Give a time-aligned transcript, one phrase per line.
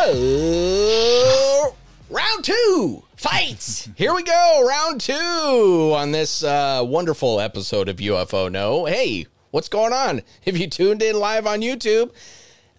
[0.00, 1.74] Oh,
[2.08, 3.88] round two fights.
[3.96, 8.84] Here we go, round two on this uh, wonderful episode of UFO No.
[8.84, 10.22] Hey, what's going on?
[10.44, 12.12] If you tuned in live on YouTube,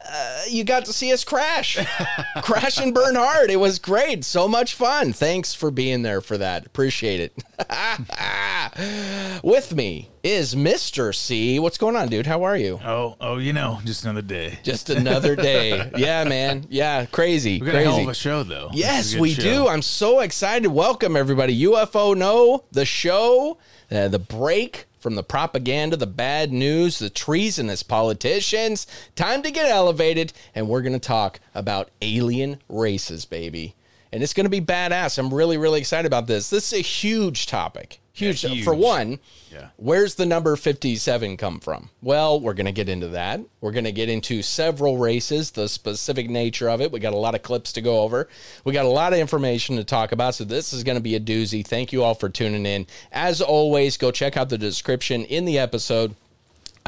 [0.08, 1.77] uh, you got to see us crash,
[2.41, 3.52] crash and burn hard.
[3.52, 5.13] It was great, so much fun.
[5.13, 6.66] Thanks for being there for that.
[6.66, 7.44] Appreciate it.
[9.44, 11.13] With me is Mr.
[11.13, 11.59] C.
[11.59, 12.25] What's going on, dude?
[12.25, 12.80] How are you?
[12.84, 14.59] Oh, oh, you know, just another day.
[14.64, 15.91] Just another day.
[15.97, 16.66] yeah, man.
[16.69, 17.59] Yeah, crazy.
[17.59, 17.89] We got crazy.
[17.89, 18.69] a hell of a show, though.
[18.73, 19.41] Yes, is a good we show.
[19.44, 19.67] do.
[19.67, 20.69] I'm so excited.
[20.69, 21.63] Welcome, everybody.
[21.63, 23.58] UFO No, the show,
[23.91, 28.86] uh, the break from the propaganda, the bad news, the treasonous politicians.
[29.16, 33.75] Time to get elevated, and we're going to talk about alien races, baby.
[34.11, 35.17] And it's going to be badass.
[35.17, 36.50] I'm really, really excited about this.
[36.50, 38.00] This is a huge topic.
[38.20, 38.44] Huge.
[38.44, 38.64] Yeah, huge.
[38.64, 39.20] For one,
[39.52, 39.70] Yeah.
[39.78, 41.89] Where's the number 57 come from?
[42.02, 43.42] Well, we're going to get into that.
[43.62, 46.92] We're going to get into several races, the specific nature of it.
[46.92, 48.28] We got a lot of clips to go over.
[48.64, 50.36] We got a lot of information to talk about.
[50.36, 51.66] So this is going to be a doozy.
[51.66, 52.86] Thank you all for tuning in.
[53.12, 56.16] As always, go check out the description in the episode.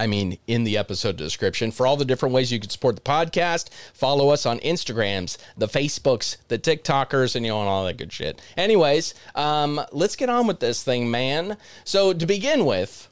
[0.02, 3.04] I mean, in the episode description for all the different ways you can support the
[3.04, 3.70] podcast.
[3.94, 8.12] Follow us on Instagrams, the Facebooks, the TikTokers, and you know, and all that good
[8.12, 8.42] shit.
[8.58, 11.56] Anyways, um, let's get on with this thing, man.
[11.84, 13.10] So to begin with,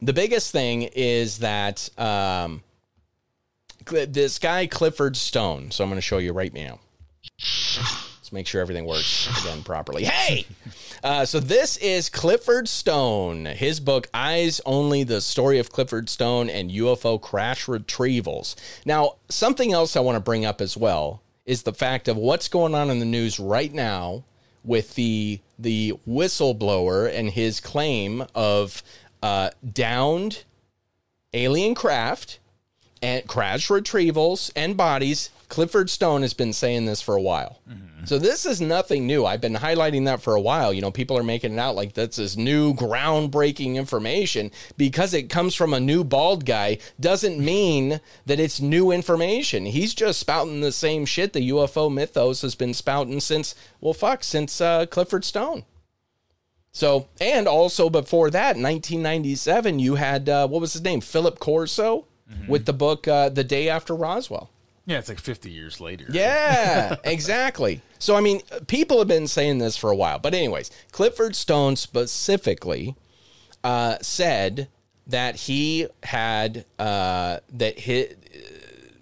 [0.00, 2.62] the biggest thing is that um,
[3.90, 5.72] this guy Clifford Stone.
[5.72, 6.78] So I'm going to show you right now.
[8.26, 10.02] Let's make sure everything works again properly.
[10.02, 10.46] Hey!
[11.04, 13.44] Uh, so this is Clifford Stone.
[13.44, 18.56] His book, Eyes Only, the story of Clifford Stone and UFO crash retrievals.
[18.84, 22.48] Now, something else I want to bring up as well is the fact of what's
[22.48, 24.24] going on in the news right now
[24.64, 28.82] with the the whistleblower and his claim of
[29.22, 30.42] uh, downed
[31.32, 32.40] alien craft
[33.00, 35.30] and crash retrievals and bodies.
[35.48, 37.60] Clifford Stone has been saying this for a while.
[38.04, 39.26] So this is nothing new.
[39.26, 40.72] I've been highlighting that for a while.
[40.72, 45.28] You know, people are making it out like that's this new groundbreaking information because it
[45.28, 49.66] comes from a new bald guy doesn't mean that it's new information.
[49.66, 54.22] He's just spouting the same shit the UFO mythos has been spouting since, well, fuck,
[54.22, 55.64] since uh, Clifford Stone.
[56.72, 61.00] So, and also before that, 1997, you had, uh, what was his name?
[61.00, 62.06] Philip Corso
[62.48, 64.50] with the book uh, The Day After Roswell.
[64.86, 66.06] Yeah, it's like 50 years later.
[66.08, 67.82] Yeah, exactly.
[67.98, 70.20] So, I mean, people have been saying this for a while.
[70.20, 72.94] But, anyways, Clifford Stone specifically
[73.64, 74.68] uh, said
[75.08, 78.08] that he had, uh, that he,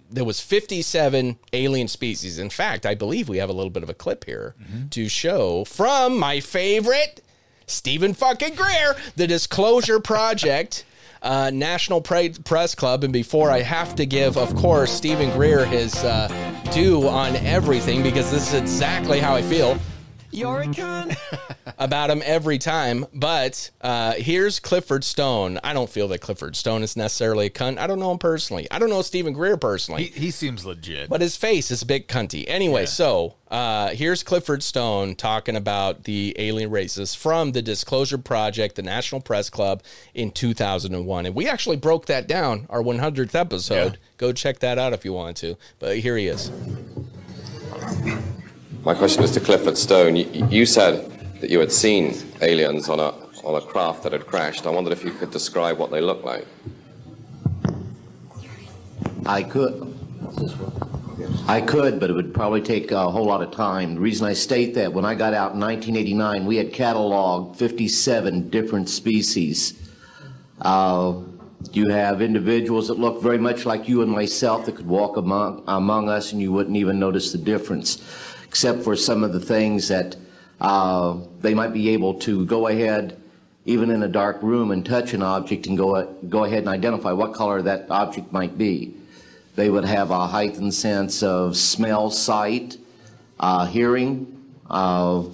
[0.09, 2.39] there was 57 alien species.
[2.39, 4.55] In fact, I believe we have a little bit of a clip here
[4.89, 7.21] to show from my favorite
[7.67, 10.85] Stephen fucking Greer, the Disclosure Project.
[11.25, 15.65] Uh, National Pre- Press Club, and before I have to give, of course, Stephen Greer
[15.65, 16.27] his uh,
[16.71, 19.79] due on everything because this is exactly how I feel.
[20.35, 21.17] You're a cunt.
[21.77, 23.05] about him every time.
[23.13, 25.59] But uh, here's Clifford Stone.
[25.63, 27.77] I don't feel that Clifford Stone is necessarily a cunt.
[27.77, 28.67] I don't know him personally.
[28.71, 30.05] I don't know Stephen Greer personally.
[30.05, 31.09] He, he seems legit.
[31.09, 32.45] But his face is a bit cunty.
[32.47, 38.75] Anyway, so uh, here's Clifford Stone talking about the alien races from the Disclosure Project,
[38.75, 41.25] the National Press Club in 2001.
[41.25, 43.93] And we actually broke that down, our 100th episode.
[43.93, 43.99] Yeah.
[44.17, 45.57] Go check that out if you want to.
[45.79, 46.51] But here he is.
[48.85, 50.15] My question is to Clifford Stone.
[50.15, 51.09] You, you said
[51.41, 54.67] that you had seen aliens on a on a craft that had crashed.
[54.67, 56.45] I wondered if you could describe what they looked like.
[59.25, 59.91] I could.
[61.47, 63.95] I could, but it would probably take a whole lot of time.
[63.95, 68.49] The reason I state that, when I got out in 1989, we had cataloged 57
[68.49, 69.81] different species.
[70.61, 71.21] Uh,
[71.73, 75.63] you have individuals that look very much like you and myself that could walk among,
[75.67, 78.03] among us and you wouldn't even notice the difference,
[78.55, 80.15] except for some of the things that
[80.61, 83.21] uh, they might be able to go ahead,
[83.65, 87.11] even in a dark room, and touch an object and go, go ahead and identify
[87.11, 88.95] what color that object might be.
[89.57, 92.77] They would have a heightened sense of smell, sight,
[93.41, 94.41] uh, hearing.
[94.69, 95.25] Uh,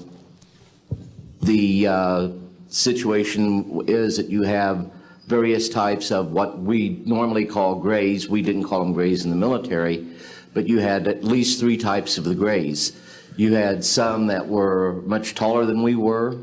[1.44, 2.30] the uh,
[2.70, 4.92] situation is that you have
[5.28, 8.28] various types of what we normally call grays.
[8.28, 10.08] We didn't call them grays in the military,
[10.56, 12.98] but you had at least three types of the grays.
[13.42, 16.38] You had some that were much taller than we were.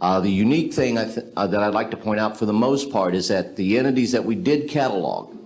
[0.00, 2.90] Uh, the unique thing th- uh, that I'd like to point out for the most
[2.90, 5.36] part is that the entities that we did catalog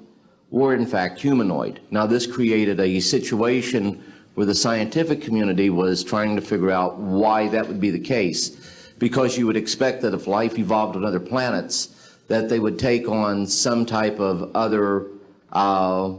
[0.50, 1.80] were in fact humanoid.
[1.90, 4.02] Now, this created a situation
[4.36, 8.56] where the scientific community was trying to figure out why that would be the case,
[8.98, 13.06] because you would expect that if life evolved on other planets, that they would take
[13.06, 15.08] on some type of other
[15.52, 16.14] uh,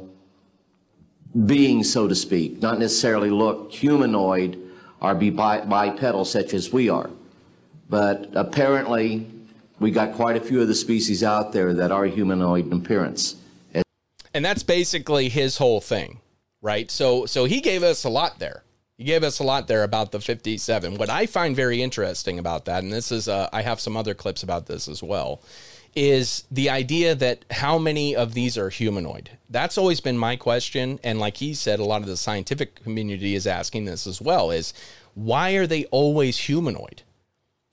[1.47, 4.65] being, so to speak, not necessarily look humanoid
[4.99, 7.09] bi- bipedal such as we are.
[7.89, 9.27] But apparently,
[9.79, 13.35] we got quite a few of the species out there that are humanoid in appearance.
[14.33, 16.19] and that's basically his whole thing,
[16.61, 16.91] right?
[16.91, 18.63] So so he gave us a lot there.
[18.97, 20.95] He gave us a lot there about the 57.
[20.95, 24.13] What I find very interesting about that, and this is uh, I have some other
[24.15, 25.41] clips about this as well,
[25.97, 29.31] is the idea that how many of these are humanoid.
[29.49, 33.33] That's always been my question, and like he said, a lot of the scientific community
[33.33, 34.73] is asking this as well: is
[35.15, 37.01] why are they always humanoid?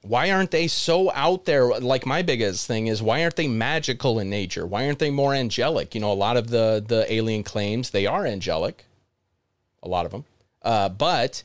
[0.06, 1.66] why aren't they so out there?
[1.66, 4.66] Like my biggest thing is why aren't they magical in nature?
[4.66, 5.94] Why aren't they more angelic?
[5.94, 8.84] You know a lot of the the alien claims they are angelic.
[9.82, 10.26] A lot of them
[10.64, 11.42] uh, but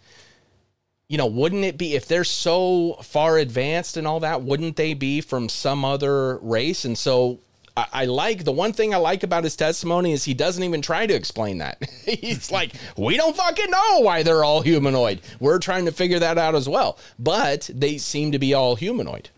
[1.09, 4.93] you know wouldn't it be if they're so far advanced and all that wouldn't they
[4.93, 7.39] be from some other race and so
[7.75, 10.81] I, I like the one thing I like about his testimony is he doesn't even
[10.81, 11.81] try to explain that.
[12.05, 15.21] He's like, we don't fucking know why they're all humanoid.
[15.39, 16.97] We're trying to figure that out as well.
[17.17, 19.29] But they seem to be all humanoid.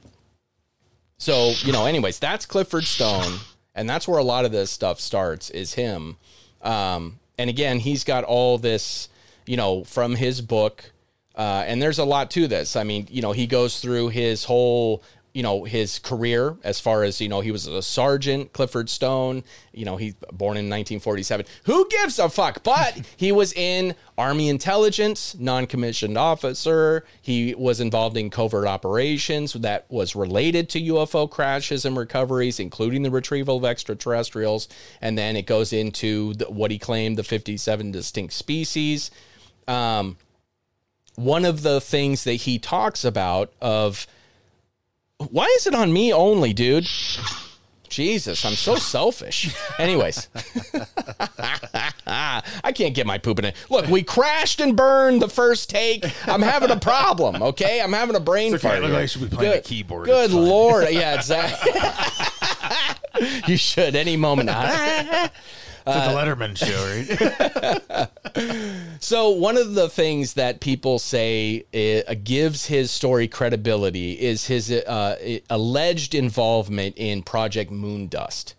[1.18, 3.40] So, you know, anyways, that's Clifford Stone.
[3.76, 6.18] And that's where a lot of this stuff starts is him.
[6.62, 9.08] Um, and again, he's got all this,
[9.46, 10.92] you know, from his book.
[11.36, 12.76] Uh, and there's a lot to this.
[12.76, 17.04] I mean, you know, he goes through his whole you know his career as far
[17.04, 21.46] as you know he was a sergeant clifford stone you know he's born in 1947
[21.66, 22.64] who gives a fuck?
[22.64, 27.06] But he was in army intelligence non-commissioned officer.
[27.22, 33.04] He was involved in covert operations that was related to ufo crashes and recoveries including
[33.04, 34.68] the retrieval of extraterrestrials.
[35.02, 39.12] And then it goes into the, what he claimed the 57 distinct species.
[39.68, 40.18] Um,
[41.16, 44.08] one of the things that he talks about of
[45.18, 46.88] why is it on me only, dude?
[47.90, 49.54] Jesus, I'm so selfish.
[49.78, 50.30] Anyways,
[52.08, 53.56] I can't get my poop in it.
[53.70, 56.06] Look, we crashed and burned the first take.
[56.28, 57.44] I'm having a problem.
[57.44, 58.90] Okay, I'm having a brain It's okay, fart.
[58.90, 58.96] here.
[58.96, 60.06] I should be playing good, the keyboard.
[60.06, 61.74] Good lord, yeah, exactly.
[63.48, 64.46] you should any moment.
[64.48, 65.30] Now.
[65.84, 66.86] It's like the Letterman show,
[68.36, 68.52] right?
[69.04, 74.72] So one of the things that people say uh, gives his story credibility is his
[74.72, 78.54] uh, alleged involvement in Project Moondust.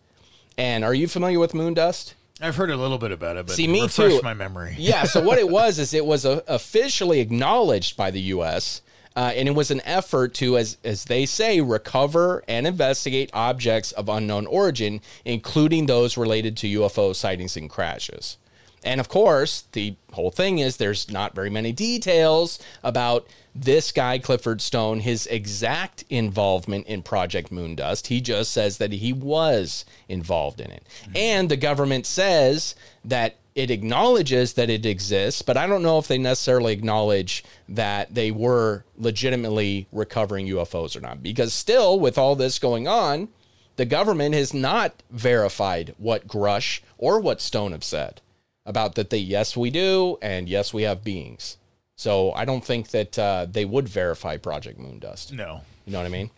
[0.58, 2.14] And are you familiar with Moondust?
[2.40, 4.22] I've heard a little bit about it, but See, me refresh too.
[4.22, 4.74] my memory.
[4.78, 5.04] Yeah.
[5.04, 8.82] So what it was is it was uh, officially acknowledged by the U.S.
[9.14, 13.92] Uh, and it was an effort to, as as they say, recover and investigate objects
[13.92, 18.38] of unknown origin, including those related to UFO sightings and crashes.
[18.84, 24.18] And of course, the whole thing is there's not very many details about this guy,
[24.18, 28.06] Clifford Stone, his exact involvement in Project Moondust.
[28.06, 30.86] He just says that he was involved in it.
[31.02, 31.16] Mm-hmm.
[31.16, 32.74] And the government says
[33.04, 38.14] that it acknowledges that it exists, but I don't know if they necessarily acknowledge that
[38.14, 41.22] they were legitimately recovering UFOs or not.
[41.22, 43.28] Because still, with all this going on,
[43.76, 48.22] the government has not verified what Grusch or what Stone have said
[48.64, 51.56] about that they yes we do and yes we have beings.
[51.96, 55.32] So I don't think that uh, they would verify Project Moondust.
[55.32, 55.62] No.
[55.86, 56.30] You know what I mean?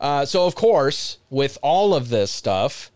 [0.00, 2.90] Uh, so of course, with all of this stuff,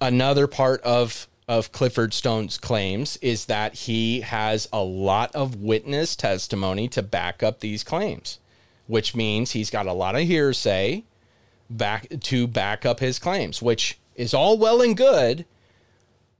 [0.00, 6.14] another part of of Clifford Stone's claims is that he has a lot of witness
[6.14, 8.38] testimony to back up these claims,
[8.86, 11.02] which means he's got a lot of hearsay
[11.68, 15.44] back to back up his claims, which is all well and good.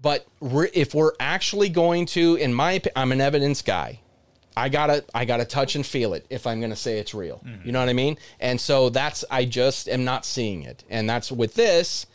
[0.02, 4.00] But re- if we're actually going to, in my, opi- I'm an evidence guy.
[4.56, 7.42] I gotta, I gotta touch and feel it if I'm gonna say it's real.
[7.64, 8.18] You know what I mean?
[8.40, 10.84] And so that's, I just am not seeing it.
[10.90, 12.06] And that's with this,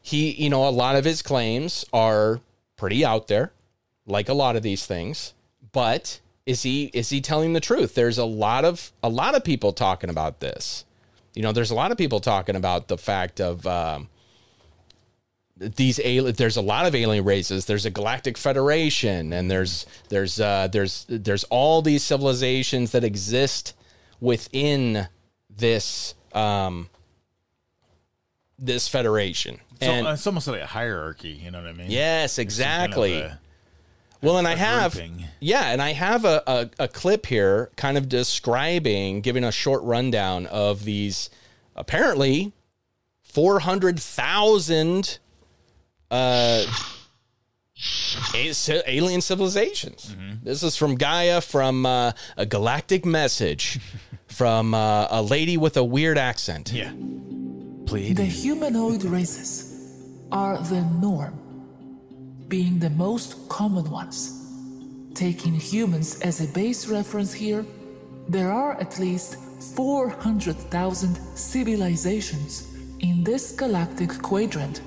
[0.00, 2.40] he, you know, a lot of his claims are
[2.76, 3.52] pretty out there,
[4.06, 5.34] like a lot of these things.
[5.72, 7.94] But is he, is he telling the truth?
[7.94, 10.84] There's a lot of, a lot of people talking about this.
[11.34, 14.08] You know, there's a lot of people talking about the fact of, um,
[15.76, 20.40] these alien there's a lot of alien races there's a galactic federation and there's there's
[20.40, 23.74] uh there's there's all these civilizations that exist
[24.20, 25.08] within
[25.50, 26.88] this um
[28.58, 29.60] this federation.
[29.80, 31.30] So, And it's almost like a hierarchy.
[31.30, 31.90] You know what I mean?
[31.90, 33.14] yes, Some kind of exactly.
[33.20, 33.38] a-
[34.22, 35.24] Well, and I have, grouping.
[35.40, 39.82] yeah, and I have a, a, a clip here kind of describing, giving a short
[39.82, 41.30] rundown of these
[41.74, 42.52] apparently
[43.24, 45.23] 400,000 uh, a-
[48.52, 50.14] ci- alien civilizations.
[50.42, 53.78] This is from Gaia from uh, a galactic message
[54.26, 56.72] from uh, a lady with a weird accent.
[56.72, 56.92] yeah.
[57.86, 58.14] Please.
[58.16, 59.72] The humanoid races
[60.32, 61.34] are the norm,
[62.48, 64.40] being the most common ones.
[65.14, 67.64] Taking humans as a base reference here,
[68.26, 69.36] there are at least
[69.76, 72.66] 400,000 civilizations
[73.00, 74.80] in this galactic quadrant,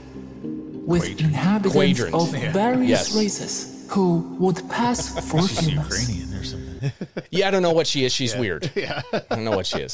[0.92, 2.52] with inhabitants Quadrant, of yeah.
[2.54, 3.16] various Yes.
[3.24, 3.52] races
[3.94, 4.06] who
[4.40, 5.88] would pass for She's humans.
[5.92, 6.92] Ukrainian or something.
[7.38, 8.12] Yeah, I don't know what she is.
[8.20, 8.64] She's weird.
[8.76, 9.02] Yeah.
[9.32, 9.94] I don't know what she is.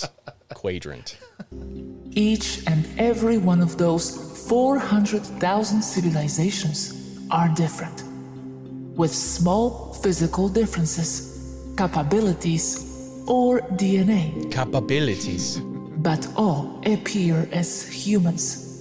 [0.62, 1.18] Quadrant.
[2.30, 4.06] Each and every one of those
[4.50, 6.80] 400,000 civilizations
[7.32, 8.04] are different,
[9.00, 11.08] with small physical differences,
[11.78, 12.68] capabilities,
[13.28, 15.60] or DNA, Capabilities.
[16.10, 18.73] but all appear as humans.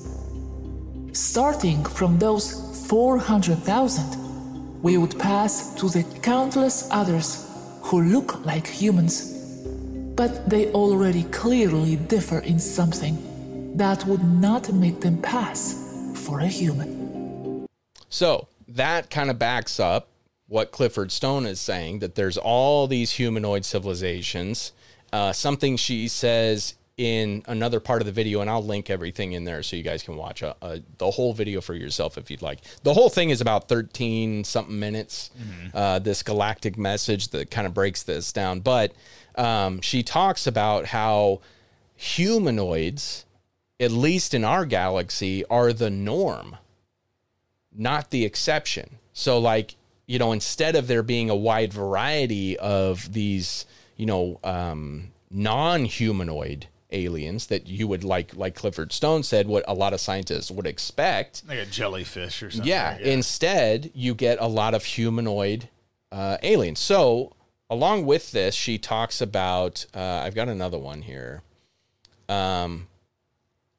[1.13, 7.47] Starting from those 400,000, we would pass to the countless others
[7.83, 9.31] who look like humans,
[10.17, 16.47] but they already clearly differ in something that would not make them pass for a
[16.47, 17.67] human.
[18.09, 20.09] So that kind of backs up
[20.49, 24.73] what Clifford Stone is saying that there's all these humanoid civilizations.
[25.13, 29.45] Uh, something she says in another part of the video, and I'll link everything in
[29.45, 32.43] there so you guys can watch uh, uh, the whole video for yourself if you'd
[32.43, 32.61] like.
[32.83, 35.31] The whole thing is about 13 something minutes.
[35.75, 38.93] Uh, this galactic message that kind of breaks this down, but
[39.37, 41.41] um, she talks about how
[41.97, 43.25] humanoids,
[43.81, 46.57] at least in our galaxy, are the norm
[47.75, 48.99] not the exception.
[49.13, 53.67] So, like, you know, instead of there being a wide variety of these,
[53.97, 59.65] you know, um, non humanoid aliens that you would like, like Clifford Stone said, what
[59.67, 61.43] a lot of scientists would expect.
[61.49, 62.69] Like a jellyfish or something.
[62.69, 62.99] Yeah.
[62.99, 65.69] Instead, you get a lot of humanoid
[66.11, 66.79] uh, aliens.
[66.81, 67.33] So,
[67.71, 69.87] along with this, she talks about.
[69.95, 71.43] Uh, I've got another one here.
[72.29, 72.89] Um,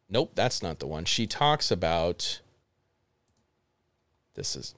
[0.10, 1.06] nope, that's not the one.
[1.06, 2.42] She talks about.
[4.36, 4.74] This is.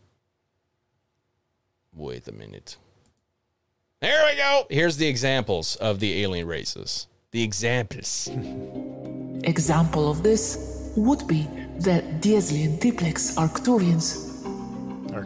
[1.93, 2.77] Wait a minute.
[4.01, 4.67] There we go.
[4.69, 7.07] Here's the examples of the alien races.
[7.35, 8.29] The examples.
[9.43, 11.45] Example of this would be
[11.79, 14.23] the Diezlian diplex Arcturians,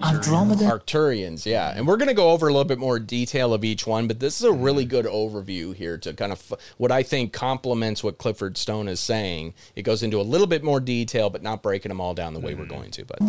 [0.03, 1.71] Andromeda, Arcturians, yeah.
[1.75, 4.19] And we're going to go over a little bit more detail of each one, but
[4.19, 8.03] this is a really good overview here to kind of f- what I think complements
[8.03, 9.53] what Clifford Stone is saying.
[9.75, 12.39] It goes into a little bit more detail, but not breaking them all down the
[12.39, 12.73] way we're mm-hmm.
[12.73, 13.05] going to.
[13.05, 13.19] But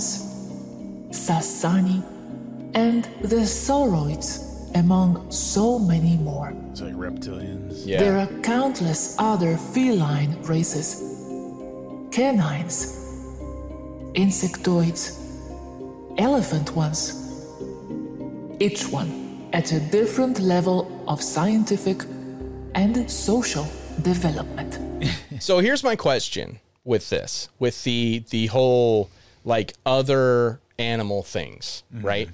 [1.11, 2.03] Sassani,
[2.75, 6.55] and the Sauroids, among so many more.
[6.71, 7.87] It's like reptilians.
[7.87, 8.01] yeah.
[8.01, 11.07] There are countless other feline races
[12.11, 12.97] canines,
[14.15, 15.17] insectoids,
[16.19, 17.17] elephant ones.
[18.59, 22.03] Each one at a different level of scientific
[22.75, 23.67] and social
[24.03, 24.79] development.
[25.41, 29.09] So here's my question with this, with the the whole
[29.43, 32.07] like other animal things, mm-hmm.
[32.07, 32.29] right?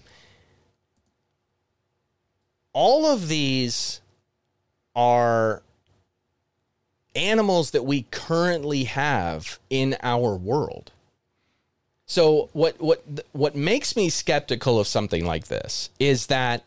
[2.77, 4.03] All of these
[4.95, 5.63] are
[7.15, 10.93] animals that we currently have in our world.
[12.05, 13.03] So what what
[13.33, 16.65] what makes me skeptical of something like this is that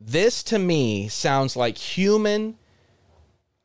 [0.00, 2.56] this to me sounds like human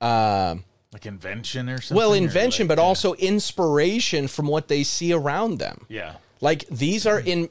[0.01, 0.55] uh,
[0.91, 1.95] Like invention or something.
[1.95, 6.15] well invention like- but also inspiration from what they see around them Yeah.
[6.41, 7.47] like these are in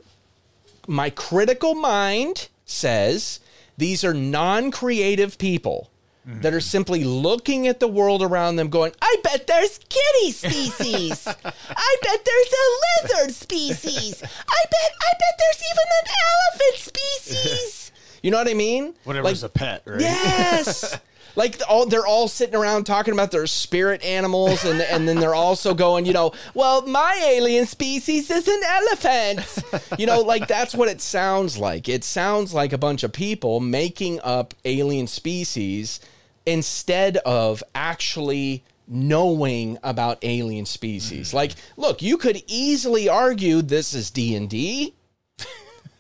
[0.87, 3.41] my critical mind says
[3.77, 5.91] these are non-creative people
[6.27, 11.27] that are simply looking at the world around them going i bet there's kitty species
[11.27, 12.67] i bet there's a
[13.13, 18.55] lizard species i bet i bet there's even an elephant species you know what i
[18.55, 20.01] mean Whatever's Like- a pet, right?
[20.01, 20.99] Yes.
[21.37, 25.35] Like all they're all sitting around talking about their spirit animals and and then they're
[25.35, 29.65] also going, you know, well, my alien species is an elephant.
[29.99, 31.89] You know, like that's what it sounds like.
[31.89, 36.01] It sounds like a bunch of people making up alien species
[36.47, 41.29] instead of actually knowing about alien species.
[41.29, 41.37] Mm-hmm.
[41.37, 44.95] Like, look, you could easily argue this is D&D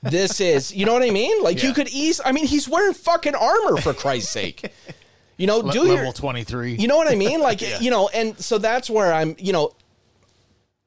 [0.04, 2.92] this is you know what i mean like you could ease i mean he's wearing
[2.92, 4.70] fucking armor for christ's sake
[5.36, 6.74] you know Le- do level your 23.
[6.74, 9.72] you know what i mean like you know and so that's where i'm you know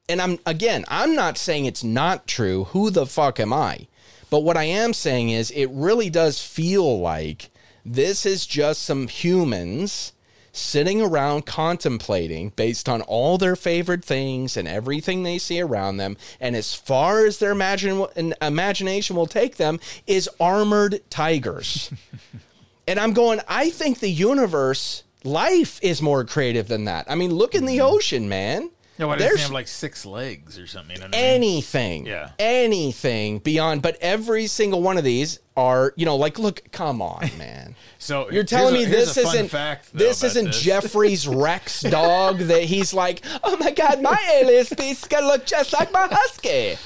[0.09, 2.65] and I'm again, I'm not saying it's not true.
[2.65, 3.87] Who the fuck am I?
[4.29, 7.49] But what I am saying is it really does feel like
[7.85, 10.13] this is just some humans
[10.51, 16.17] sitting around contemplating based on all their favorite things and everything they see around them
[16.39, 18.07] and as far as their imagine,
[18.41, 21.91] imagination will take them is armored tigers
[22.87, 27.31] and i'm going i think the universe life is more creative than that i mean
[27.33, 27.95] look in the mm-hmm.
[27.95, 30.95] ocean man Yeah, why does There's- have like six legs or something?
[30.95, 31.21] You know I mean?
[31.21, 32.31] anything Yeah.
[32.39, 37.29] anything beyond but every single one of these are you know like look come on
[37.37, 40.61] man So you're telling me a- this isn't fact, though, this isn't this.
[40.61, 45.45] Jeffrey's Rex dog that he's like, oh my god, my alien species is gonna look
[45.45, 46.77] just like my husky.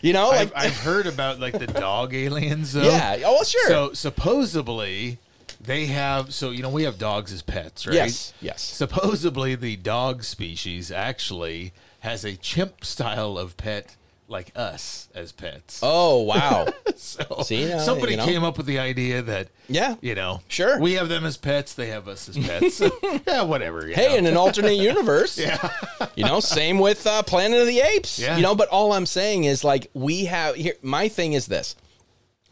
[0.00, 2.72] You know, like I've, I've heard about like the dog aliens.
[2.72, 2.82] Though.
[2.84, 3.68] Yeah, oh, sure.
[3.68, 5.18] So supposedly
[5.60, 6.32] they have.
[6.34, 7.94] So you know we have dogs as pets, right?
[7.94, 8.62] Yes, yes.
[8.62, 13.96] Supposedly the dog species actually has a chimp style of pet
[14.28, 15.78] like us as pets.
[15.84, 18.24] oh wow, So See, now, somebody you know.
[18.24, 19.94] came up with the idea that Yeah.
[20.00, 20.80] you know, Sure.
[20.80, 22.82] we have them as pets, they have us as pets.
[23.28, 23.86] yeah, whatever.
[23.86, 24.14] hey, know.
[24.16, 25.70] in an alternate universe, yeah,
[26.16, 28.36] you know, same with uh, Planet of the Apes, Yeah.
[28.36, 28.56] you know.
[28.56, 30.74] But all I'm saying is like we have here.
[30.82, 31.76] My thing is this: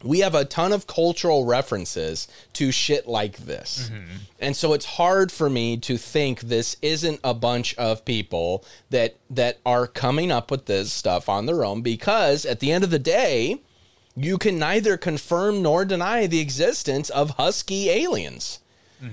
[0.05, 3.89] we have a ton of cultural references to shit like this.
[4.39, 9.15] And so it's hard for me to think this isn't a bunch of people that
[9.29, 12.91] that are coming up with this stuff on their own because at the end of
[12.91, 13.61] the day,
[14.15, 18.59] you can neither confirm nor deny the existence of husky aliens.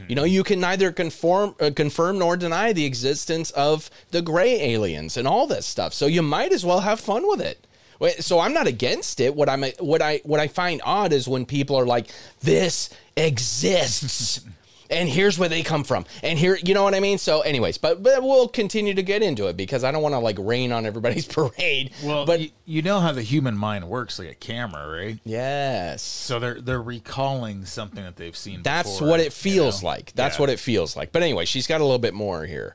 [0.08, 4.72] You know, you can neither conform, uh, confirm nor deny the existence of the gray
[4.72, 5.92] aliens and all this stuff.
[5.92, 7.66] So you might as well have fun with it.
[8.02, 9.34] Wait, So I'm not against it.
[9.34, 12.08] What I'm what I what I find odd is when people are like,
[12.42, 14.40] "This exists,"
[14.90, 17.16] and here's where they come from, and here, you know what I mean.
[17.18, 20.18] So, anyways, but but we'll continue to get into it because I don't want to
[20.18, 21.92] like rain on everybody's parade.
[22.02, 25.18] well, but but you know how the human mind works, like a camera, right?
[25.24, 28.62] yes, So they're they're recalling something that they've seen.
[28.64, 29.90] that's before, what it you feels know?
[29.90, 30.12] like.
[30.14, 30.40] That's Yeah.
[30.40, 31.12] what it feels like.
[31.12, 32.74] But anyway, she's got a little bit more here.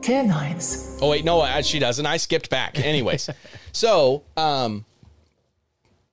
[0.00, 0.96] Canines.
[1.02, 2.06] Oh wait, no, uh, she doesn't.
[2.06, 2.78] I skipped back.
[2.78, 3.28] Anyways,
[3.72, 4.84] so um,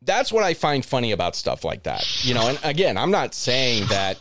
[0.01, 2.05] that's what I find funny about stuff like that.
[2.25, 4.17] You know, and again, I'm not saying that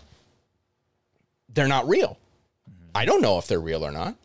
[1.49, 2.19] they're not real.
[2.95, 4.17] I don't know if they're real or not,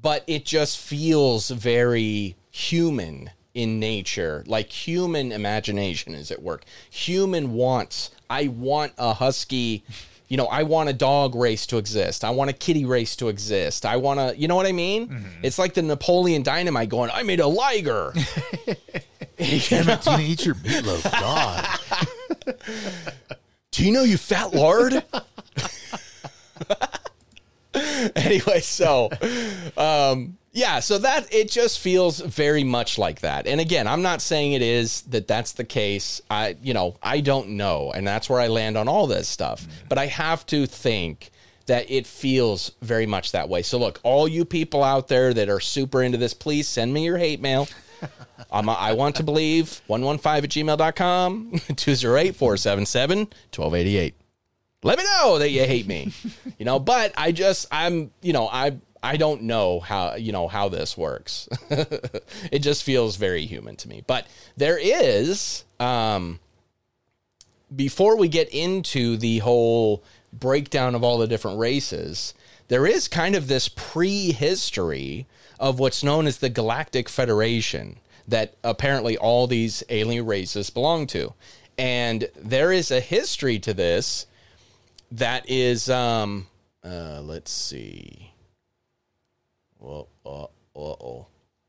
[0.00, 4.44] but it just feels very human in nature.
[4.46, 6.64] Like human imagination is at work.
[6.90, 8.10] Human wants.
[8.28, 9.82] I want a husky.
[10.28, 12.24] You know, I want a dog race to exist.
[12.24, 13.86] I want a kitty race to exist.
[13.86, 15.24] I want to, you know what I mean?
[15.42, 18.12] It's like the Napoleon Dynamite going, I made a liger.
[19.36, 21.10] Damn it, Tina, eat your meatloaf.
[21.10, 21.78] God.
[23.70, 25.04] Tino, you know you fat lard.
[28.16, 29.10] anyway, so
[29.76, 33.46] um yeah, so that it just feels very much like that.
[33.46, 36.22] And again, I'm not saying it is that that's the case.
[36.30, 39.66] I you know, I don't know, and that's where I land on all this stuff.
[39.90, 41.30] But I have to think
[41.66, 43.60] that it feels very much that way.
[43.60, 47.04] So look, all you people out there that are super into this, please send me
[47.04, 47.68] your hate mail.
[48.50, 54.14] Um, I want to believe 115 at gmail.com, 208 477 1288.
[54.82, 56.12] Let me know that you hate me.
[56.58, 60.48] you know, but I just, I'm, you know, I, I don't know how, you know,
[60.48, 61.48] how this works.
[61.70, 64.02] it just feels very human to me.
[64.06, 66.40] But there is, um,
[67.74, 72.34] before we get into the whole breakdown of all the different races,
[72.68, 75.26] there is kind of this prehistory
[75.58, 81.32] of what's known as the Galactic Federation that apparently all these alien races belong to.
[81.78, 84.26] And there is a history to this
[85.12, 86.48] that is um
[86.84, 88.25] uh let's see.
[89.86, 90.44] Well, uh,
[90.78, 91.26] uh-oh.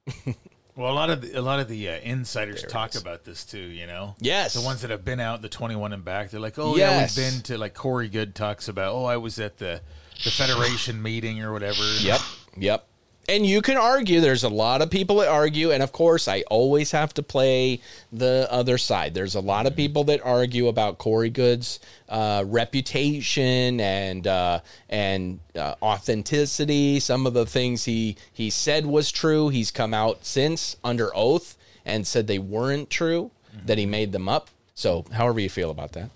[0.75, 3.57] Well, a lot of the, a lot of the uh, insiders talk about this too.
[3.57, 4.53] You know, Yes.
[4.53, 7.17] the ones that have been out, the twenty one and back, they're like, oh Yes.
[7.17, 8.93] yeah, we've been to like Corey Goode talks about.
[8.93, 9.81] Oh, I was at the
[10.23, 11.81] the Federation meeting or whatever.
[12.01, 12.19] Yep.
[12.57, 12.87] Yep.
[13.29, 14.21] And you can argue.
[14.21, 17.81] There's a lot of people that argue, and of course, I always have to play
[18.09, 19.13] the other side.
[19.13, 25.41] There's a lot of people that argue about Corey Goode's uh, reputation and uh, and
[25.57, 27.01] uh, authenticity.
[27.01, 29.49] Some of the things he he said was true.
[29.49, 33.31] He's come out since under oath and said they weren't true.
[33.65, 34.49] That he made them up.
[34.75, 36.11] So, however you feel about that.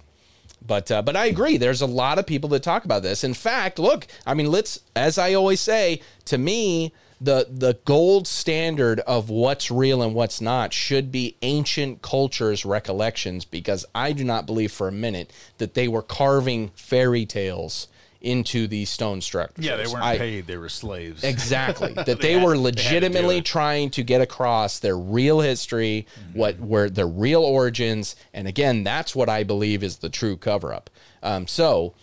[0.66, 1.58] But uh, but I agree.
[1.58, 3.24] There's a lot of people that talk about this.
[3.24, 8.28] In fact, look, I mean, let's as I always say, to me, the the gold
[8.28, 14.24] standard of what's real and what's not should be ancient cultures recollections because I do
[14.24, 17.88] not believe for a minute that they were carving fairy tales
[18.22, 19.66] into these stone structures.
[19.66, 21.24] Yeah, they weren't I- paid; they were slaves.
[21.24, 21.94] Exactly.
[22.06, 23.46] That they, were they had do legitimately it.
[23.46, 26.38] trying to get across their real history, Mm-hmm.
[26.40, 30.74] what were their real origins, and again, that's what I believe is the true cover
[30.74, 30.90] up.
[31.24, 31.94] Um, so,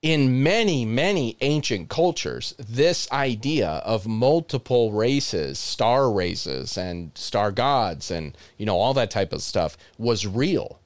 [0.00, 8.10] in many, many ancient cultures, this idea of multiple races, star races, and star gods,
[8.10, 10.80] and you know all that type of stuff was real.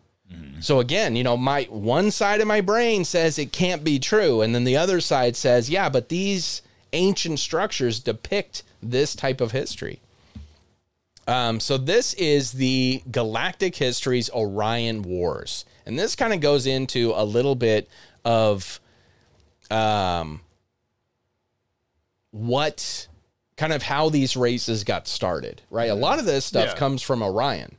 [0.61, 4.41] So again, you know, my one side of my brain says it can't be true,
[4.41, 6.63] and then the other side says, yeah, but these
[6.93, 10.01] ancient structures depict this type of history.
[11.29, 17.13] Um, so this is the Galactic History's Orion Wars, and this kind of goes into
[17.15, 17.89] a little bit
[18.25, 18.81] of
[19.71, 20.41] um,
[22.31, 23.09] what
[23.57, 25.91] kind of how these races got started, right?
[25.91, 26.75] A lot of this stuff Yeah.
[26.77, 27.77] comes from Orion.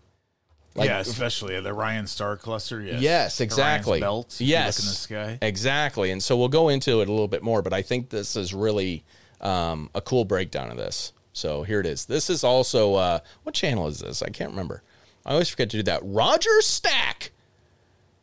[0.77, 2.81] Like- yeah, especially the Orion star cluster.
[2.81, 3.99] Yes, Yes, exactly.
[3.99, 4.35] Belt.
[4.39, 5.39] yes, in the sky.
[5.41, 6.11] exactly.
[6.11, 8.53] And so we'll go into it a little bit more, but I think this is
[8.53, 9.03] really
[9.41, 11.13] um, a cool breakdown of this.
[11.33, 12.05] So here it is.
[12.05, 14.21] This is also uh, what channel is this?
[14.21, 14.83] I can't remember.
[15.25, 15.99] I always forget to do that.
[16.03, 17.31] Roger Stack.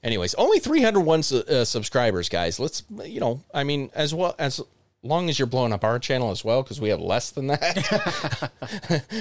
[0.03, 2.61] Anyways, only 301 su- uh, subscribers, guys.
[2.61, 4.61] Let's you know, I mean, as well as
[5.03, 8.51] long as you're blowing up our channel as well, because we have less than that.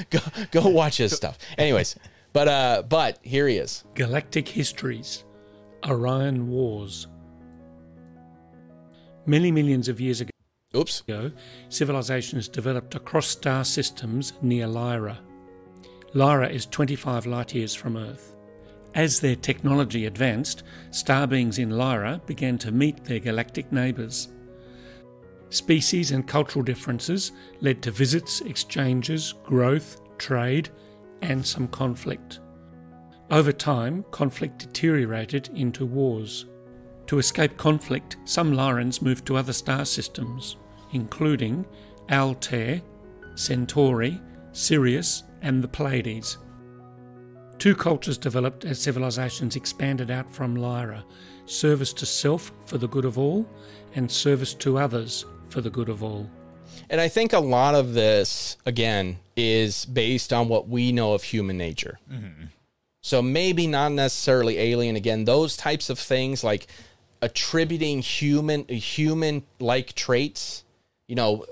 [0.10, 0.20] go
[0.52, 1.38] go watch his stuff.
[1.58, 1.96] Anyways,
[2.34, 3.84] but uh, but here he is.
[3.94, 5.24] Galactic Histories
[5.88, 7.08] Orion Wars.
[9.26, 10.32] Many millions of years ago,
[10.76, 11.02] Oops.
[11.02, 11.32] ago,
[11.70, 15.20] civilizations developed across star systems near Lyra.
[16.14, 18.36] Lyra is 25 light years from Earth.
[18.96, 24.28] As their technology advanced, star beings in Lyra began to meet their galactic neighbours.
[25.50, 30.70] Species and cultural differences led to visits, exchanges, growth, trade,
[31.24, 32.40] and some conflict.
[33.32, 36.46] Over time, conflict deteriorated into wars.
[37.08, 40.58] To escape conflict, some Lyrans moved to other star systems,
[40.92, 41.66] including
[42.12, 42.82] Altair,
[43.36, 46.38] Centauri, Sirius, and the Pleiades.
[47.58, 51.04] Two cultures developed as civilizations expanded out from Lyra
[51.46, 53.48] service to self for the good of all,
[53.96, 56.30] and service to others for the good of all.
[56.94, 61.24] And I think a lot of this, again, is based on what we know of
[61.24, 61.98] human nature.
[62.08, 62.46] Mm-hmm.
[63.02, 64.96] So maybe not necessarily alien.
[64.96, 66.68] Again, those types of things like
[67.20, 70.64] attributing human human like traits,
[71.08, 71.48] you know,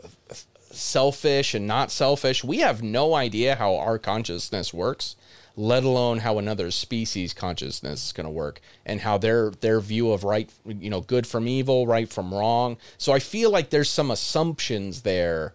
[0.69, 2.43] selfish and not selfish.
[2.43, 5.15] We have no idea how our consciousness works,
[5.61, 10.11] let alone how another species consciousness is going to work and how their their view
[10.11, 12.77] of right, you know, good from evil, right from wrong.
[12.97, 15.53] So I feel like there's some assumptions there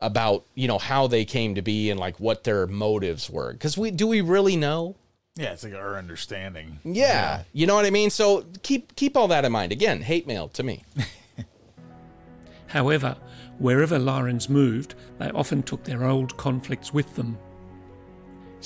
[0.00, 3.52] about, you know, how they came to be and like what their motives were.
[3.54, 4.96] Cuz we do we really know?
[5.34, 6.80] Yeah, it's like our understanding.
[6.82, 8.08] Yeah, you know what I mean.
[8.08, 9.70] So keep keep all that in mind.
[9.70, 10.82] Again, hate mail to me.
[12.68, 13.18] However,
[13.58, 17.36] wherever Lyrans moved, they often took their old conflicts with them.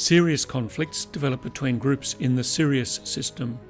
[0.01, 3.61] Serious conflicts developed between groups in the Sirius system.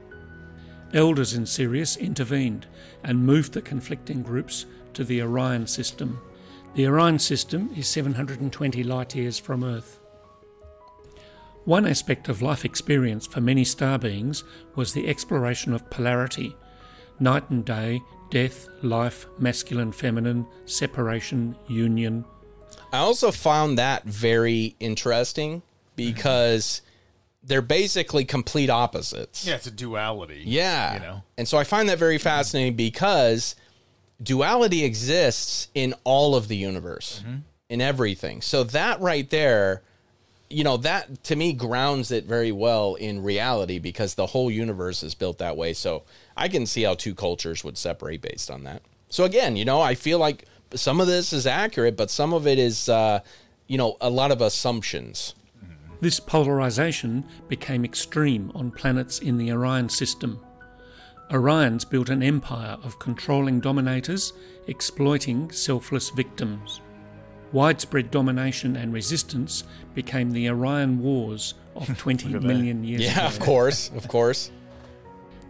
[0.94, 2.68] Elders in Sirius intervened
[3.02, 6.20] and moved the conflicting groups to the Orion system.
[6.76, 9.98] The Orion system is 720 light years from Earth.
[11.64, 14.44] One aspect of life experience for many star beings
[14.76, 16.54] was the exploration of polarity
[17.18, 22.24] night and day, death, life, masculine, feminine, separation, union.
[22.92, 25.62] I also found that very interesting
[26.06, 26.82] because
[27.42, 29.46] they're basically complete opposites.
[29.46, 30.42] Yeah, it's a duality.
[30.44, 30.94] Yeah.
[30.94, 31.22] You know?
[31.38, 33.54] And so I find that very fascinating because
[34.22, 37.22] duality exists in all of the universe,
[37.68, 38.42] in everything.
[38.42, 39.82] So that right there,
[40.50, 45.02] you know, that to me grounds it very well in reality because the whole universe
[45.02, 45.72] is built that way.
[45.72, 46.02] So
[46.36, 48.82] I can see how two cultures would separate based on that.
[49.08, 52.46] So again, you know, I feel like some of this is accurate, but some of
[52.46, 53.20] it is, uh,
[53.66, 55.34] you know, a lot of assumptions.
[56.00, 60.40] This polarization became extreme on planets in the Orion system.
[61.30, 64.32] Orions built an empire of controlling dominators,
[64.66, 66.80] exploiting selfless victims.
[67.52, 73.26] Widespread domination and resistance became the Orion Wars of 20 million years Yeah, ago.
[73.26, 74.50] of course, of course.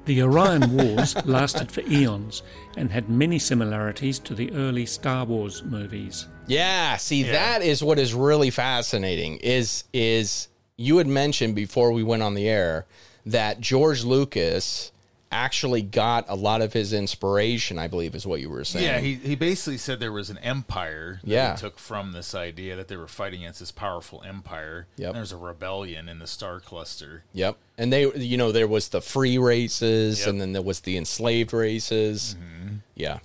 [0.06, 2.42] The Orion Wars lasted for eons
[2.76, 6.26] and had many similarities to the early Star Wars movies.
[6.50, 12.02] Yeah, see that is what is really fascinating is is you had mentioned before we
[12.02, 12.86] went on the air
[13.26, 14.90] that George Lucas
[15.32, 18.84] actually got a lot of his inspiration, I believe is what you were saying.
[18.84, 21.54] Yeah, he, he basically said there was an empire that Yeah.
[21.54, 24.88] he took from this idea that they were fighting against this powerful empire.
[24.96, 25.12] Yep.
[25.14, 27.22] There's a rebellion in the star cluster.
[27.32, 27.56] Yep.
[27.78, 30.28] And they you know there was the free races Yep.
[30.30, 32.34] and then there was the enslaved races.
[32.36, 32.74] Mm-hmm.
[32.96, 33.18] Yeah.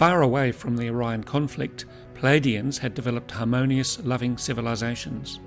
[0.00, 1.84] Far away from the Orion conflict,
[2.14, 5.40] Pleiadians had developed harmonious, loving civilizations.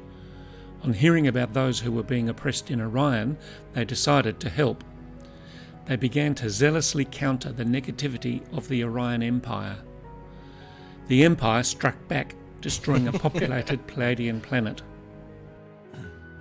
[0.84, 3.36] On hearing about those who were being oppressed in Orion,
[3.74, 4.84] they decided to help.
[5.88, 9.78] They began to zealously counter the negativity of the Orion Empire.
[11.08, 14.84] The Empire struck back, destroying a populated Pleiadian planet.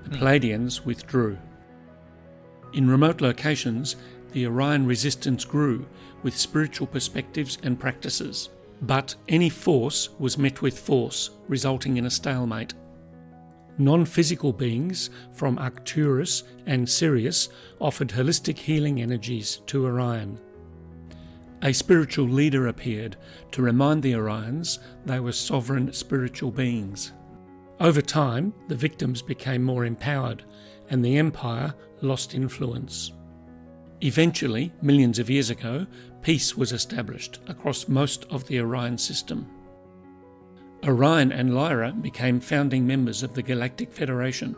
[0.04, 1.38] The Pleiadians withdrew.
[2.74, 3.96] In remote locations,
[4.32, 5.86] the Orion resistance grew
[6.22, 8.50] with spiritual perspectives and practices.
[8.82, 12.74] But any force was met with force, resulting in a stalemate.
[13.78, 17.48] Non physical beings from Arcturus and Sirius
[17.80, 20.38] offered holistic healing energies to Orion.
[21.62, 23.16] A spiritual leader appeared
[23.52, 27.12] to remind the Orions they were sovereign spiritual beings.
[27.78, 30.44] Over time, the victims became more empowered
[30.90, 33.12] and the Empire lost influence.
[34.02, 35.86] Eventually, millions of years ago,
[36.22, 39.46] peace was established across most of the Orion system.
[40.84, 44.56] Orion and Lyra became founding members of the Galactic Federation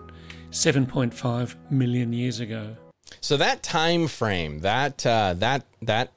[0.50, 2.77] 7.5 million years ago.
[3.20, 6.12] So that time frame, that uh, that that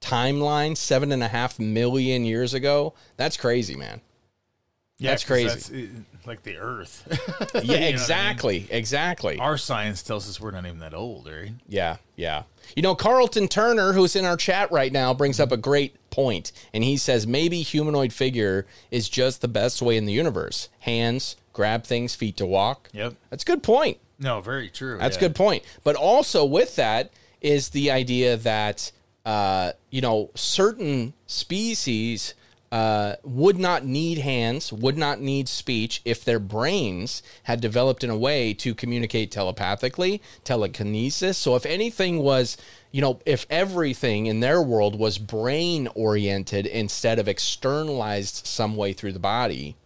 [0.00, 4.00] timeline, seven and a half million years ago, that's crazy, man.
[5.00, 5.48] That's 'cause crazy.
[5.48, 5.86] that's, uh,
[6.26, 7.02] like the Earth.
[7.54, 7.82] Yeah, You know what I mean?
[7.92, 9.38] exactly, exactly.
[9.38, 11.52] Our science tells us we're not even that old, right?
[11.66, 12.44] Yeah, yeah.
[12.74, 16.52] You know, Carlton Turner, who's in our chat right now, brings up a great point,
[16.72, 20.68] and he says maybe humanoid figure is just the best way in the universe.
[20.80, 22.88] Hands, grab things, feet to walk.
[22.92, 23.14] Yep.
[23.30, 23.98] That's a good point.
[24.18, 24.98] No, very true.
[24.98, 25.64] That's a good point.
[25.82, 28.92] But also with that is the idea that
[29.24, 32.34] uh, you know certain species
[32.72, 38.08] uh, would not need hands, would not need speech if their brains had developed in
[38.08, 41.36] a way to communicate telepathically, telekinesis.
[41.36, 42.56] So if anything was,
[42.90, 48.94] you know, if everything in their world was brain oriented instead of externalized some way
[48.94, 49.76] through the body,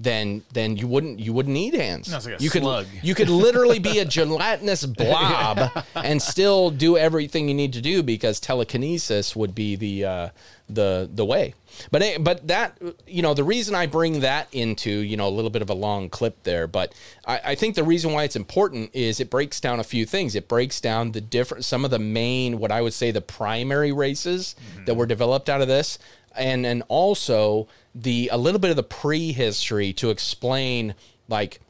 [0.00, 2.10] then then you wouldn't you wouldn't need hands.
[2.10, 7.48] No, like you could you could literally be a gelatinous blob and still do everything
[7.48, 10.28] you need to do because telekinesis would be the uh,
[10.68, 11.54] the the way.
[11.90, 15.30] But eh, but that you know the reason I bring that into you know a
[15.30, 16.94] little bit of a long clip there, but
[17.26, 20.36] I, I think the reason why it's important is it breaks down a few things.
[20.36, 23.90] It breaks down the different some of the main what I would say the primary
[23.90, 24.54] races
[24.86, 25.98] that were developed out of this,
[26.36, 27.66] and and also
[28.02, 30.94] the a little bit of the prehistory to explain
[31.28, 31.60] like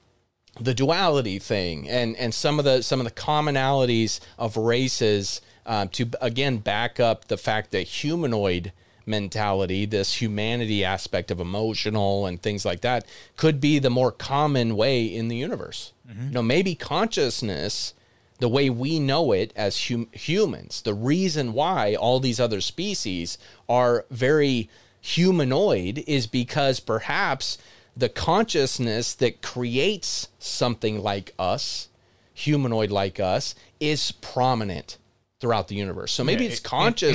[0.60, 5.86] the duality thing and and some of the some of the commonalities of races uh,
[5.92, 8.72] to again back up the fact that humanoid
[9.06, 14.76] mentality this humanity aspect of emotional and things like that could be the more common
[14.76, 15.92] way in the universe.
[16.08, 17.94] You know maybe consciousness
[18.38, 23.38] the way we know it as hum- humans the reason why all these other species
[23.68, 24.68] are very
[25.14, 27.58] humanoid is because perhaps
[27.96, 31.88] the consciousness that creates something like us,
[32.34, 34.98] humanoid like us, is prominent
[35.40, 36.12] throughout the universe.
[36.12, 36.66] So maybe Yeah, it's in-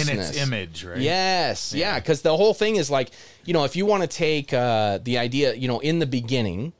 [0.09, 0.97] in its image, right?
[0.97, 3.11] Yes, yeah, because the whole thing is like,
[3.45, 6.73] you know, if you want to take uh, the idea, you know, in the beginning,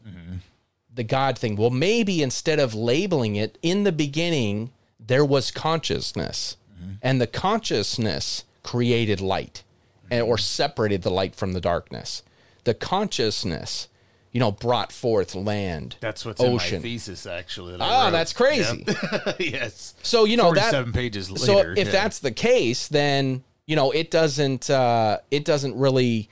[0.96, 6.56] the God thing, well, maybe instead of labeling it, in the beginning, there was consciousness,
[7.02, 9.64] and the consciousness created light
[10.12, 12.24] and, or separated the light from the darkness.
[12.66, 13.88] The consciousness,
[14.32, 15.96] you know, brought forth land.
[16.00, 17.74] That's what's in my thesis, actually.
[17.78, 18.12] that Ah, wrote.
[18.12, 18.86] that's crazy.
[18.88, 19.36] Yep.
[19.40, 19.94] yes.
[20.02, 21.92] So you know that 47 pages So later, if yeah.
[21.92, 26.30] that's the case, then you know it doesn't uh, it doesn't really.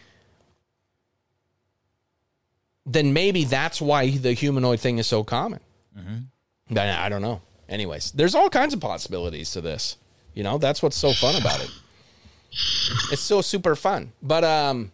[2.86, 5.60] Then maybe that's why the humanoid thing is so common.
[5.98, 6.78] Mm-hmm.
[6.78, 7.42] I, I don't know.
[7.70, 9.98] Anyways, there's all kinds of possibilities to this.
[10.34, 11.70] You know, that's what's so fun about it.
[12.52, 14.12] It's so super fun.
[14.22, 14.92] But um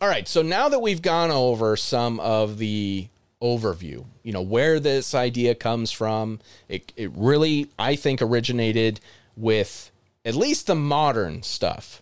[0.00, 3.08] all right, so now that we've gone over some of the
[3.42, 6.38] overview, you know, where this idea comes from,
[6.68, 9.00] it, it really, I think, originated
[9.36, 9.90] with
[10.24, 12.00] at least the modern stuff.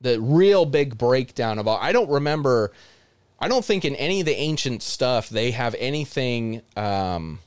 [0.00, 1.78] The real big breakdown of all.
[1.80, 2.70] I don't remember,
[3.40, 7.40] I don't think in any of the ancient stuff they have anything um,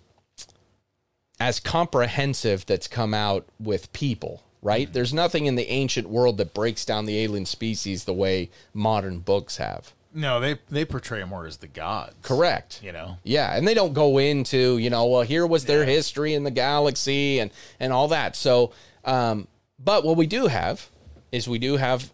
[1.40, 4.92] as comprehensive that's come out with people, right?
[4.92, 9.20] There's nothing in the ancient world that breaks down the alien species the way modern
[9.20, 9.94] books have.
[10.14, 12.16] No, they they portray them more as the gods.
[12.24, 12.82] Correct.
[12.84, 13.18] You know.
[13.24, 16.52] Yeah, and they don't go into, you know, well, here was their history in the
[16.52, 18.36] galaxy and and all that.
[18.36, 18.72] So,
[19.06, 20.90] um, but what we do have
[21.32, 22.12] is we do have,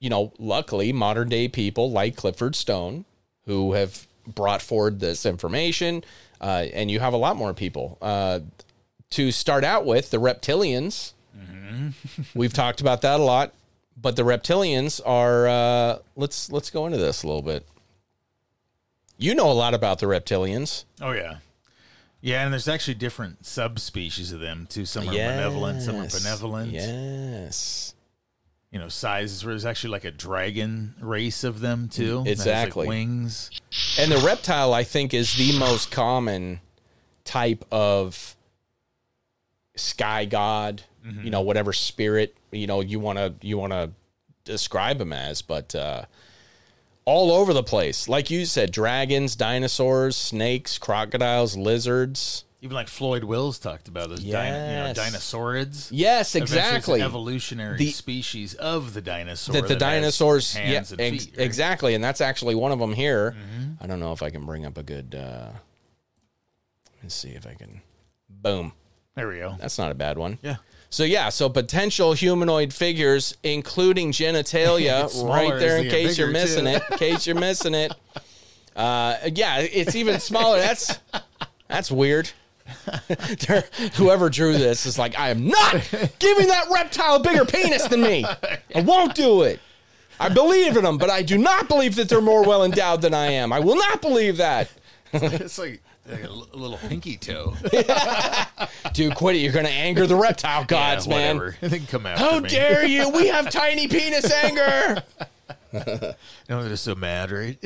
[0.00, 3.06] you know, luckily modern day people like Clifford Stone
[3.46, 6.04] who have brought forward this information,
[6.40, 7.96] uh, and you have a lot more people.
[8.02, 8.40] Uh,
[9.10, 11.12] to start out with, the reptilians
[12.34, 13.52] We've talked about that a lot,
[14.00, 15.46] but the reptilians are.
[15.48, 17.66] Uh, let's let's go into this a little bit.
[19.16, 20.84] You know a lot about the reptilians.
[21.00, 21.38] Oh yeah,
[22.20, 24.84] yeah, and there's actually different subspecies of them too.
[24.86, 26.72] Some are benevolent, some are benevolent.
[26.72, 27.94] Yes.
[28.72, 29.44] You know, sizes.
[29.44, 32.24] Where there's actually like a dragon race of them too.
[32.24, 32.88] that has, like, Exactly.
[32.88, 33.50] wings.
[34.00, 36.58] And the reptile, I think, is the most common
[37.24, 38.34] type of
[39.76, 40.82] sky god.
[41.22, 43.90] You know, whatever spirit you know you want to you want to
[44.44, 46.04] describe him as, but uh,
[47.04, 48.08] all over the place.
[48.08, 52.44] Like you said, dragons, dinosaurs, snakes, crocodiles, lizards.
[52.62, 54.98] Even like Floyd Wills talked about those dino, you know, Yes.
[54.98, 55.88] dinosauroids.
[55.90, 57.02] Yes, Eventually it's an exactly.
[57.02, 59.52] evolutionary The- species of the dinosaur.
[59.52, 61.32] that the that dinosaurs, yeah, and ex- feet, right?
[61.32, 61.40] Mm-hmm.
[61.42, 63.36] exactly, and that's actually one of them here.
[63.82, 65.14] I don't know if I can bring up a good.
[65.14, 65.50] Uh,
[67.02, 67.82] let's see if I can.
[68.30, 68.72] Boom.
[69.14, 69.56] There we go.
[69.60, 70.38] That's not a bad one.
[70.42, 70.56] Yeah.
[70.94, 75.78] So yeah, so potential humanoid figures, including genitalia, right there.
[75.78, 76.70] In case you're missing too.
[76.70, 77.92] it, in case you're missing it.
[78.76, 80.58] Uh, yeah, it's even smaller.
[80.58, 80.98] That's
[81.68, 82.28] that's weird.
[83.94, 85.74] Whoever drew this is like, I am not
[86.18, 88.24] giving that reptile a bigger penis than me.
[88.74, 89.60] I won't do it.
[90.18, 93.14] I believe in them, but I do not believe that they're more well endowed than
[93.14, 93.52] I am.
[93.52, 94.68] I will not believe that.
[95.12, 97.54] it's like, like a, l- a little pinky toe.
[98.92, 99.38] Dude, quit it.
[99.40, 101.36] You're going to anger the reptile gods, yeah, man.
[101.38, 101.56] whatever.
[101.60, 102.48] They can come after How me.
[102.48, 103.08] dare you?
[103.10, 105.02] We have tiny penis anger.
[106.48, 107.58] No, they're so mad, right?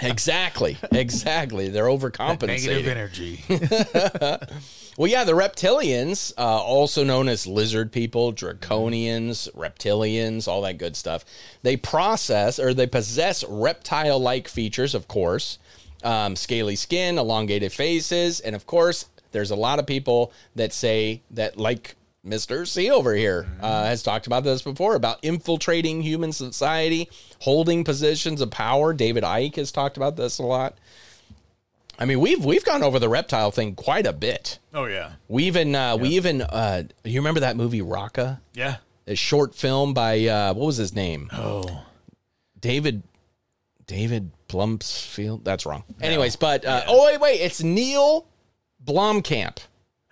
[0.00, 0.78] Exactly.
[0.90, 1.68] Exactly.
[1.68, 2.46] They're overcompensating.
[2.46, 4.30] Negative overcompensating.
[4.48, 4.64] energy.
[4.96, 10.96] Well, yeah, the reptilians, uh, also known as lizard people, draconians, reptilians, all that good
[10.96, 11.24] stuff,
[11.62, 15.58] they process or they possess reptile like features, of course,
[16.04, 21.22] um, scaly skin, elongated faces, and of course, there's a lot of people that say
[21.30, 22.66] that, like Mr.
[22.68, 27.08] C over here uh, has talked about this before about infiltrating human society,
[27.40, 28.92] holding positions of power.
[28.94, 30.76] David Icke has talked about this a lot.
[31.98, 34.58] I mean, we've we've gone over the reptile thing quite a bit.
[34.74, 38.40] oh yeah, We even uh, we even uh, you remember that movie Rakka?
[38.54, 38.76] yeah.
[39.06, 41.28] A short film by uh, what was his name?
[41.32, 41.84] Oh,
[42.60, 43.02] David
[43.92, 45.44] David Blumsfield.
[45.44, 45.84] That's wrong.
[46.00, 48.26] Anyways, but uh, oh wait wait, it's Neill
[48.82, 49.58] Blomkamp.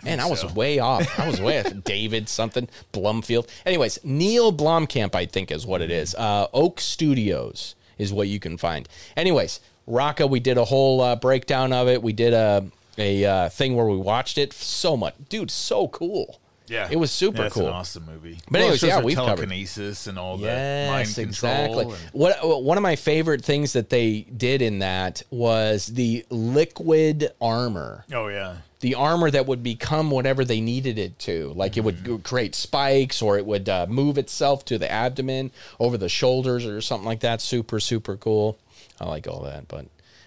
[0.05, 1.19] Man, I was way off.
[1.19, 1.73] I was way off.
[1.85, 3.49] David something Blumfield.
[3.65, 6.15] Anyways, Neill Blomkamp, I think is what it is.
[6.15, 8.87] Uh, Oats Studios is what you can find.
[9.17, 12.03] Anyways, Rakka, we did a whole uh, breakdown of it.
[12.03, 12.67] We did a
[12.99, 14.53] a uh, thing where we watched it.
[14.53, 15.51] So much, dude.
[15.51, 16.39] So cool.
[16.71, 16.89] Yeah.
[16.91, 17.67] It was super Yeah, it's cool.
[17.67, 18.39] An awesome movie.
[18.47, 21.85] But Well, anyways, yeah, we've covered- telekinesis and all the mind Yes, exactly.
[21.85, 27.33] and- What one of my favorite things that they did in that was the liquid
[27.41, 28.05] armor.
[28.15, 31.53] oh yeah, The armor that would become whatever they needed it to.
[31.55, 32.13] Like it Mm-hmm.
[32.13, 36.65] would create spikes or it would uh, move itself to the abdomen, over the shoulders
[36.65, 37.43] or something like that.
[37.43, 38.57] Super, super cool.
[39.01, 39.69] I like all that.
[39.69, 39.87] But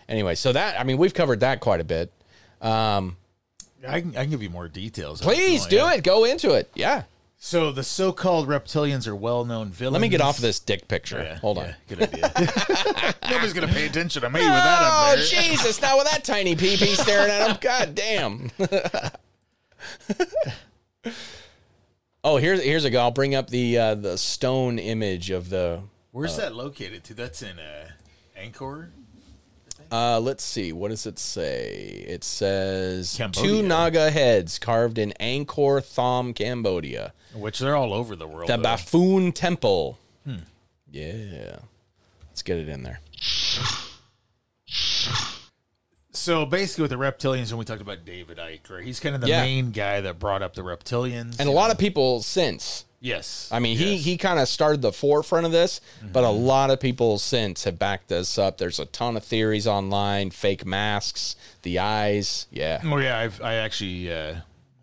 [0.09, 2.11] anyway, so that, I mean, we've covered that quite a bit.
[2.61, 3.17] Um,
[3.87, 5.21] I can, I can give you more details.
[5.21, 6.03] please do it.
[6.03, 6.71] Go into it.
[6.75, 7.03] Yeah.
[7.37, 9.91] So the so-called reptilians are well-known villains.
[9.93, 11.21] Let me get off of this dick picture.
[11.21, 11.75] Yeah, Hold yeah, on.
[11.89, 13.13] Good idea.
[13.29, 15.25] Nobody's gonna pay attention to me with that Oh, there.
[15.25, 15.81] Jesus.
[15.81, 17.57] Not with that tiny pee pee staring at him.
[17.59, 18.49] God damn.
[22.23, 23.01] oh, here's here's a go.
[23.01, 25.81] I'll bring up the uh, the stone image of the.
[26.11, 27.13] Where's that located to?
[27.13, 27.89] That's in uh,
[28.39, 28.91] Angkor.
[29.93, 30.73] Uh, let's see.
[30.73, 32.03] What does it say?
[32.07, 33.49] It says Cambodia.
[33.51, 37.13] two Naga heads carved in Angkor Thom, Cambodia.
[37.35, 38.49] Which they're all over the world.
[38.49, 39.31] The though.
[39.31, 39.99] Temple.
[40.25, 40.35] Hmm.
[40.91, 41.57] Yeah.
[42.29, 43.01] Let's get it in there.
[46.15, 48.83] So basically, with the reptilians, when we talked about David Icke, right?
[48.83, 49.41] He's kind of the Yeah.
[49.41, 51.39] main guy that brought up the reptilians.
[51.39, 52.85] And a lot of people since.
[53.03, 53.99] Yes, I mean, he yes.
[53.99, 54.09] Mm-hmm.
[54.09, 57.77] he kind of started the forefront of this, but a lot of people since have
[57.77, 58.57] backed this up.
[58.57, 62.47] There's a ton of theories online, fake masks, the eyes.
[62.49, 62.81] Yeah.
[62.83, 64.37] Oh yeah, I've I actually uh,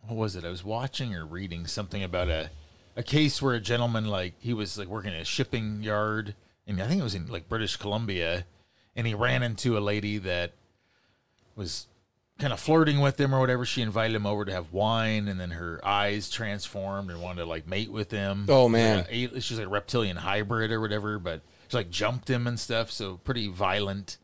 [0.06, 0.44] what was it?
[0.44, 2.50] I was watching or reading something about a
[2.96, 6.34] a case where a gentleman like he was like working at a shipping yard,
[6.66, 8.44] and I think it was in like British Columbia,
[8.94, 10.52] and he ran into a lady that
[11.56, 11.86] was
[12.40, 13.64] kind of flirting with him or whatever.
[13.64, 17.46] She invited him over to have wine, and then her eyes transformed and wanted to
[17.46, 18.46] like mate with him.
[18.48, 18.98] Oh, man.
[19.00, 22.46] Uh, like a- she's like a reptilian hybrid or whatever, but she like jumped him
[22.46, 22.90] and stuff.
[22.90, 24.16] So pretty violent.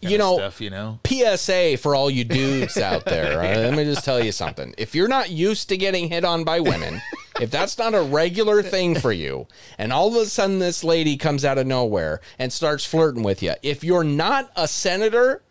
[0.00, 0.98] You know, stuff, you know.
[1.06, 3.38] PSA for all you dudes out there.
[3.38, 3.56] right?
[3.56, 4.74] Let me just tell you something.
[4.76, 7.00] If you're not used to getting hit on by women,
[7.40, 9.46] if that's not a regular thing for you,
[9.78, 13.42] and all of a sudden this lady comes out of nowhere and starts flirting with
[13.42, 15.42] you, if you're not a senator,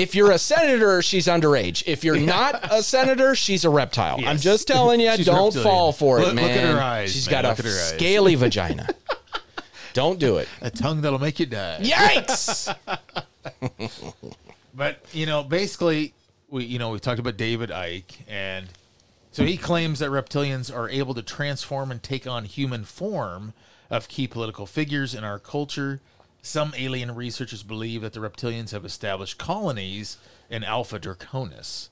[0.00, 1.82] if you're a senator, she's underage.
[1.86, 4.18] If you're not a senator, she's a reptile.
[4.24, 5.62] I'm just telling you, don't reptilian.
[5.62, 6.44] fall for it, Look- man.
[6.46, 7.42] look at her eyes, She's man.
[7.42, 7.88] got Look a at her eyes.
[7.90, 8.88] scaly vagina.
[9.92, 10.48] don't do it.
[10.62, 11.78] A tongue that'll make you die.
[11.82, 12.74] Yikes!
[14.72, 16.14] But you know, basically,
[16.48, 18.66] we you know we talked about David Icke, and
[19.32, 23.52] so he claims that reptilians are able to transform and take on human form
[23.90, 26.00] of key political figures in our culture.
[26.42, 30.16] Some alien researchers believe that the reptilians have established colonies
[30.48, 31.88] in Alpha Draconis,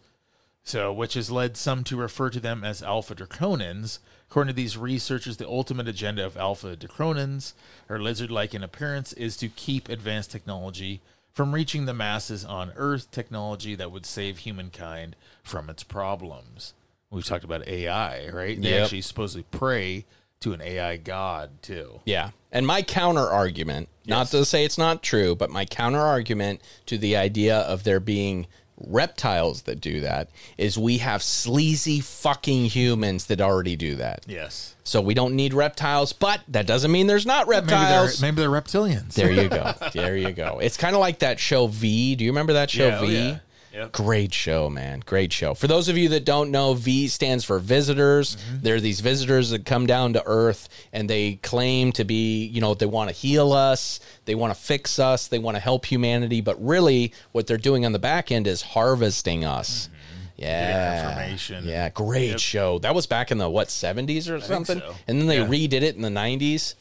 [0.62, 3.98] so which has led some to refer to them as Alpha Draconans.
[4.30, 7.52] According to these researchers, the ultimate agenda of Alpha Draconans,
[7.88, 11.00] or lizard-like in appearance, is to keep advanced technology
[11.32, 16.74] from reaching the masses on Earth, technology that would save humankind from its problems.
[17.10, 18.60] We've talked about AI, right?
[18.60, 18.82] They Yep.
[18.84, 20.04] actually supposedly pray
[20.40, 22.00] to an AI god too.
[22.04, 22.30] Yeah.
[22.52, 26.96] And my counter argument, not to say it's not true, but my counter argument to
[26.96, 28.46] the idea of there being
[28.80, 34.24] reptiles that do that is we have sleazy fucking humans that already do that.
[34.28, 34.76] Yes.
[34.84, 38.22] So we don't need reptiles, but that doesn't mean there's not Maybe they're, reptiles.
[38.22, 39.14] maybe they're reptilians.
[39.14, 39.74] There you go.
[39.92, 40.60] There you go.
[40.62, 42.14] It's kind of like that show V.
[42.14, 43.14] Do you remember that show Yeah, oh, V?
[43.14, 43.38] yeah.
[43.72, 43.92] Yep.
[43.92, 45.02] Great show, man.
[45.04, 45.54] Great show.
[45.54, 48.36] For those of you that don't know, V stands for visitors.
[48.36, 48.56] Mm-hmm.
[48.62, 52.74] They're these visitors that come down to Earth and they claim to be, you know,
[52.74, 56.40] they want to heal us, they want to fix us, they want to help humanity,
[56.40, 59.88] but really what they're doing on the back end is harvesting us.
[60.36, 61.02] Yeah.
[61.02, 61.08] Mm-hmm.
[61.20, 61.64] information.
[61.68, 62.38] Yeah, great Yep.
[62.38, 62.78] show.
[62.78, 64.78] That was back in the what, 70s or something?
[64.78, 64.94] so.
[65.06, 65.46] And then they Yeah.
[65.46, 66.74] redid it in the 90s.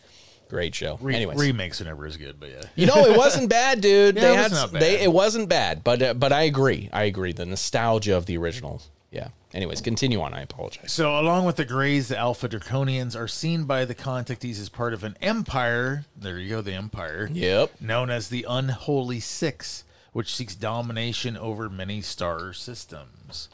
[0.50, 0.98] Great show.
[1.02, 1.38] Re- Anyways.
[1.38, 2.62] remakes are never as good, but yeah.
[2.76, 4.16] You know, it wasn't bad, dude.
[4.16, 4.82] Yeah, they it had was not bad.
[4.82, 6.90] they it wasn't bad, but uh, but I agree.
[6.94, 7.34] I agree.
[7.34, 8.82] The nostalgia of the original.
[9.12, 9.30] Yeah.
[9.54, 10.34] Anyways, continue on.
[10.34, 10.92] I apologize.
[10.92, 14.94] So, along with the Greys, the Alpha Draconians are seen by the contactees as part
[14.94, 16.04] of an empire.
[16.18, 17.30] There you go, the empire.
[17.32, 17.80] Yep.
[17.82, 23.48] Known as the Unholy Six, which seeks domination over many star systems.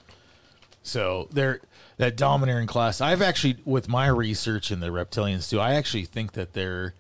[0.82, 1.62] So, they're
[1.98, 3.02] that domineering class.
[3.02, 6.94] I've actually, with my research in the reptilians too, I actually think that they're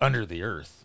[0.00, 0.84] under the earth.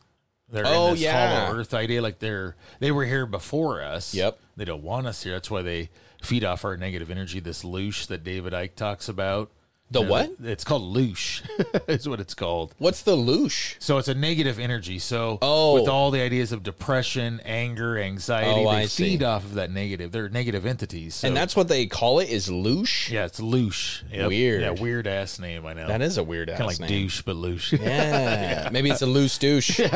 [0.52, 1.46] They're Oh, in this yeah.
[1.46, 4.14] hollow earth idea, like they're they were here before us.
[4.14, 4.40] Yep.
[4.58, 5.34] They don't want us here.
[5.34, 5.90] That's why they
[6.24, 7.40] feed off our negative energy.
[7.40, 9.52] This loosh that David Icke talks about.
[9.92, 10.32] The what?
[10.44, 11.42] It's called loosh.
[11.90, 12.76] is what it's called.
[12.78, 13.76] What's the loosh?
[13.80, 15.00] So it's a negative energy.
[15.00, 15.74] So Oh.
[15.74, 19.04] with all the ideas of depression, anger, anxiety, Oh, they I see.
[19.18, 20.12] feed off of that negative.
[20.12, 21.16] They're negative entities.
[21.16, 23.10] So, and that's what they call it is loosh.
[23.10, 24.04] yeah, it's loosh.
[24.12, 24.28] Yep.
[24.28, 24.62] Weird.
[24.62, 25.66] Yeah, weird ass name.
[25.66, 25.88] I know.
[25.88, 27.02] That is a weird kind of ass like name.
[27.04, 27.72] douche, but loosh.
[27.82, 28.70] Yeah.
[28.74, 29.80] Maybe it's a loose douche.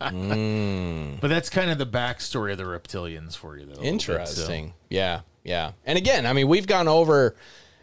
[0.00, 1.20] Mm.
[1.20, 3.72] But that's kind of the backstory of the reptilians for you, though.
[3.72, 4.12] a little bit, so.
[4.14, 4.74] Interesting.
[4.88, 5.72] Yeah, yeah.
[5.84, 7.36] And again, I mean, we've gone over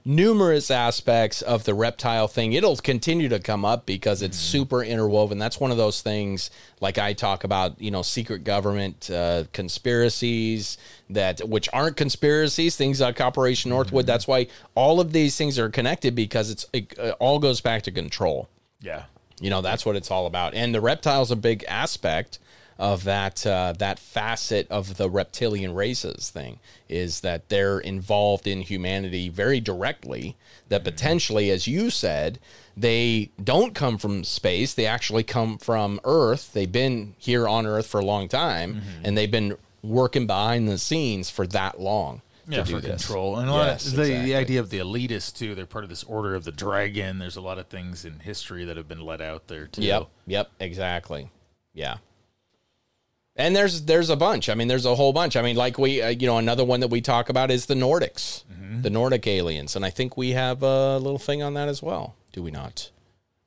[0.07, 2.53] numerous aspects of the reptile thing.
[2.53, 5.37] It'll continue to come up because it's super interwoven.
[5.37, 6.49] That's one of those things,
[6.79, 10.77] like I talk about, you know, secret government uh, conspiracies
[11.09, 12.77] that which aren't conspiracies.
[12.77, 14.05] Things like Operation Northwood.
[14.05, 17.83] That's why all of these things are connected because it's it, uh, all goes back
[17.83, 18.47] to control.
[18.79, 19.03] Yeah.
[19.41, 20.53] You know, that's what it's all about.
[20.53, 22.39] And the reptile's a big aspect
[22.79, 28.61] of that uh, that facet of the reptilian races thing is that they're involved in
[28.61, 30.35] humanity very directly.
[30.69, 32.39] That potentially, as you said,
[32.75, 34.73] they don't come from space.
[34.73, 36.51] They actually come from Earth.
[36.53, 40.77] They've been here on Earth for a long time, and they've been working behind the
[40.77, 42.21] scenes for that long.
[42.49, 43.05] Yeah, to do for this.
[43.05, 43.37] control.
[43.37, 44.25] And a lot Yes, of the, exactly.
[44.25, 45.53] the idea of the elitists, too.
[45.53, 47.19] They're part of this order of the dragon.
[47.19, 49.81] There's a lot of things in history that have been let out there, too.
[49.81, 50.07] Yep.
[50.27, 50.51] Yep.
[50.61, 51.29] Exactly.
[51.73, 51.97] Yeah.
[53.37, 54.49] And there's there's a bunch.
[54.49, 55.37] I mean, there's a whole bunch.
[55.37, 57.75] I mean, like we, uh, you know, another one that we talk about is the
[57.75, 58.43] Nordics,
[58.81, 62.15] the Nordic aliens, and I think we have a little thing on that as well.
[62.31, 62.89] Do we not?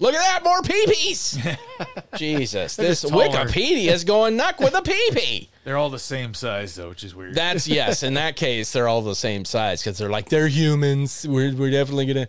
[0.00, 1.58] Look at that, more peepees!
[2.16, 3.04] Jesus, this.
[3.04, 5.48] Wikipedia is going nuck with a peepee.
[5.64, 7.34] They're all the same size, though, which is weird.
[7.34, 8.02] That's yes.
[8.02, 11.26] In that case, they're all the same size because they're like they're humans.
[11.28, 12.28] We're we're definitely gonna.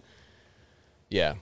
[1.10, 1.36] Yeah.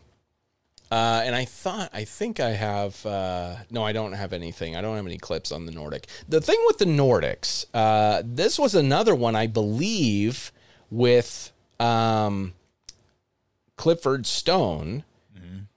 [0.91, 4.75] Uh, and I thought I think I have uh, no, I don't have anything.
[4.75, 6.07] I don't have any clips on the Nordic.
[6.27, 10.51] The thing with the Nordics, uh, this was another one I believe
[10.89, 12.53] with um,
[13.77, 15.03] Clifford Stone.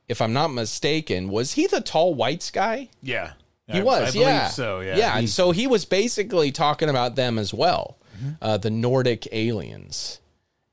[0.08, 2.90] If I'm not mistaken, was he the tall whites guy?
[3.02, 3.32] yeah.
[3.68, 4.46] He I- was, I believe yeah.
[4.48, 4.96] so, yeah.
[4.96, 8.30] Yeah, He- so he was basically talking about them as well, Mm-hmm.
[8.42, 10.20] uh, the Nordic aliens.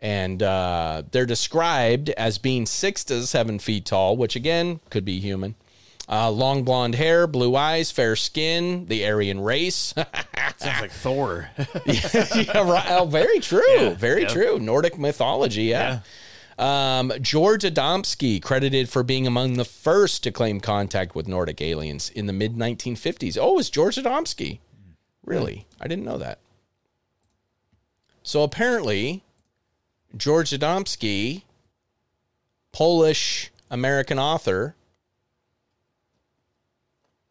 [0.01, 5.19] And uh, they're described as being six to seven feet tall, which again could be
[5.19, 5.55] human.
[6.07, 9.93] Uh, long blonde hair, blue eyes, fair skin, the Aryan race.
[10.57, 11.49] Sounds like Thor.
[11.85, 12.85] yeah, right.
[12.89, 13.61] Oh, very true.
[13.75, 14.57] Yeah, very true.
[14.57, 15.63] Nordic mythology.
[15.65, 15.99] Yeah.
[16.57, 22.09] Um, George Adamski, credited for being among the first to claim contact with Nordic aliens
[22.09, 23.37] in the mid 1950s.
[23.39, 24.59] Oh, it's George Adamski.
[25.23, 25.67] Really?
[25.79, 26.39] I didn't know that.
[28.23, 29.23] So apparently,
[30.15, 31.43] George Adamski,
[32.71, 34.75] Polish American author,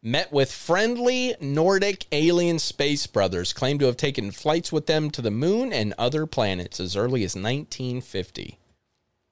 [0.01, 5.21] met with friendly Nordic alien space brothers, claimed to have taken flights with them to
[5.21, 8.57] the moon and other planets as early as 1950.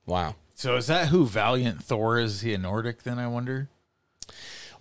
[0.05, 0.35] Wow.
[0.55, 2.35] So is that who Valiant Thor is?
[2.35, 3.19] Is he a Nordic then?
[3.19, 3.69] I wonder.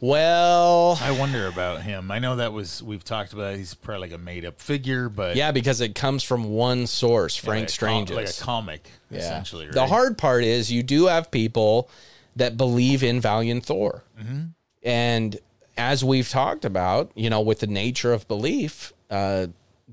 [0.01, 2.11] Well, I wonder about him.
[2.11, 3.55] I know that was we've talked about.
[3.55, 3.59] it.
[3.59, 7.36] He's probably like a made up figure, but yeah, because it comes from one source,
[7.42, 8.16] Yeah, Frank like a com- Stranges.
[8.16, 9.66] like a comic, essentially.
[9.66, 9.74] Right?
[9.74, 11.88] The hard part is you do have people
[12.36, 14.05] that believe in Valiant Thor.
[14.20, 14.51] Mhm.
[14.82, 15.38] And
[15.78, 19.47] as we've talked about, you know, with the nature of belief, uh,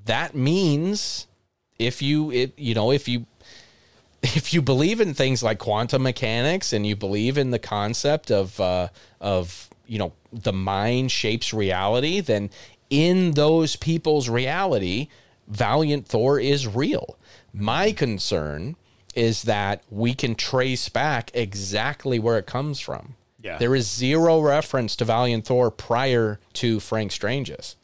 [0.05, 1.27] that means
[1.79, 3.25] if you, it, you know, if you,
[4.23, 8.59] if you believe in things like quantum mechanics and you believe in the concept of,
[8.59, 8.89] uh,
[9.21, 12.49] of, you know, the mind shapes reality, then
[12.89, 15.07] in those people's reality,
[15.47, 17.17] Valiant Thor is real.
[17.53, 18.75] My concern
[19.15, 23.15] is that we can trace back exactly where it comes from.
[23.41, 23.57] Yeah.
[23.57, 27.75] There is zero reference to Valiant Thor prior to Frank Stranges.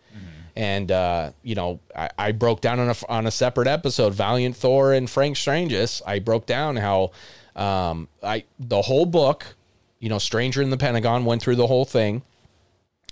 [0.56, 4.58] And uh, you know, I, I broke down on a on a separate episode, Valiant
[4.58, 6.02] Thor and Frank Stranges.
[6.06, 7.12] I broke down how
[7.56, 9.56] um, I the whole book,
[10.00, 12.24] you know, Stranger in the Pentagon went through the whole thing.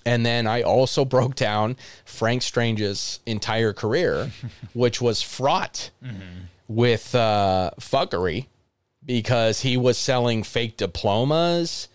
[0.06, 1.76] And then I also broke down
[2.06, 4.32] Frank Stranges' entire career,
[4.74, 5.92] which was fraught
[6.68, 8.48] with uh, fuckery
[9.06, 11.88] because he was selling fake diplomas.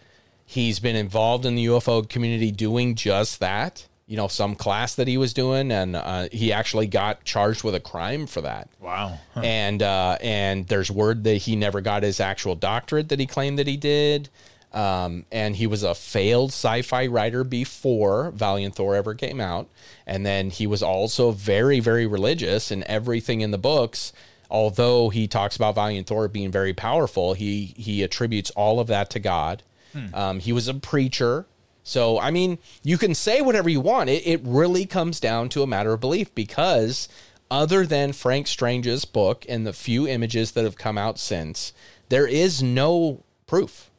[0.45, 3.86] He's been involved in the UFO community doing just that.
[4.07, 7.74] You know, some class that he was doing, and uh, he actually got charged with
[7.74, 8.68] a crime for that.
[8.78, 9.18] Wow.
[9.36, 13.59] And uh, and there's word that he never got his actual doctorate that he claimed
[13.59, 14.28] that he did.
[14.72, 19.68] Um, and he was a failed sci-fi writer before Valiant Thor ever came out.
[20.06, 24.12] And then he was also very, very religious, and everything in the books.
[24.50, 29.10] Although he talks about Valiant Thor being very powerful, he he attributes all of that
[29.10, 29.62] to God.
[29.92, 30.14] Hmm.
[30.14, 31.46] Um, he was a preacher.
[31.84, 34.08] So, I mean, you can say whatever you want.
[34.08, 37.08] It, it really comes down to a matter of belief because,
[37.50, 41.72] other than Frank Stranges' book and the few images that have come out since,
[42.08, 43.90] there is no proof.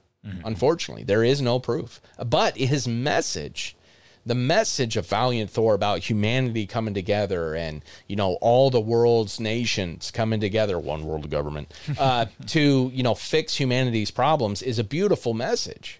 [0.46, 2.00] Unfortunately, there is no proof.
[2.24, 3.76] But his message,
[4.26, 9.40] the message of Valiant Thor about humanity coming together and, you know, all the world's
[9.40, 14.84] nations coming together, one world government, uh, to, you know, fix humanity's problems is a
[14.84, 16.00] beautiful message.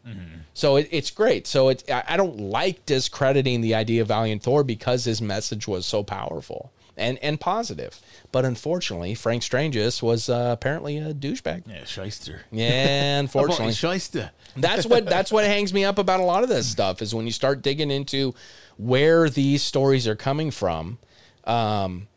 [0.54, 1.46] So it, it's great.
[1.48, 5.68] So it, I I don't like discrediting the idea of Valiant Thor because his message
[5.68, 8.00] was so powerful and, and positive.
[8.32, 11.64] But unfortunately, Frank Stranges was uh, apparently a douchebag.
[11.68, 12.42] Yeah, shyster.
[12.52, 13.74] Yeah, unfortunately.
[13.74, 14.32] shyster.
[14.56, 17.26] That's what that's what hangs me up about a lot of this stuff is when
[17.26, 18.34] you start digging into
[18.78, 21.00] where these stories are coming from.
[21.46, 22.08] Um,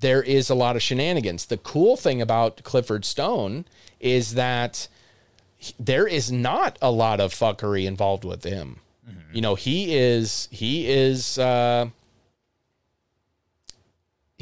[0.00, 1.46] there is a lot of shenanigans.
[1.46, 3.66] The cool thing about Clifford Stone
[4.00, 4.88] is that
[5.78, 8.80] there is not a lot of fuckery involved with him.
[9.32, 11.88] You know, he is he is uh,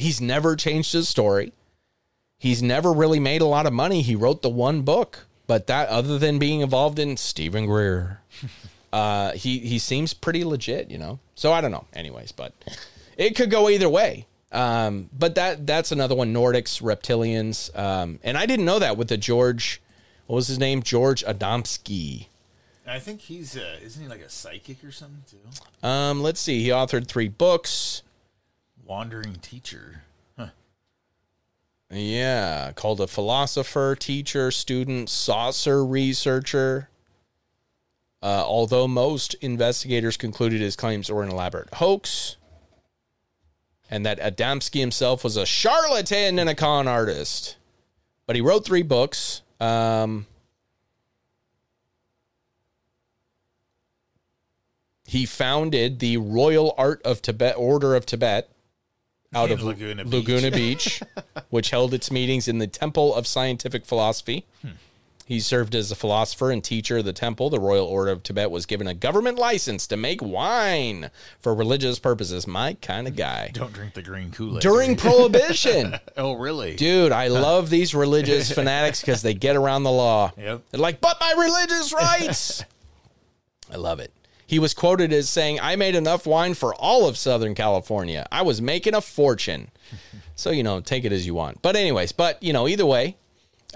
[0.01, 1.53] he's never changed his story.
[2.39, 4.03] He's never really made a lot of money.
[4.03, 8.21] He wrote the one book, but that other than being involved in Steven Greer,
[8.93, 11.19] uh, he he seems pretty legit, you know.
[11.35, 11.87] So I don't know.
[11.93, 12.53] Anyways, but
[13.17, 14.27] it could go either way.
[14.53, 16.33] Um, but that that's another one.
[16.35, 19.81] Nordics, reptilians, um, and I didn't know that with the George.
[20.27, 20.83] What was his name?
[20.83, 22.27] George Adamski.
[22.87, 25.87] I think he's uh, isn't he like a psychic or something too?
[25.87, 26.63] Um, let's see.
[26.63, 28.03] He authored three books.
[28.91, 30.03] Wandering teacher.
[30.37, 30.49] Huh.
[31.93, 36.89] Yeah, called a philosopher, teacher, student, saucer researcher.
[38.21, 42.37] Uh, although most investigators concluded his claims were an elaborate hoax,
[43.89, 47.59] and that Adamski himself was a charlatan and a con artist.
[48.27, 49.43] But he wrote three books.
[49.61, 50.27] Um,
[55.07, 58.51] he founded the Royal Art of Tibet Order of Tibet
[59.35, 60.13] out of Laguna Beach.
[60.13, 61.03] Laguna Beach,
[61.51, 64.47] which held its meetings in the Temple of Scientific Philosophy.
[64.63, 64.71] Hmm.
[65.27, 67.51] He served as a philosopher and teacher of the temple.
[67.51, 71.09] The Royal Order of Tibet was given a government license to make wine
[71.39, 72.49] for religious purposes.
[72.49, 73.51] My kind of guy.
[73.55, 74.63] Don't drink the green Kool Aid.
[74.63, 75.95] During Prohibition.
[76.17, 76.75] oh, really?
[76.75, 80.33] Dude, I love these religious fanatics because they get around the law.
[80.37, 80.63] Yep.
[80.73, 82.65] They're like, but my religious rights.
[83.73, 84.13] I love it.
[84.51, 88.27] He was quoted as saying, I made enough wine for all of Southern California.
[88.33, 89.71] I was making a fortune.
[90.35, 91.63] So, you know, take it as you want.
[91.63, 93.17] But, anyways, but, you know, either way,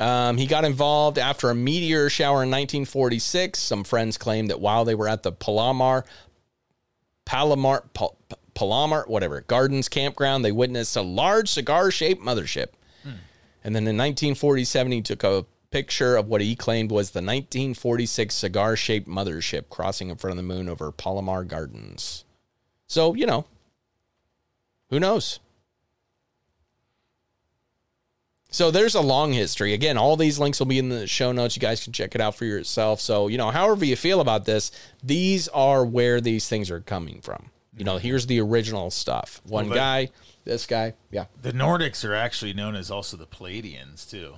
[0.00, 3.56] um, he got involved after a meteor shower in 1946.
[3.56, 6.04] Some friends claim that while they were at the Palomar,
[7.24, 8.16] Palomar, Pal-
[8.54, 12.70] Palomar, whatever, Gardens campground, they witnessed a large cigar shaped mothership
[13.62, 18.32] And then in 1947, he took a picture of what he claimed was the 1946
[18.32, 22.24] cigar shaped mothership crossing in front of the moon over Palomar Gardens.
[22.86, 23.44] So, you know,
[24.90, 25.40] who knows?
[28.50, 29.74] So there's a long history.
[29.74, 31.56] Again, all these links will be in the show notes.
[31.56, 33.00] You guys can check it out for yourself.
[33.00, 34.70] So, you know, however you feel about this,
[35.02, 37.50] these are where these things are coming from.
[37.76, 39.40] You know, here's the original stuff.
[39.44, 40.10] One Well, guy,
[40.44, 41.24] this guy, yeah.
[41.42, 44.34] The Nordics are actually known as also the Pleiadians too.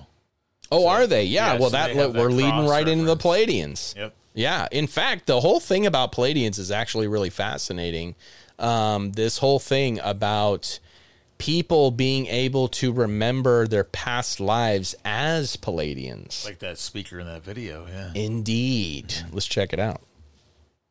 [0.71, 1.23] Oh, are they?
[1.23, 1.53] Yeah.
[1.53, 3.93] yeah, well, so that, they have that we're leading right into the cross-reference.
[3.93, 3.95] Pleiadians.
[3.95, 4.15] Yep.
[4.33, 4.67] Yeah.
[4.71, 8.15] In fact, the whole thing about Pleiadians is actually really fascinating.
[8.59, 10.79] Um, this whole thing about
[11.37, 16.45] people being able to remember their past lives as Pleiadians.
[16.45, 18.11] Like that speaker in that video, yeah.
[18.15, 19.13] Indeed.
[19.31, 20.01] Let's check it out.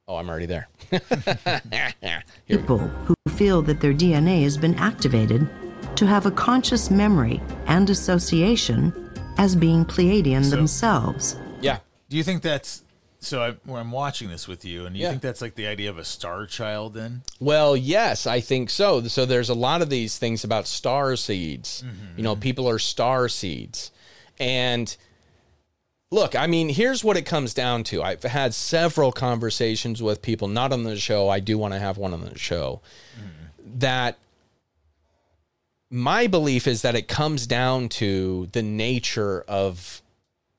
[0.09, 0.69] Oh, I'm already there.
[2.47, 5.49] People who feel that their DNA has been activated
[5.97, 9.06] to have a conscious memory and association
[9.39, 11.37] as being Pleiadian themselves.
[11.61, 11.79] Yeah.
[12.09, 12.83] Do you think that's
[13.19, 13.43] so?
[13.43, 15.11] I, when I'm watching this with you, and you Yeah.
[15.11, 16.95] think that's like the idea of a star child?
[16.95, 19.03] Then Well, yes, I think so.
[19.09, 21.85] So there's a lot of these things about star seeds.
[22.17, 22.43] You know, mm-hmm.
[22.43, 23.91] people are star seeds.
[24.39, 24.95] And
[26.11, 28.03] look, I mean, here's what it comes down to.
[28.03, 31.29] I've had several conversations with people, not on the show.
[31.29, 32.81] I do want to have one on the show.
[33.19, 33.79] Mm-hmm.
[33.81, 34.19] That
[35.91, 40.03] my belief is that it comes down to the nature of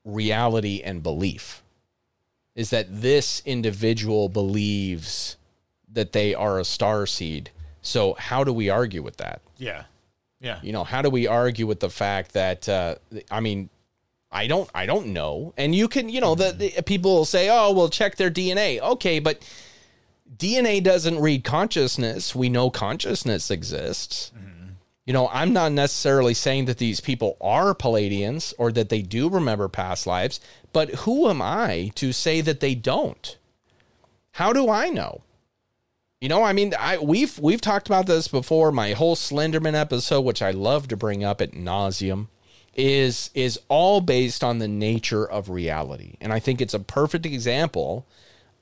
[0.04, 1.62] reality and belief.
[2.54, 5.36] Is that this individual believes
[5.92, 7.50] that they are a star seed.
[7.82, 9.40] So how do we argue with that?
[9.58, 9.84] yeah,
[10.40, 12.96] yeah, You know, how do we argue with the fact that uh,
[13.30, 13.70] I mean,
[14.30, 15.52] I don't I don't know.
[15.56, 18.80] And you can, you know, the, the people will say, "Oh, well check their DNA."
[18.80, 19.42] Okay, but
[20.36, 22.34] DNA doesn't read consciousness.
[22.34, 24.30] We know consciousness exists.
[25.08, 29.30] You know, I'm not necessarily saying that these people are Pleiadians or that they do
[29.30, 30.38] remember past lives,
[30.74, 33.38] but who am I to say that they don't?
[34.32, 35.22] How do I know?
[36.20, 38.70] You know, I mean, I we've we've talked about this before.
[38.70, 42.26] My whole Slenderman episode, which I love to bring up at nauseum,
[42.74, 47.24] is is all based on the nature of reality, and I think it's a perfect
[47.24, 48.06] example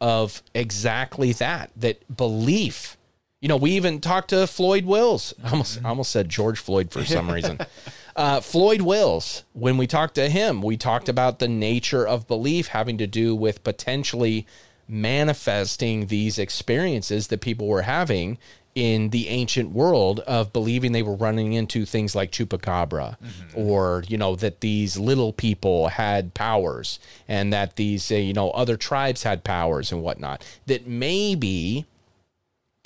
[0.00, 1.72] of exactly that.
[1.74, 2.95] That belief.
[3.40, 5.34] You know, we even talked to Floyd Wills.
[5.44, 7.58] I almost I almost said George Floyd for some reason.
[8.16, 12.68] Uh, Floyd Wills, when we talked to him, we talked about the nature of belief
[12.68, 14.46] having to do with potentially
[14.88, 18.38] manifesting these experiences that people were having
[18.74, 23.16] in the ancient world of believing they were running into things like chupacabra
[23.54, 28.50] or you know that these little people had powers and that these uh, you know
[28.50, 31.86] other tribes had powers and whatnot that maybe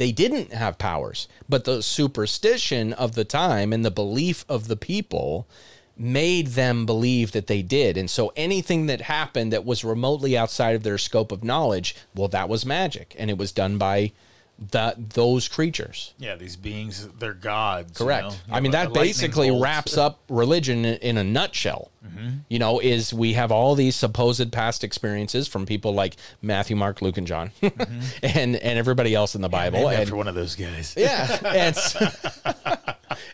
[0.01, 4.75] they didn't have powers, but the superstition of the time and the belief of the
[4.75, 5.47] people
[5.95, 7.99] made them believe that they did.
[7.99, 12.29] And so anything that happened that was remotely outside of their scope of knowledge, well,
[12.29, 13.15] that was magic.
[13.19, 14.13] And it was done by
[14.61, 16.13] the, those creatures.
[16.19, 16.37] yeah.
[16.37, 17.99] These beings, they're gods.
[17.99, 18.25] you Correct.
[18.25, 18.35] know?
[18.51, 21.91] I mean, that basically wraps up religion in, a nutshell.
[22.07, 22.29] Mm-hmm.
[22.49, 27.03] You know, is we have all these supposed past experiences from people like Matthew, Mark,
[27.03, 29.89] Luke, and John, and and everybody else in the Bible.
[29.89, 30.95] And after one of those guys.
[30.99, 32.09] yeah, and so,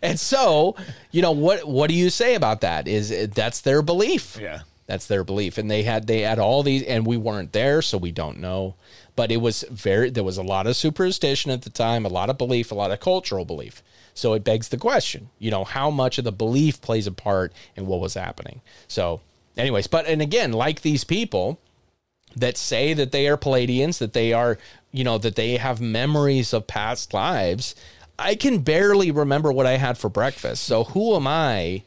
[0.03, 0.77] and so
[1.13, 2.89] you know what what do you say about that?
[2.89, 4.37] Is that's their belief?
[4.41, 4.61] Yeah.
[4.87, 7.99] That's their belief, and they had they had all these, and we weren't there, so
[7.99, 8.77] we don't know.
[9.17, 12.31] But it was very there was a lot of superstition at the time, a lot
[12.31, 13.83] of belief, a lot of cultural belief.
[14.15, 17.53] So it begs the question, you know, how much of the belief plays a part
[17.75, 18.61] in what was happening.
[18.89, 19.21] So,
[19.57, 21.59] anyways, but and again, like these people,
[22.37, 24.59] that say that they are Pleiadians, that they are,
[24.93, 27.75] you know, that they have memories of past lives.
[28.19, 30.63] I can barely remember what I had for breakfast.
[30.63, 31.83] So who am I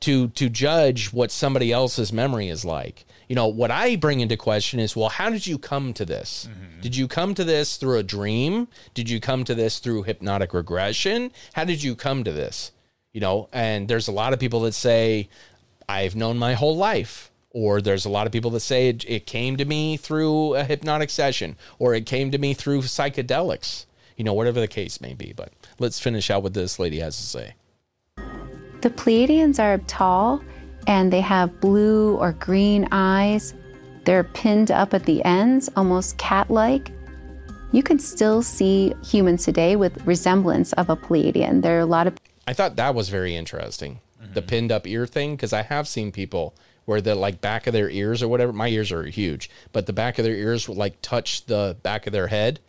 [0.00, 3.04] to to judge what somebody else's memory is like?
[3.28, 6.48] You know, what I bring into question is, well, how did you come to this?
[6.48, 6.80] Mm-hmm.
[6.80, 8.68] Did you come to this through a dream?
[8.94, 11.32] Did you come to this through hypnotic regression?
[11.54, 12.72] How did you come to this?
[13.12, 15.28] You know, and there's a lot of people that say,
[15.88, 17.30] I've known my whole life.
[17.50, 20.64] Or there's a lot of people that say it, it came to me through a
[20.64, 25.14] hypnotic session, or it came to me through psychedelics, you know, whatever the case may
[25.14, 25.32] be.
[25.34, 27.54] But let's finish out what this lady has to say.
[28.82, 30.42] The Pleiadians are tall
[30.86, 33.54] and they have blue or green eyes.
[34.04, 36.90] They're pinned up at the ends, almost cat like.
[37.72, 41.62] You can still see humans today with resemblance of a Pleiadian.
[41.62, 42.16] There are a lot of
[42.46, 44.00] I thought that was very interesting.
[44.20, 44.48] The mm-hmm.
[44.48, 47.90] pinned up ear thing, because I have seen people where the like back of their
[47.90, 48.52] ears or whatever.
[48.52, 52.06] My ears are huge, but the back of their ears will like touch the back
[52.06, 52.60] of their head,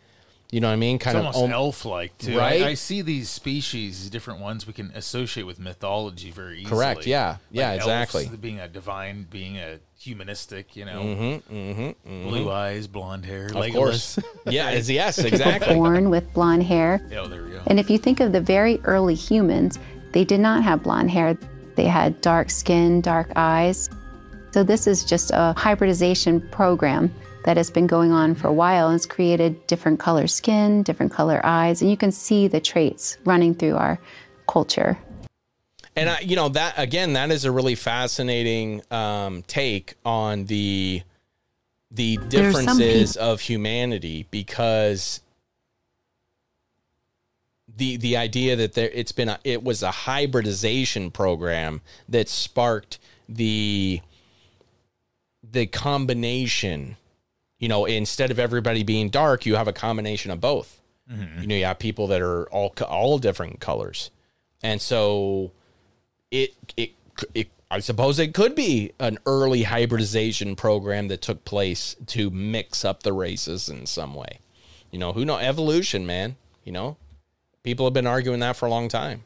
[0.50, 0.98] You know what I mean?
[0.98, 2.38] Kind it's of almost om- elf-like too.
[2.38, 2.62] right?
[2.62, 6.70] I, I see these species, different ones, we can associate with mythology very easily.
[6.70, 7.36] Correct, yeah.
[7.50, 8.30] Yeah, elves exactly.
[8.40, 12.28] being a divine, being a humanistic, you know, Mhm, mhm, mhm.
[12.28, 13.74] blue eyes, blonde hair, Of Legolas.
[13.74, 14.18] course.
[14.46, 15.74] Yeah, it's- yes, exactly.
[15.74, 17.02] Born with blonde hair.
[17.10, 17.60] Yeah, there we go.
[17.66, 19.78] And if you think of the very early humans,
[20.12, 21.36] they did not have blonde hair.
[21.76, 23.90] They had dark skin, dark eyes.
[24.52, 27.12] So this is just a hybridization program
[27.48, 31.10] that has been going on for a while and it's created different color skin, different
[31.10, 33.98] color eyes, and you can see the traits running through our
[34.46, 34.98] culture.
[35.96, 41.00] And I, you know that again, that is a really fascinating um, take on the
[41.90, 45.22] the differences of humanity because
[47.74, 51.80] the the idea that there it's been a, it was a hybridization program
[52.10, 54.02] that sparked the
[55.42, 56.98] the combination
[57.58, 60.80] you know instead of everybody being dark you have a combination of both
[61.10, 61.40] Mhm.
[61.40, 64.10] you know you have people that are all all different colors
[64.62, 65.52] and so
[66.30, 66.90] it it
[67.34, 72.82] it I suppose it could be an early hybridization program that took place to mix
[72.84, 74.38] up the races in some way.
[74.90, 76.36] You know, who know evolution, man.
[76.64, 76.96] You know,
[77.62, 79.24] people have been arguing that for a long time.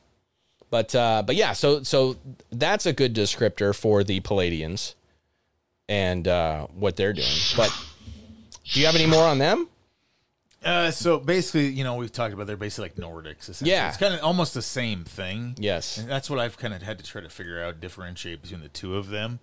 [0.70, 2.16] But uh, but yeah, so so
[2.50, 4.94] that's a good descriptor for the Pleiadians
[5.88, 7.28] and uh, what they're doing.
[7.56, 7.70] But
[8.64, 9.68] do you have any more on them?
[10.64, 13.48] Uh, so basically, you know, we've talked about they're basically like Nordics.
[13.48, 13.70] Essentially.
[13.72, 13.88] Yeah.
[13.88, 15.56] it's kind of almost the same thing.
[15.58, 15.98] Yes.
[15.98, 18.68] and that's what I've kind of had to try to figure out, differentiate between the
[18.68, 19.40] two of them.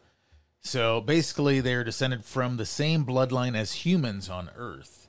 [0.61, 5.07] So basically, they're descended from the same bloodline as humans on Earth.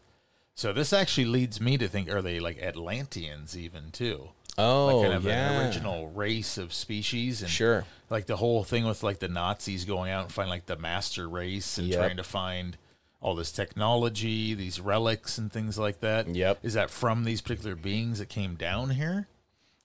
[0.54, 4.30] So this actually leads me to think: Are they like Atlanteans even too?
[4.58, 5.50] Oh, like kind of yeah.
[5.52, 7.40] an original race of species.
[7.42, 7.84] And Sure.
[8.10, 11.28] Like the whole thing with like the Nazis going out and finding like the master
[11.28, 11.98] race and Yep.
[11.98, 12.76] trying to find
[13.20, 16.28] all this technology, these relics and things like that.
[16.28, 16.60] Yep.
[16.62, 19.28] Is that from these particular beings that came down here?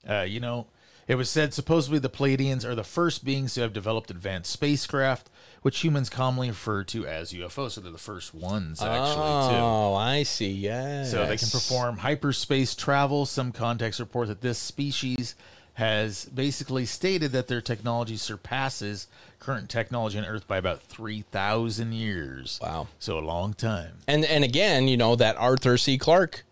[0.08, 0.68] Uh, you know,
[1.08, 5.30] it was said supposedly the Pleiadians are the first beings to have developed advanced spacecraft,
[5.62, 7.72] which humans commonly refer to as UFOs.
[7.72, 9.62] So they're the first ones actually too.
[9.62, 10.52] Oh, I see.
[10.52, 11.12] Yes.
[11.12, 13.26] So they can perform hyperspace travel.
[13.26, 15.36] Some contactees report that this species
[15.76, 19.08] has basically stated that their technology surpasses
[19.40, 22.60] current technology on Earth by about 3,000 years.
[22.62, 22.88] Wow.
[22.98, 23.98] So a long time.
[24.08, 25.98] And and again, you know that Arthur C.
[25.98, 26.44] Clarke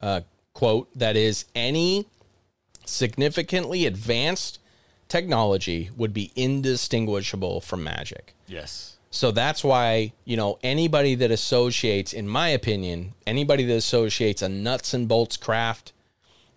[0.00, 0.20] uh,
[0.52, 2.06] quote that is any
[2.84, 4.58] significantly advanced
[5.08, 8.34] technology would be indistinguishable from magic.
[8.46, 8.96] Yes.
[9.10, 14.48] So that's why, you know, anybody that associates, in my opinion, anybody that associates a
[14.48, 15.92] nuts and bolts craft,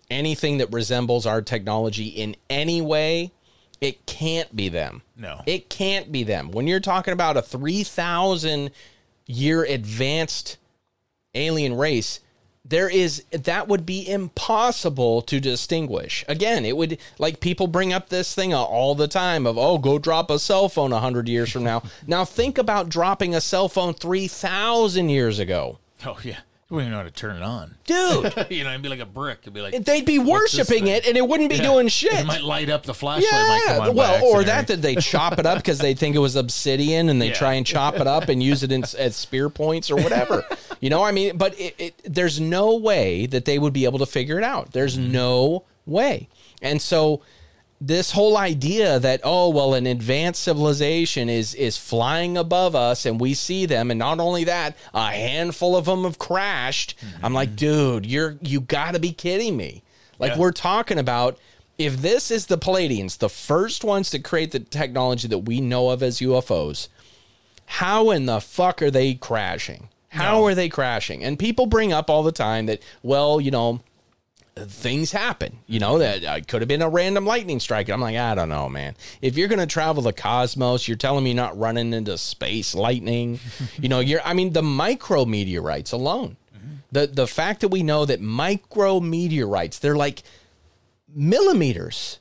[0.09, 3.31] anything that resembles our technology in any way,
[3.81, 5.01] it can't be them.
[5.15, 5.41] No.
[5.45, 6.51] It can't be them.
[6.51, 8.71] When you're talking about a 3,000
[9.25, 10.57] year advanced
[11.33, 12.19] alien race,
[12.65, 16.25] there is that would be impossible to distinguish.
[16.27, 19.97] Again, it would like people bring up this thing all the time of oh, go
[19.97, 21.83] drop a cell phone 100 years from now.
[22.05, 25.79] now think about dropping a cell phone 3,000 years ago.
[26.05, 26.37] Oh, yeah.
[26.69, 27.75] You wouldn't even know how to turn it on.
[27.85, 28.45] Dude.
[28.51, 29.39] you know, it'd be like a brick.
[29.41, 29.83] It'd be like.
[29.83, 31.63] They'd be "What's this worshiping thing?" it and it wouldn't be Yeah.
[31.63, 32.13] doing shit.
[32.13, 33.31] It might light up the flashlight.
[33.31, 34.45] might come on by well, or accident.
[34.45, 37.33] that that they chop it up because they think it was obsidian and they Yeah.
[37.33, 40.45] try and chop it up and use it in, as spear points or whatever.
[40.79, 43.97] you know, I mean, but it, it, there's no way that they would be able
[43.99, 44.71] to figure it out.
[44.71, 45.11] There's Mm-hmm.
[45.11, 46.29] no way.
[46.61, 47.21] And so
[47.81, 53.19] this whole idea that oh well an advanced civilization is is flying above us and
[53.21, 57.47] we see them and not only that a handful of them have crashed i'm like
[57.49, 57.55] mm-hmm.
[57.55, 59.81] dude you're you got to be kidding me
[60.19, 60.39] like Yeah.
[60.39, 61.37] we're talking about
[61.77, 65.91] if this is the Pleiadians, the first ones to create the technology that we know
[65.91, 66.89] of as UFOs,
[67.65, 69.87] how in the fuck are they crashing?
[70.09, 70.45] How No.
[70.47, 71.23] are they crashing?
[71.23, 73.79] And people bring up all the time that, well, you know,
[74.67, 75.59] things happen.
[75.67, 77.89] You know, that uh, could have been a random lightning strike.
[77.89, 78.95] I'm like, I don't know, man.
[79.21, 83.39] If you're going to travel the cosmos, you're telling me not running into space lightning.
[83.79, 86.37] you know, you're, I mean, the micrometeorites alone.
[86.91, 90.23] The, the fact that we know that micrometeorites, they're like
[91.07, 92.19] millimeters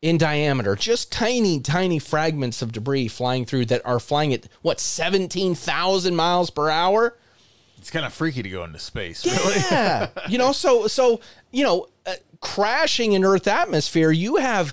[0.00, 4.80] in diameter, just tiny, tiny fragments of debris flying through that are flying at what,
[4.80, 7.16] 17,000 miles per hour?
[7.82, 9.26] It's kind of freaky to go into space.
[9.26, 10.06] Really.
[10.28, 11.18] You know, so, so,
[11.50, 14.72] you know, uh, crashing in Earth atmosphere, you have,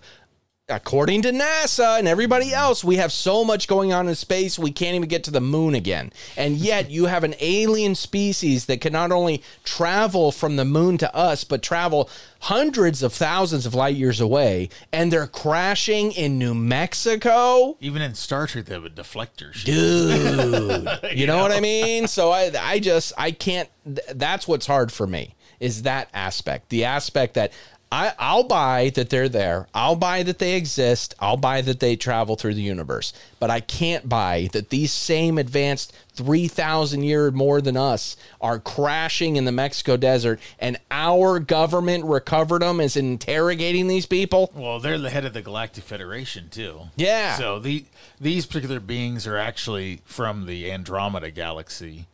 [0.69, 4.71] according to NASA and everybody else, we have so much going on in space, we
[4.71, 6.11] can't even get to the moon again.
[6.37, 10.97] And yet you have an alien species that can not only travel from the moon
[10.99, 12.09] to us, but travel
[12.41, 17.77] hundreds of thousands of light years away, and they're crashing in New Mexico.
[17.81, 19.53] Even in Star Trek, they have a deflector.
[19.53, 20.85] shield.
[21.01, 22.07] Dude, you know what I mean?
[22.07, 23.69] So I, I just, I can't.
[23.85, 25.35] th- That's what's hard for me.
[25.59, 26.69] is that aspect.
[26.69, 27.51] The aspect that
[27.91, 29.67] I, I'll buy that they're there.
[29.73, 31.15] I'll buy that they exist.
[31.19, 33.13] I'll buy that they travel through the universe.
[33.39, 39.37] But I can't buy that these same advanced 3,000 year more than us are crashing
[39.37, 44.51] in the Mexico desert and our government recovered them is interrogating these people.
[44.53, 46.81] Well, they're the head of the Galactic Federation too.
[46.95, 47.37] Yeah.
[47.37, 47.85] So the
[48.21, 52.05] these particular beings are actually from the Andromeda galaxy.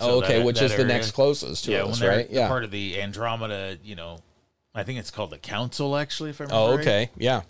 [0.00, 2.30] Oh, okay, that- which that is the next closest to yeah, us, when right?
[2.30, 2.48] Yeah.
[2.48, 4.18] Part of the Andromeda, you know,
[4.74, 6.30] I think it's called the Council, actually.
[6.30, 6.62] If I remember.
[6.62, 6.80] Oh, right.
[6.80, 7.10] okay.
[7.16, 7.42] Yeah.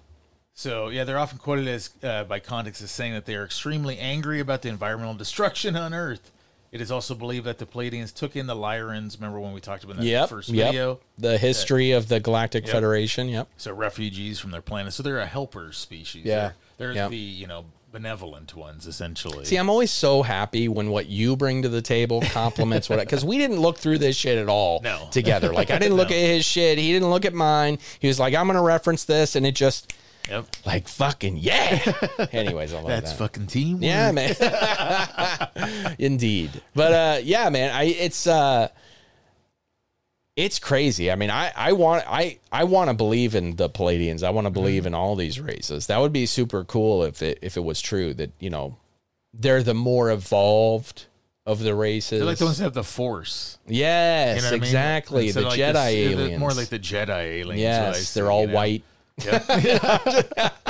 [0.55, 3.99] So yeah, they're often quoted as uh, by contactees as saying that they are extremely
[3.99, 6.31] angry about the environmental destruction on Earth.
[6.71, 9.17] It is also believed that the Pleiadians took in the Lyrans.
[9.17, 10.23] Remember when we talked about that in Yep.
[10.23, 10.67] the first yep.
[10.69, 11.01] video?
[11.19, 12.73] The history of the Galactic Yep.
[12.73, 13.29] Federation.
[13.29, 13.49] Yep.
[13.59, 14.95] So refugees from their planet.
[14.95, 16.25] So they're a helper species.
[16.25, 16.53] Yeah.
[16.79, 19.45] They're, they're the you know benevolent ones essentially.
[19.45, 23.23] See, I'm always so happy when what you bring to the table complements what because
[23.25, 25.09] we didn't look through this shit at all No.
[25.11, 25.53] together.
[25.53, 26.17] Like I didn't look No.
[26.17, 26.79] at his shit.
[26.79, 27.79] He didn't look at mine.
[28.01, 29.93] He was like, I'm gonna reference this, and it just
[30.31, 30.47] Yep.
[30.65, 31.83] like fucking yeah.
[32.33, 33.19] Anyways, I love That's that.
[33.19, 33.83] fucking team.
[33.83, 34.35] Yeah, man.
[35.99, 36.51] Indeed.
[36.75, 38.69] But uh yeah, man, I it's uh
[40.37, 41.11] it's crazy.
[41.11, 44.23] I mean, I I want I I want to believe in the Pleiadians.
[44.23, 44.55] I want to mm-hmm.
[44.55, 45.87] believe in all these races.
[45.89, 48.77] That would be super cool if it if it was true that, you know,
[49.35, 51.07] they're the more evolved
[51.45, 52.21] of the races.
[52.21, 53.59] They're like the ones that have the Force.
[53.67, 54.63] Yes, You know what I mean?
[54.63, 55.31] exactly.
[55.33, 56.41] The like Jedi the- they're the- aliens.
[56.41, 57.61] More like the Jedi aliens.
[57.61, 58.55] is what I Yes, see, they're all you know?
[58.55, 58.85] white.
[59.25, 59.51] Yep.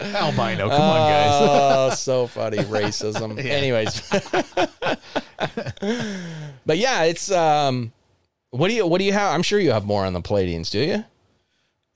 [0.00, 1.30] Albino, come on, guys.
[1.32, 3.38] Oh, so funny racism.
[3.44, 4.02] Anyways,
[6.66, 7.92] but yeah, it's um,
[8.50, 9.34] what do you what do you have?
[9.34, 11.04] I'm sure you have more on the Pleiadians, do you?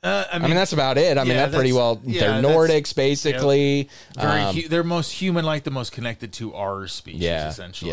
[0.03, 1.18] Uh, I mean, that's about it.
[1.18, 2.01] I mean, yeah, that pretty well.
[2.05, 3.91] yeah, they're Nordics, basically.
[4.18, 7.91] Very, Um, hu- they're most human-like, the most connected to our species, yeah, essentially.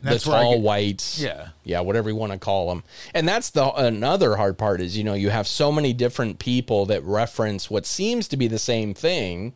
[0.00, 1.48] The that's I tall get- whites, Yeah.
[1.64, 5.02] yeah, whatever you want to call them, and that's the another hard part is you
[5.02, 8.94] know you have so many different people that reference what seems to be the same
[8.94, 9.54] thing,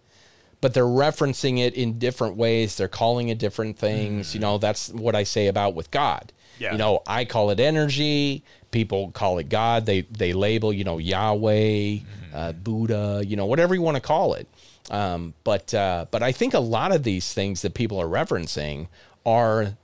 [0.61, 2.77] but they're referencing it in different ways.
[2.77, 4.35] They're calling it different things.
[4.35, 6.33] You know, that's what I say about with God.
[6.59, 6.73] Yeah.
[6.73, 8.43] You know, I call it energy.
[8.71, 9.87] People call it God.
[9.87, 11.99] They they label you know Yahweh,
[12.35, 13.23] uh, Buddha.
[13.25, 14.49] You know, whatever you want to call it.
[14.91, 18.89] Um, but uh, but I think a lot of these things that people are referencing
[19.25, 19.77] are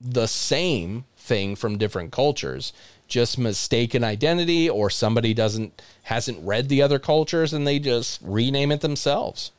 [0.00, 2.72] the same thing from different cultures
[3.06, 8.72] just mistaken identity or somebody doesn't hasn't read the other cultures and they just rename
[8.72, 9.52] it themselves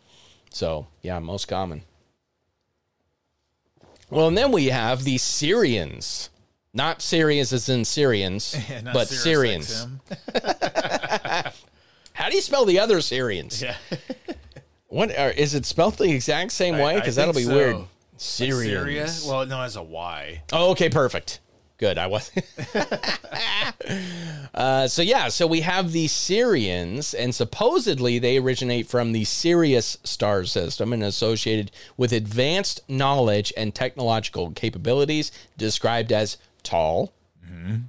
[0.56, 1.82] so yeah most common
[4.10, 6.30] well and then we have the syrians
[6.74, 9.86] not syrians as in syrians Yeah, but syrians
[12.14, 13.76] how do you spell the other syrians Yeah.
[14.88, 17.54] what are, is it spelled the exact same I- way because that'll be so.
[17.54, 19.36] weird Like syrians Syria?
[19.38, 20.42] Well, no, as a Y.
[20.54, 21.42] Oh, okay, perfect.
[21.78, 21.98] Good.
[21.98, 22.32] I was.
[24.54, 29.98] uh, so yeah, so we have the Sirians, and supposedly they originate from the Sirius
[30.04, 37.12] star system and associated with advanced knowledge and technological capabilities, described as tall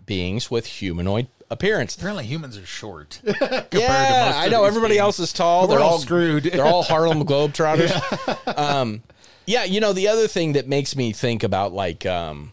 [0.06, 1.96] beings with humanoid appearance.
[1.96, 3.20] Apparently, humans are short.
[3.24, 5.00] compared to Yeah, I know everybody beings.
[5.02, 5.62] else is tall.
[5.68, 6.44] We're they're all all screwed.
[6.52, 8.58] They're all Harlem Globetrotters.
[8.58, 9.02] um,
[9.46, 12.52] yeah, you know the other thing that makes me think about like um,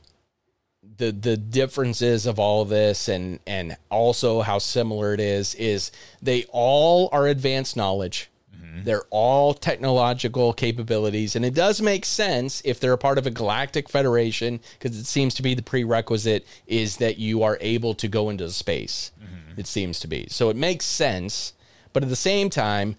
[0.97, 5.91] the the differences of all this and and also how similar it is is
[6.21, 8.29] they all are advanced knowledge.
[8.55, 8.83] Mm-hmm.
[8.83, 13.31] They're all technological capabilities, and it does make sense if they're a part of a
[13.31, 18.07] galactic federation because it seems to be the prerequisite is that you are able to
[18.07, 19.11] go into space.
[19.19, 19.59] Mm-hmm.
[19.59, 21.53] It seems to be so it makes sense,
[21.91, 22.95] but at the same time,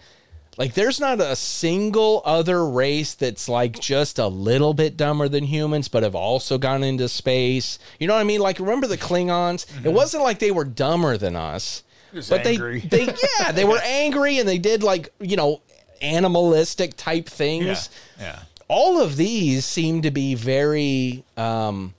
[0.57, 5.45] like there's not a single other race that's like just a little bit dumber than
[5.45, 7.79] humans, but have also gone into space.
[7.99, 8.41] You know what I mean?
[8.41, 9.67] Like remember the Klingons?
[9.85, 11.83] It wasn't like they were dumber than us.
[12.13, 12.81] Just but angry.
[12.81, 15.61] they they yeah, they were angry and they did like, you know,
[16.01, 17.91] animalistic type things.
[18.19, 18.25] Yeah.
[18.25, 18.39] Yeah.
[18.69, 21.95] All of these seem to be very um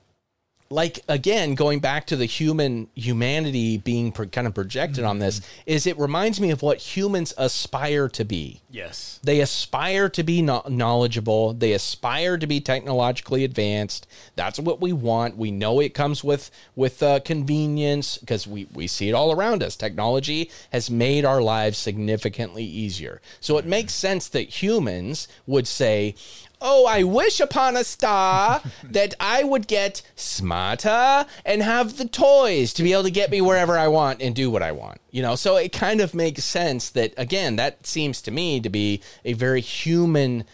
[0.69, 5.39] like again going back to the human humanity being pro- kind of projected on this
[5.65, 8.61] is it reminds me of what humans aspire to be.
[8.71, 9.19] Yes.
[9.23, 11.53] they aspire to be kno- knowledgeable.
[11.53, 14.05] They aspire to be technologically advanced.
[14.35, 15.37] That's what we want.
[15.37, 19.63] We know it comes with with uh, convenience because we we see it all around
[19.63, 19.75] us.
[19.75, 23.21] Technology has made our lives significantly easier.
[23.39, 26.15] So it makes sense that humans would say
[26.61, 32.73] Oh, I wish upon a star that I would get smarter and have the toys
[32.73, 34.99] to be able to get me wherever I want and do what I want.
[35.11, 38.69] You know, so it kind of makes sense that, again, that seems to me to
[38.69, 40.45] be a very human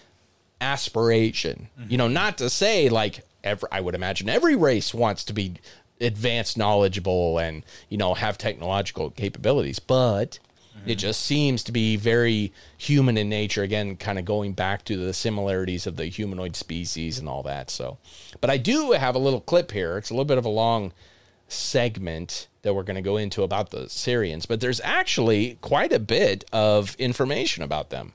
[0.59, 1.69] aspiration.
[1.89, 5.55] You know, not to say like every, I would imagine every race wants to be
[5.99, 10.39] advanced knowledgeable and you know have technological capabilities but
[10.85, 14.97] it just seems to be very human in nature again kind of going back to
[14.97, 17.97] the similarities of the humanoid species and all that so.
[18.39, 19.97] But i do have a little clip here.
[19.97, 20.93] It's a little bit of a long
[21.47, 25.99] segment that we're going to go into about the sirians but there's actually quite a
[25.99, 28.13] bit of information about them.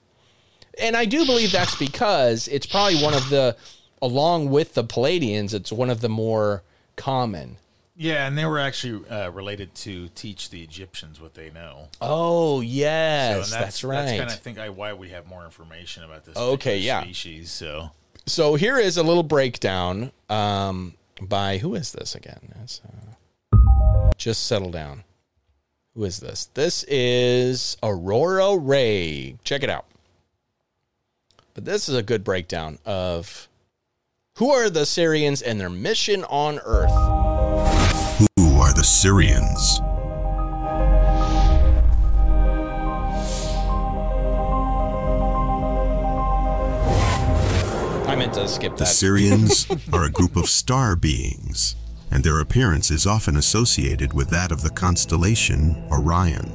[0.79, 3.57] And i do believe that's because it's probably one of the
[4.03, 6.63] along with the pleiadians it's one of the more
[6.97, 7.57] common
[7.99, 11.89] Yeah, and they were actually uh, related to teach the Egyptians what they know.
[12.01, 14.05] Oh So, yes, and that's, right.
[14.05, 16.37] That's kind of think I why we have more information about this.
[16.37, 17.03] Okay, yeah.
[17.03, 17.51] Species.
[17.51, 17.91] So
[18.27, 22.53] so here is a little breakdown um, by who is this again?
[23.53, 25.05] Uh, just settle down.
[25.95, 26.51] Who is this?
[26.53, 29.37] This is Aurora Ray.
[29.45, 29.87] Check it out.
[31.55, 33.49] But this is a good breakdown of
[34.37, 37.46] who are the Sirians and their mission on Earth.
[38.77, 39.81] The Sirians?
[48.07, 48.81] I meant to skip that.
[48.81, 48.85] The.
[48.85, 51.75] Sirians are a group of star beings,
[52.11, 56.53] and their appearance is often associated with that of the constellation Orion.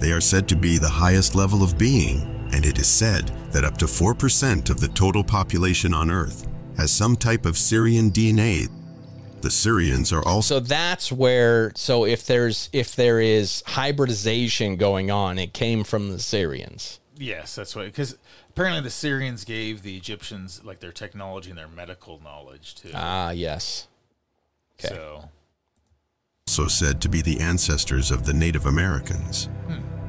[0.00, 3.64] They are said to be the highest level of being, and it is said that
[3.64, 6.46] up to 4% of the total population on Earth
[6.76, 8.68] has some type of Sirian DNA.
[9.44, 15.10] The Sirians are also So that's where so if there's if there is hybridization going
[15.10, 16.98] on, it came from the Sirians.
[17.18, 17.84] yes, that's why.
[17.84, 18.16] Because
[18.48, 22.88] apparently the Sirians gave the Egyptians like their technology and their medical knowledge too.
[22.94, 23.86] Ah, yes.
[24.80, 24.94] Okay.
[24.94, 25.28] So
[26.48, 29.50] also said to be the ancestors of the Native Americans.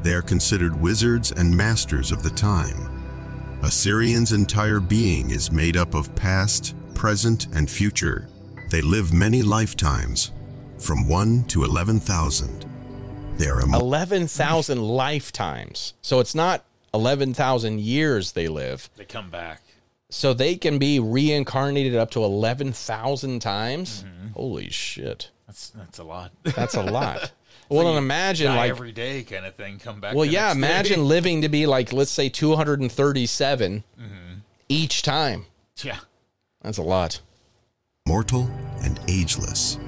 [0.02, 3.60] They are considered wizards and masters of the time.
[3.64, 8.30] A Sirian's entire being is made up of past, present, and future.
[8.76, 10.34] They live many lifetimes,
[10.80, 12.66] from 1 to 11,000.
[13.38, 15.94] They are a 11,000 lifetimes.
[16.02, 18.90] So it's not 11,000 years they live.
[18.98, 19.62] they come back.
[20.10, 24.04] So they can be reincarnated up to 11,000 times.
[24.04, 24.28] Mm-hmm.
[24.34, 25.30] Holy shit.
[25.48, 26.34] That's that's a lot.
[26.44, 27.32] That's a lot.
[27.70, 29.80] well, and imagine Die like every day kind of thing.
[29.80, 30.16] Come back.
[30.16, 30.58] Well, yeah, next day.
[30.58, 34.34] imagine living to be like let's say 237 mm-hmm.
[34.68, 35.46] each time.
[35.82, 36.00] Yeah.
[36.62, 37.22] That's a lot.
[38.08, 38.48] Mortal
[38.84, 39.80] and ageless.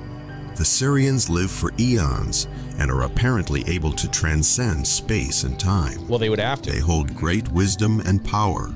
[0.55, 2.47] The Sirians live for eons
[2.79, 6.07] and are apparently able to transcend space and time.
[6.07, 6.71] Well, they would have to.
[6.71, 8.69] They hold great wisdom and power.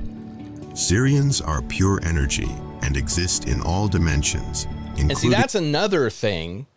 [0.73, 2.51] Sirians are pure energy
[2.83, 6.67] and exist in all dimensions, And see, including that's another thing.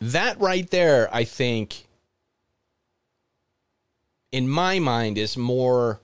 [0.00, 1.86] That right there, I think,
[4.32, 6.00] in my mind, is more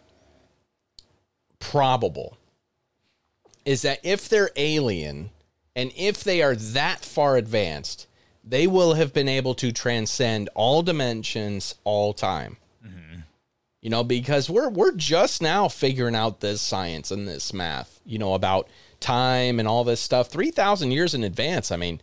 [1.59, 2.37] probable.
[3.65, 5.31] Is that if they're alien
[5.81, 8.07] and if they are that far advanced,
[8.45, 12.57] they will have been able to transcend all dimensions all time.
[13.83, 18.19] You know, because we're we're just now figuring out this science and this math, you
[18.19, 18.69] know, about
[19.01, 21.73] time and all this stuff 3000 years in advance.
[21.73, 21.99] I mean,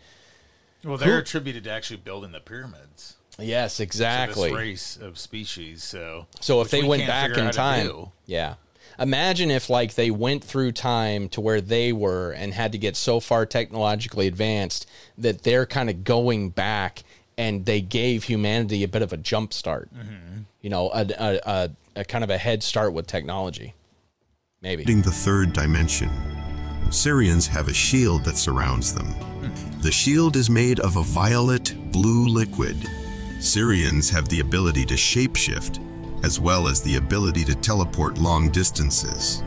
[0.84, 3.18] Well, they're Who- attributed to actually building the pyramids.
[3.38, 4.50] yes, exactly.
[4.50, 5.84] this race of species.
[5.84, 8.56] So, So if they we went back in out how to time, yeah.
[9.00, 12.96] Imagine if like they went through time to where they were and had to get
[12.96, 14.88] so far technologically advanced
[15.18, 17.04] that they're kind of going back
[17.38, 19.90] and they gave humanity a bit of a jump start.
[19.94, 20.42] Mm-hmm.
[20.62, 23.76] You know, a, a, a, a kind of a head start with technology.
[24.62, 24.84] Maybe.
[25.02, 26.10] the third dimension.
[26.88, 29.06] Sirians have a shield that surrounds them.
[29.06, 29.82] Hmm.
[29.82, 32.78] The shield is made of a violet blue liquid.
[33.40, 35.80] Sirians have the ability to shapeshift,
[36.24, 39.44] as well as the ability to teleport long distances.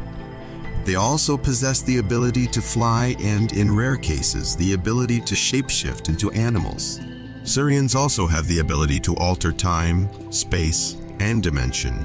[0.84, 6.08] They also possess the ability to fly and, in rare cases, the ability to shapeshift
[6.08, 7.00] into animals.
[7.42, 12.04] Sirians also have the ability to alter time, space, and dimension.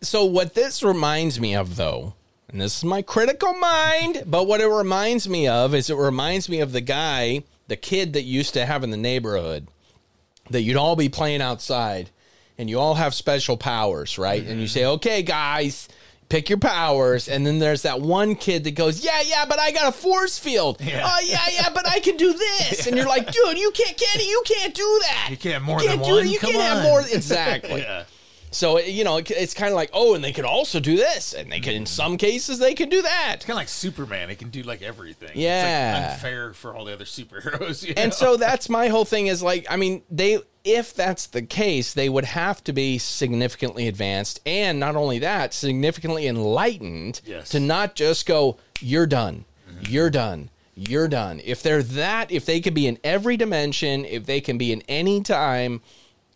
[0.00, 2.14] So what this reminds me of though,
[2.48, 6.48] and this is my critical mind, but what it reminds me of is it reminds
[6.48, 9.68] me of the guy, the kid that used to have in the neighborhood
[10.50, 12.10] that you'd all be playing outside
[12.60, 14.42] and you all have special powers, right?
[14.42, 14.72] And you mm-hmm.
[14.72, 15.88] say, "Okay, guys,
[16.28, 19.72] pick your powers." And then there's that one kid that goes, "Yeah, yeah, but I
[19.72, 20.84] got a force field." Oh,
[21.24, 22.86] yeah, yeah, but I can do this.
[22.86, 25.28] And you're like, "Dude, you can't Kenny, you can't do that.
[25.30, 26.26] You can't have more can't than one.
[26.26, 26.30] it.
[26.30, 28.04] You Come can't have more exactly." yeah.
[28.52, 31.50] So you know, it's kind of like, oh, and they could also do this, and
[31.50, 31.86] they could, in mm-hmm.
[31.86, 33.32] some cases, they could do that.
[33.36, 34.28] It's kind of like Superman.
[34.28, 35.30] He can do like everything.
[35.34, 35.92] Yeah.
[35.92, 37.82] It's like unfair for all the other superheroes.
[37.88, 38.16] you And know?
[38.16, 42.08] so that's my whole thing is like, I mean, they, if that's the case, they
[42.08, 47.48] would have to be significantly advanced, and not only that, significantly enlightened Yes.
[47.50, 49.44] to not just go, you're done,
[49.88, 51.40] you're done, you're done.
[51.44, 54.82] If they're that, if they could be in every dimension, if they can be in
[54.88, 55.80] any time,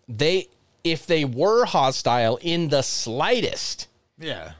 [0.08, 0.48] they
[0.82, 4.52] if they were hostile in the slightest, Yeah.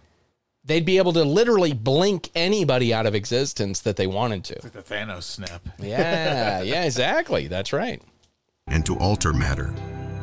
[0.64, 4.58] they'd be able to literally blink anybody out of existence that they wanted to.
[4.62, 5.60] Like the Thanos snap.
[5.78, 7.46] Yeah, yeah, exactly.
[7.46, 8.00] That's right.
[8.68, 9.74] And to alter matter.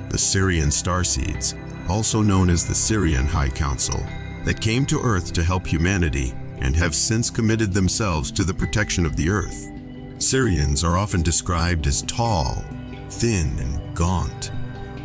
[0.09, 1.55] The Sirian starseeds,
[1.89, 4.05] also known as the Sirian High Council,
[4.45, 9.05] that came to Earth to help humanity and have since committed themselves to the protection
[9.05, 9.69] of the Earth.
[10.17, 12.63] Sirians are often described as tall,
[13.09, 14.51] thin, and gaunt,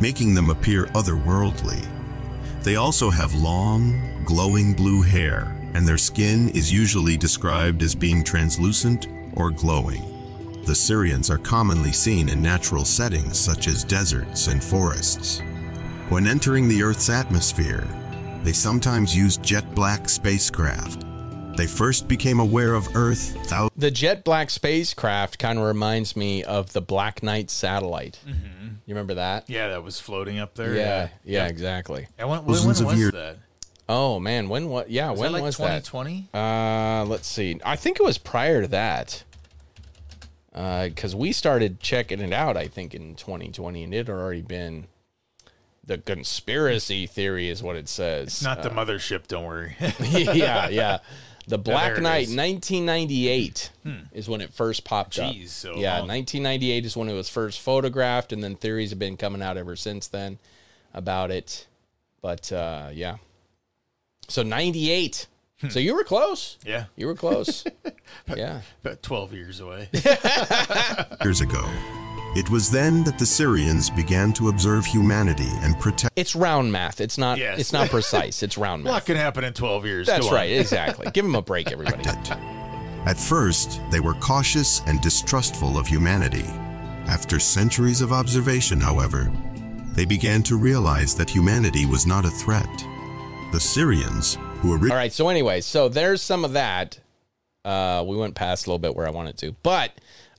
[0.01, 1.85] making them appear otherworldly.
[2.63, 8.23] They also have long, glowing blue hair, and their skin is usually described as being
[8.23, 10.16] translucent or glowing.
[10.67, 15.41] The Sirians are commonly seen in natural settings such as deserts and forests.
[16.09, 17.87] When entering the Earth's atmosphere,
[18.43, 21.05] they sometimes use jet black spacecraft.
[21.55, 26.43] They first became aware of Earth thou- The Jet Black spacecraft kind of reminds me
[26.43, 28.19] of the Black Knight satellite.
[28.27, 28.67] Mm-hmm.
[28.85, 29.49] You remember that?
[29.49, 30.75] Yeah, that was floating up there.
[30.75, 32.07] Yeah, yeah, exactly.
[32.17, 33.37] And when, when, when was years- that?
[33.89, 34.91] Oh man, when what?
[34.91, 35.85] Yeah, Was when that like was that?
[35.85, 36.27] 2020?
[36.33, 37.57] Uh, let's see.
[37.65, 39.23] I think it was prior to that.
[40.57, 44.41] Uh, because we started checking it out, I think, in 2020, and it had already
[44.41, 44.87] been.
[45.85, 48.27] The conspiracy theory is what it says.
[48.27, 49.75] It's not the uh, mothership, don't worry.
[50.01, 50.97] yeah, yeah.
[51.47, 52.35] The Black it Knight, is.
[52.35, 53.91] 1998 hmm.
[54.11, 55.31] is when it first popped up.
[55.31, 56.07] Jeez, so yeah, long.
[56.07, 59.75] 1998 is when it was first photographed, and then theories have been coming out ever
[59.75, 60.39] since then
[60.91, 61.67] about it.
[62.19, 63.17] But uh, yeah,
[64.27, 65.27] so 98.
[65.69, 66.57] So you were close.
[66.65, 66.85] Yeah.
[66.95, 67.65] you were close.
[68.35, 68.61] yeah.
[68.83, 69.89] About 12 years away.
[71.23, 71.67] years ago.
[72.35, 76.13] It was then that the Sirians began to observe humanity and protect.
[76.15, 77.01] It's round math.
[77.01, 77.39] It's not.
[77.39, 77.59] Yes.
[77.59, 78.43] It's not precise.
[78.43, 79.05] It's round A lot math.
[79.05, 80.05] can happen in 12 years.
[80.07, 80.51] That's right.
[80.51, 81.09] Exactly.
[81.11, 82.03] Give them a break, everybody.
[83.07, 86.45] At first, they were cautious and distrustful of humanity.
[87.07, 89.31] After centuries of observation, however,
[89.95, 92.69] they began to realize that humanity was not a threat.
[93.53, 95.13] The Sirians, who All originally right.
[95.13, 96.99] So anyway, so there's some of that.
[97.63, 99.91] Uh, we went past a little bit where I wanted to, but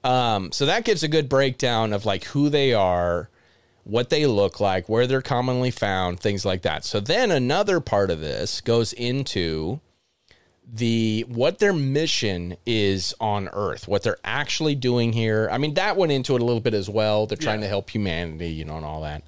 [0.05, 3.29] um, so that gives a good breakdown of like who they are,
[3.85, 6.85] what they look like, where they're commonly found, things like that.
[6.85, 9.81] So then another part of this goes into
[10.71, 15.49] the what their mission is on Earth, what they're actually doing here.
[15.51, 17.27] I mean, that went into it a little bit as well.
[17.27, 19.23] They're trying to help humanity, you know, and all that.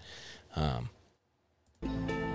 [0.56, 0.90] Um,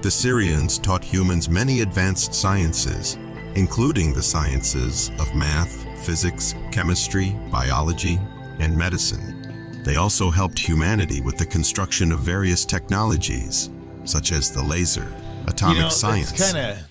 [0.05, 3.17] The Sirians taught humans many advanced sciences,
[3.55, 8.19] including the sciences of math, physics, chemistry, biology,
[8.59, 9.81] and medicine.
[9.83, 13.71] They also helped humanity with the construction of various technologies,
[14.03, 15.11] such as the laser,
[15.47, 16.31] atomic you know, science.
[16.31, 16.87] Kind of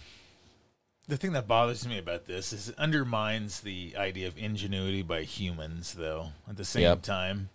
[1.06, 5.22] the thing that bothers me about this is it undermines the idea of ingenuity by
[5.22, 6.30] humans, though.
[6.48, 7.02] At the same Yep.
[7.02, 7.50] time,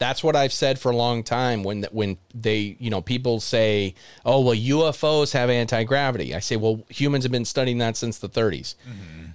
[0.00, 1.62] That's what I've said for a long time.
[1.62, 3.94] When when they, you know, people say,
[4.24, 8.16] "Oh, well, UFOs have anti gravity," I say, "Well, humans have been studying that since
[8.18, 8.74] the 30s."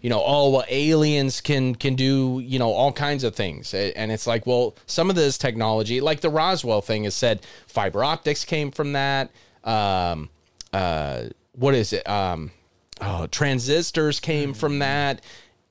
[0.01, 4.11] You know, oh, well, aliens can can do you know all kinds of things, and
[4.11, 8.43] it's like, well, some of this technology, like the Roswell thing, is said fiber optics
[8.43, 9.29] came from that.
[9.63, 10.29] Um,
[10.73, 12.09] uh, what is it?
[12.09, 12.49] Um,
[13.01, 15.21] oh, transistors came from that.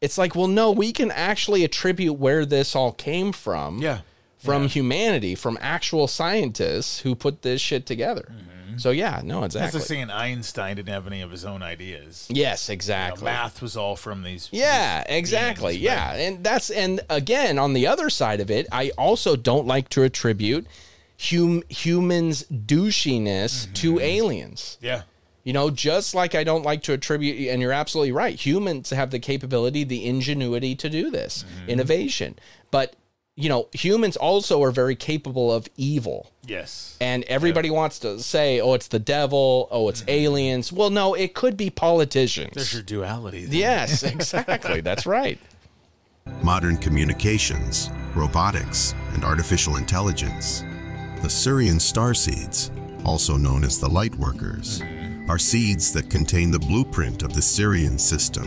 [0.00, 4.00] It's like, well, no, we can actually attribute where this all came from yeah,
[4.44, 8.28] from humanity, from actual scientists who put this shit together.
[8.30, 8.78] Mm-hmm.
[8.78, 9.80] So yeah, no, That's exactly.
[9.80, 12.26] like saying Einstein didn't have any of his own ideas.
[12.28, 13.24] yes, You know, exactly.
[13.24, 14.48] math was all from these.
[14.52, 15.74] yeah, these exactly.
[15.74, 19.66] beings, Yeah, and that's and again on the other side of it, I also don't
[19.66, 20.66] like to attribute
[21.20, 23.72] hum, humans douchiness mm-hmm.
[23.74, 24.78] to aliens.
[24.80, 25.02] Yeah.
[25.42, 28.34] You know, just like I don't like to attribute, and you're absolutely right.
[28.34, 31.68] Humans have the capability, the ingenuity to do this, mm-hmm.
[31.68, 32.38] innovation.
[32.70, 32.96] But,
[33.36, 36.30] you know, humans also are very capable of evil.
[36.46, 36.96] Yes.
[37.00, 40.10] And everybody wants to say, oh, it's the devil, oh, it's mm-hmm.
[40.10, 40.72] aliens.
[40.72, 42.52] Well, no, it could be politicians.
[42.54, 43.46] There's your duality.
[43.46, 43.54] then.
[43.54, 44.80] yes, exactly.
[44.80, 45.38] That's right.
[46.42, 50.60] modern communications, robotics, and artificial intelligence.
[51.20, 52.70] The Sirian star seeds,
[53.04, 54.80] also known as the light workers,
[55.28, 58.46] are seeds that contain the blueprint of the Sirian system.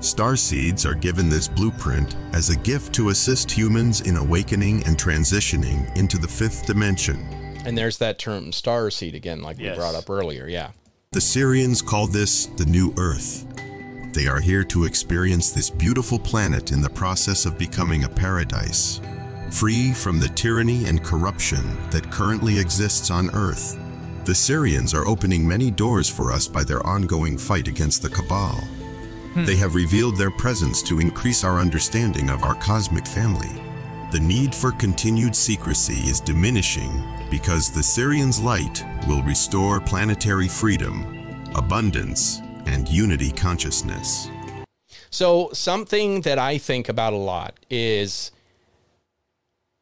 [0.00, 4.96] Star seeds are given this blueprint as a gift to assist humans in awakening and
[4.96, 7.16] transitioning into the fifth dimension.
[7.64, 9.76] And there's that term star seed again, like Yes.
[9.76, 10.46] we brought up earlier.
[10.46, 10.70] Yeah.
[11.12, 13.46] The Sirians call this the New Earth.
[14.12, 19.00] They are here to experience this beautiful planet in the process of becoming a paradise,
[19.50, 23.78] free from the tyranny and corruption that currently exists on Earth.
[24.24, 28.60] The Sirians are opening many doors for us by their ongoing fight against the Cabal.
[29.36, 29.44] Hmm.
[29.44, 33.50] They have revealed their presence to increase our understanding of our cosmic family.
[34.10, 41.44] The need for continued secrecy is diminishing because the Sirian's light will restore planetary freedom,
[41.54, 44.30] abundance, and unity consciousness.
[45.10, 48.32] So, something that I think about a lot is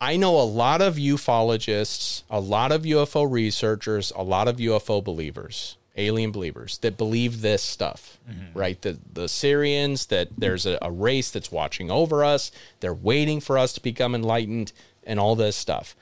[0.00, 5.02] I know a lot of ufologists, a lot of UFO researchers, a lot of UFO
[5.04, 8.58] believers, alien believers that believe this stuff, mm-hmm.
[8.58, 8.80] right?
[8.80, 12.50] The the Sirians that there's a, a race that's watching over us,
[12.80, 14.72] they're waiting for us to become enlightened,
[15.06, 15.96] and all this stuff.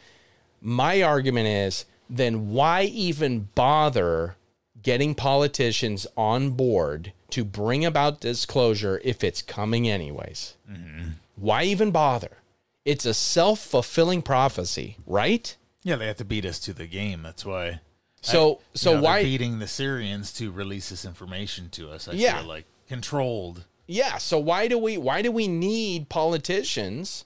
[0.61, 4.37] My argument is then why even bother
[4.83, 10.57] getting politicians on board to bring about disclosure if it's coming anyways?
[10.71, 11.09] Mm-hmm.
[11.37, 12.39] Why even bother?
[12.85, 15.57] It's a self fulfilling prophecy, right?
[15.83, 17.23] Yeah, they have to beat us to the game.
[17.23, 17.81] That's why.
[18.23, 22.09] So- I- so you know, why- beating the Sirians to release this information to us?
[22.09, 22.39] I Yeah.
[22.39, 23.65] feel like controlled.
[23.87, 27.25] Yeah, so why do we why do we need politicians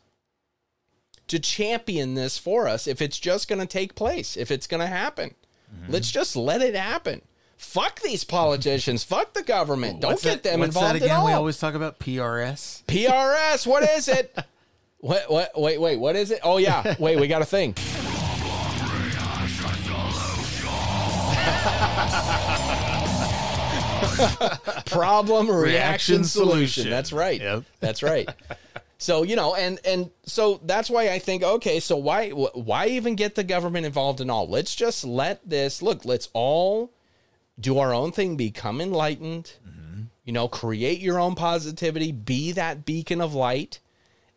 [1.29, 4.81] to champion this for us if it's just going to take place, if it's going
[4.81, 5.35] to happen?
[5.75, 5.93] Mm-hmm.
[5.93, 7.23] Let's just let it happen.
[7.59, 9.05] Fuck these politicians.
[9.15, 10.01] Fuck the government.
[10.01, 11.11] Don't What's get that- them what's involved that again?
[11.11, 11.27] at all.
[11.27, 12.83] We always talk about PRS.
[12.87, 14.37] PRS, what is it?
[14.99, 16.41] what what wait, wait, what is it?
[16.43, 16.95] Oh yeah.
[16.99, 17.75] Wait, we got a thing.
[24.87, 26.25] Problem reaction, Reaction solution.
[26.25, 26.91] solution.
[26.91, 27.41] That's right.
[27.41, 27.65] Yep.
[27.81, 28.29] That's right.
[28.99, 33.15] So you know, and and so that's why I think okay, so why why even
[33.15, 34.49] get the government involved in all?
[34.49, 36.05] Let's just let this look.
[36.05, 36.93] Let's all
[37.61, 39.53] do our own thing, become enlightened.
[40.25, 43.79] You know, create your own positivity, be that beacon of light,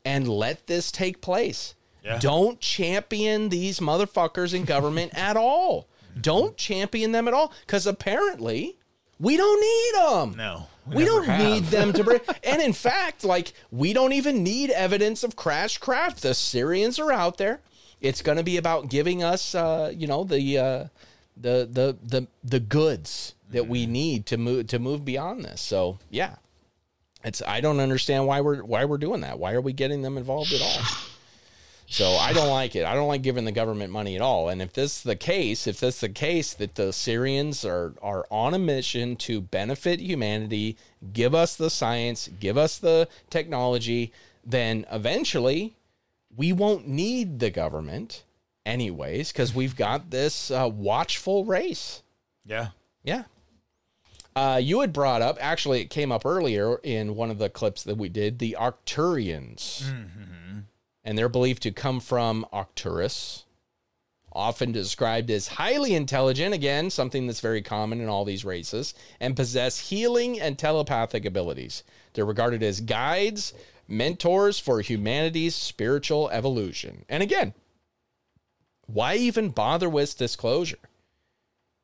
[0.06, 1.74] and let this take place.
[2.06, 2.20] Yeah.
[2.20, 5.88] Don't champion these motherfuckers in government at all.
[6.22, 8.78] Don't champion them at all, because apparently
[9.20, 9.94] we don't need
[10.32, 10.38] them.
[10.38, 11.40] No, We, never don't have.
[11.42, 12.22] need them to bring.
[12.44, 16.22] and in fact, like we don't even need evidence of crash craft.
[16.22, 17.62] The Sirians are out there.
[18.02, 20.86] It's going to be about giving us, uh, you know, the uh,
[21.36, 25.60] the the the the goods that we need to move to move beyond this.
[25.60, 26.36] So yeah,
[27.26, 29.38] it's I don't understand why we're why we're doing that.
[29.38, 30.82] Why are we getting them involved at all?
[31.92, 32.86] So I don't like it.
[32.86, 34.48] I don't like giving the government money at all.
[34.48, 37.96] And if this is the case, if this is the case that the Sirians are
[38.02, 40.78] are on a mission to benefit humanity,
[41.14, 44.14] give us the science, give us the technology,
[44.46, 45.76] then eventually
[46.36, 48.24] we won't need the government
[48.68, 52.04] anyways because we've got this uh, watchful race.
[52.46, 52.68] Yeah.
[53.04, 53.24] Yeah.
[54.36, 57.84] Uh, you had brought up, actually, it came up earlier in one of the clips
[57.84, 59.92] that we did, the Arcturians.
[61.04, 63.46] And they're believed to come from Arcturus,
[64.32, 69.36] often described as highly intelligent, again, something that's very common in all these races, and
[69.36, 71.84] possess healing and telepathic abilities.
[72.14, 73.54] They're regarded as guides,
[73.88, 77.06] mentors for humanity's spiritual evolution.
[77.10, 77.54] And again,
[78.86, 80.78] why even bother with disclosure?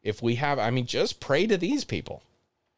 [0.05, 2.23] if we have i mean just pray to these people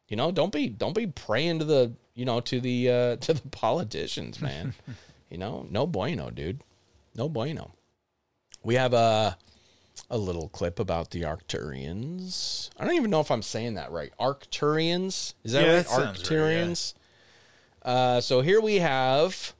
[0.08, 3.34] you know don't be don't be praying to the you know to the uh to
[3.34, 4.74] the politicians man
[5.30, 6.62] you know no bueno dude.
[7.14, 7.72] No bueno.
[8.62, 9.36] We have a
[10.10, 12.70] a little clip about the arcturians.
[12.78, 14.12] I don't even know if i'm saying that right.
[14.20, 15.34] Arcturians?
[15.44, 15.76] Is that Yeah, right?
[15.78, 16.36] that sounds right, yeah.
[16.66, 16.94] arcturians?
[17.82, 19.54] Uh so here we have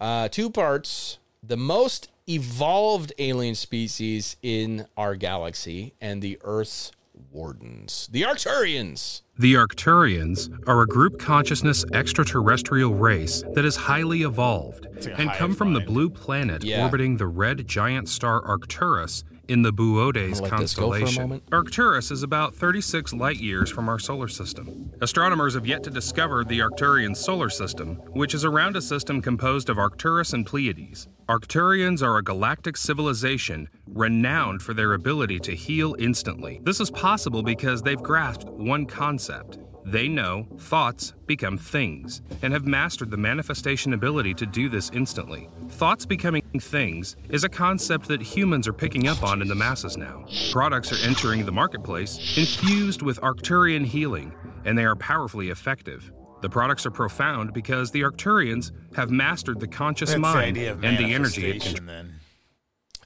[0.00, 1.18] uh two parts.
[1.42, 6.92] The most evolved alien species in our galaxy and the Earth's
[7.32, 9.22] wardens, the Arcturians.
[9.38, 15.54] The Arcturians are a group consciousness extraterrestrial race that is highly evolved like and come
[15.54, 16.84] from the blue planet Yeah.
[16.84, 20.96] orbiting the red giant star Arcturus in the Boötes I'm gonna let this go for
[20.96, 21.40] a constellation.
[21.50, 24.90] Arcturus is about 36 light years from our solar system.
[25.00, 29.68] Astronomers have yet to discover the Arcturian solar system, which is around a system composed
[29.68, 31.08] of Arcturus and Pleiades.
[31.32, 36.60] Arcturians are a galactic civilization renowned for their ability to heal instantly.
[36.62, 39.56] This is possible because they've grasped one concept.
[39.86, 45.48] They know thoughts become things and have mastered the manifestation ability to do this instantly.
[45.70, 49.96] Thoughts becoming things is a concept that humans are picking up on in the masses
[49.96, 50.26] now.
[50.50, 54.34] Products are entering the marketplace infused with Arcturian healing,
[54.66, 56.12] and they are powerfully effective.
[56.42, 60.84] The products are profound because the Arcturians have mastered the conscious That's mind idea of
[60.84, 62.14] and the energy of manifestation then.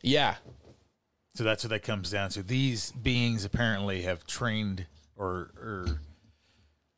[0.03, 0.37] Yeah,
[1.35, 2.43] So that's what that comes down to.
[2.43, 4.87] These beings apparently have trained
[5.17, 6.01] or or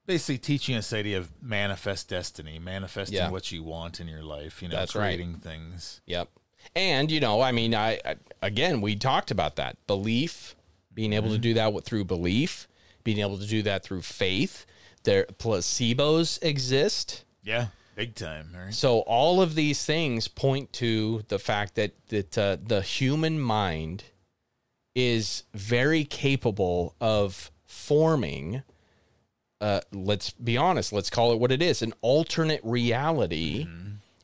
[0.07, 3.31] basically teaching us the idea of manifest destiny, manifesting Yeah.
[3.31, 5.15] what you want in your life, you know, That's right.
[5.15, 6.01] creating things.
[6.07, 6.31] Yep.
[6.75, 10.55] And you know, I mean, I, I again, we talked about that belief,
[10.95, 11.43] being able to mm-hmm.
[11.43, 12.69] do that through belief,
[13.05, 14.67] being able to do that through faith.
[15.05, 17.25] There placebos exist.
[17.43, 18.51] Yeah, big time.
[18.57, 18.75] Right?
[18.75, 24.05] So all of these things point to the fact that that uh, the human mind
[24.95, 28.63] is very capable of forming.
[29.61, 30.93] Uh, let's be honest.
[30.93, 33.67] Let's call it what it is: an alternate reality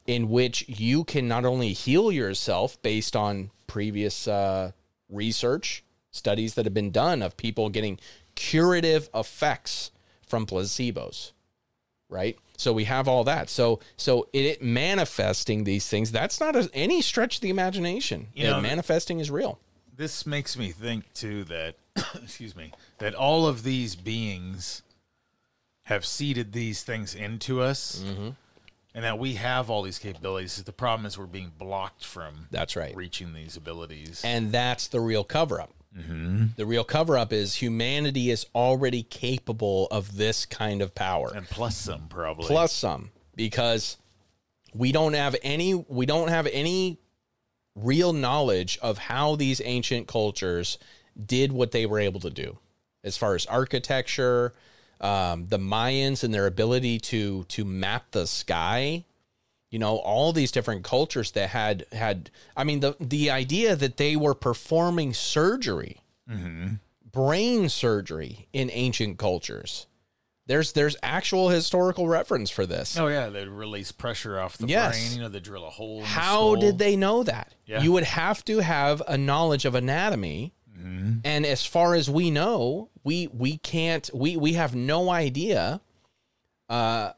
[0.07, 4.73] in which you can not only heal yourself based on previous uh,
[5.09, 7.99] research studies that have been done of people getting
[8.35, 9.91] curative effects
[10.35, 11.31] from placebos
[12.11, 12.37] right?
[12.57, 13.49] So we have all that.
[13.49, 18.29] So so it, manifesting these things that's not a, any stretch of the imagination.
[18.35, 19.59] You know, manifesting is real.
[19.97, 21.75] This makes me think too that
[22.23, 24.83] excuse me that all of these beings
[25.85, 28.31] have seeded these things into us, Mm-hmm.
[28.95, 30.63] and that we have all these capabilities.
[30.63, 32.95] The problem is we're being blocked from that's right.
[32.95, 34.23] reaching these abilities.
[34.25, 36.57] and that's the real cover up Mhm.
[36.57, 41.33] the real cover up is humanity is already capable of this kind of power.
[41.35, 42.47] And plus some probably.
[42.47, 43.97] Plus some because
[44.75, 46.99] we don't have any we don't have any
[47.77, 50.79] real knowledge of how these ancient cultures
[51.25, 52.59] did what they were able to do.
[53.05, 54.53] As far as architecture
[55.01, 59.05] um, the mayans and their ability to to map the sky
[59.75, 63.97] you know all these different cultures that had had i mean the the idea that
[63.97, 65.97] they were performing surgery
[66.31, 66.79] Mhm.
[67.13, 69.87] brain surgery in ancient cultures
[70.47, 74.91] there's there's actual historical reference for this Oh yeah, they release pressure off the Yes.
[74.93, 75.17] brain.
[75.17, 76.01] You know, they drill a hole.
[76.01, 77.81] In how did they know that Yeah.
[77.83, 81.13] you would have to have a knowledge of anatomy Mm-hmm.
[81.25, 85.81] and as far as we know we we can't we we have no idea
[86.69, 87.13] uh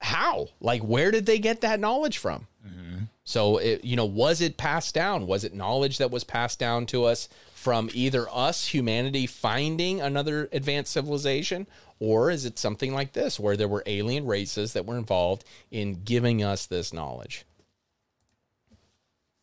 [0.00, 0.48] how?
[0.60, 2.46] Like where did they get that knowledge from?
[2.66, 3.04] Mm-hmm.
[3.24, 5.26] so it you know was it passed down?
[5.26, 10.48] Was it knowledge that was passed down to us from either us humanity finding another
[10.52, 11.66] advanced civilization
[11.98, 16.02] or is it something like this where there were alien races that were involved in
[16.04, 17.44] giving us this knowledge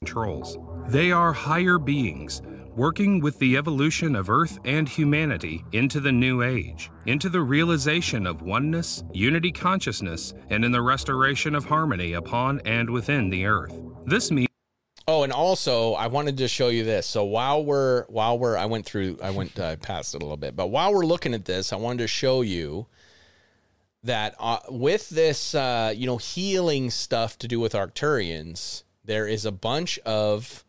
[0.08, 0.58] controls.
[0.88, 2.44] They are higher beings,
[2.76, 8.28] working with the evolution of Earth and humanity into the new age, into the realization
[8.28, 13.74] of oneness, unity consciousness, and in the restoration of harmony upon and within the Earth.
[14.06, 14.48] This means
[15.10, 17.08] Oh, and also I wanted to show you this.
[17.08, 20.38] So while we're while we're I went through I went uh, past it a little
[20.38, 22.88] bit, but while we're looking at this, I wanted to show you
[24.04, 29.46] that uh, with this uh, you know healing stuff to do with Arcturians, there is
[29.46, 30.64] a bunch of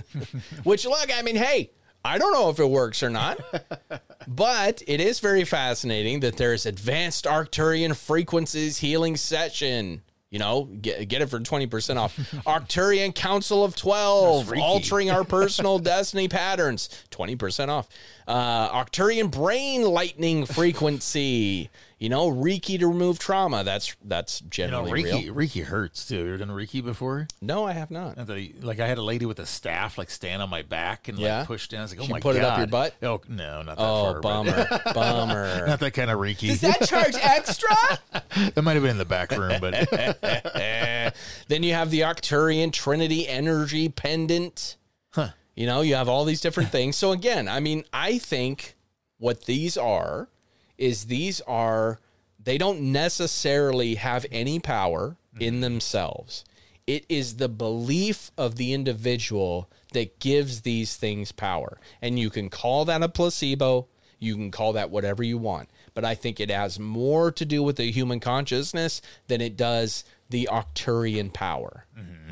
[0.62, 1.70] which look, I mean, hey,
[2.04, 3.40] I don't know if it works or not,
[4.28, 10.02] but it is very fascinating that there's advanced Arcturian frequencies healing session.
[10.30, 12.16] You know, get, get it for 20% off.
[12.46, 17.86] Arcturian Council of 12, altering our personal destiny patterns, 20% off.
[18.26, 21.68] Uh, Arcturian brain lightning frequency.
[22.02, 23.62] You know, Reiki to remove trauma.
[23.62, 25.34] That's that's You know, generally Reiki, real.
[25.36, 26.16] Reiki hurts too.
[26.16, 27.28] You ever done Reiki before?
[27.40, 28.16] No, I have not.
[28.16, 31.06] And they- like I had a lady with a staff like stand on my back
[31.06, 31.38] and Yeah?
[31.38, 31.78] like push down.
[31.78, 32.94] I was like, oh She my put god, it up your butt?
[33.04, 34.20] Oh no, not that Oh, far.
[34.20, 35.66] bummer, bummer.
[35.68, 36.48] not that kind of Reiki.
[36.48, 37.68] Does that charge extra?
[38.52, 39.88] that might have been in the back room, but
[41.46, 44.76] then you have the Arcturian Trinity Energy Pendant.
[45.12, 45.28] Huh.
[45.54, 46.96] You know, you have all these different things.
[46.96, 48.74] So again, I mean, I think
[49.18, 50.28] what these are
[50.78, 52.00] is these are
[52.42, 56.44] they don't necessarily have any power in themselves.
[56.86, 61.78] It is the belief of the individual that gives these things power.
[62.00, 63.86] And you can call that a placebo,
[64.18, 65.68] you can call that whatever you want.
[65.94, 70.04] But I think it has more to do with the human consciousness than it does
[70.30, 71.86] the Octurian power.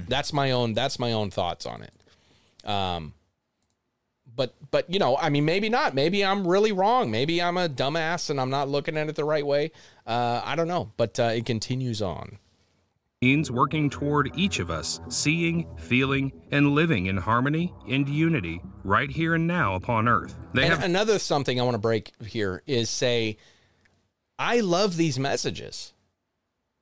[0.09, 2.69] That's my own that's my own thoughts on it.
[2.69, 3.15] Um
[4.41, 5.95] but but you know, I mean maybe not.
[5.95, 7.11] Maybe I'm really wrong.
[7.11, 9.71] Maybe I'm a dumbass and I'm not looking at it the right way.
[10.07, 12.39] Uh I don't know, but uh, it continues on.
[13.21, 19.11] means working toward each of us seeing, feeling, and living in harmony and unity right
[19.11, 20.39] here and now upon Earth.
[20.55, 23.37] They and have another something I want to break here is say,
[24.39, 25.93] I love these messages.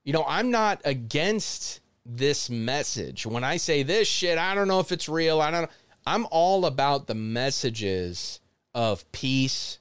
[0.05, 3.26] You know, I'm not against this message.
[3.26, 5.40] When I say this shit, I don't know if it's real.
[5.40, 5.68] I don't know.
[6.09, 8.40] I'm all about the messages
[8.74, 9.78] of peace,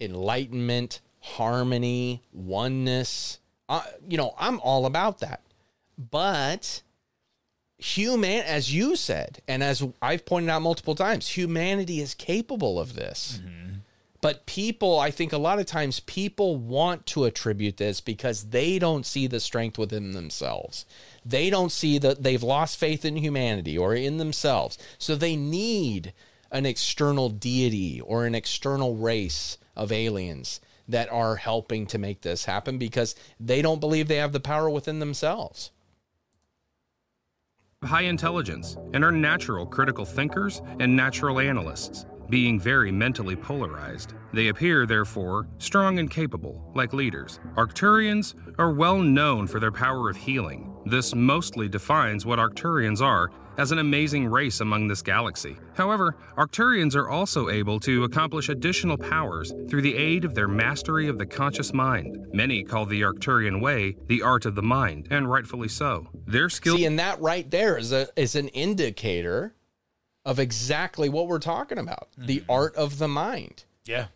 [0.00, 3.40] enlightenment, harmony, oneness.
[3.68, 5.40] Uh, you know, I'm all about that.
[5.98, 6.82] But
[7.78, 12.94] human as you said and as I've pointed out multiple times, humanity is capable of
[12.94, 13.40] this.
[14.24, 18.78] But people, I think a lot of times people want to attribute this because they
[18.78, 20.86] don't see the strength within themselves.
[21.26, 24.78] They don't see that they've lost faith in humanity or in themselves.
[24.96, 26.14] So they need
[26.50, 32.46] an external deity or an external race of aliens that are helping to make this
[32.46, 35.70] happen because they don't believe they have the power within themselves.
[37.82, 44.14] high intelligence and are natural critical thinkers and natural analysts, being very mentally polarized.
[44.32, 47.40] They appear, therefore, strong and capable, like leaders.
[47.56, 50.74] Arcturians are well known for their power of healing.
[50.86, 55.56] This mostly defines what Arcturians are as an amazing race among this galaxy.
[55.74, 61.08] However, Arcturians are also able to accomplish additional powers through the aid of their mastery
[61.08, 62.26] of the conscious mind.
[62.32, 66.08] Many call the Arcturian way the art of the mind, and rightfully so.
[66.26, 69.54] Their skill See, and that right there is a is an indicator
[70.24, 72.08] of exactly what we're talking about.
[72.16, 73.64] The art of the mind.
[73.84, 74.06] Yeah.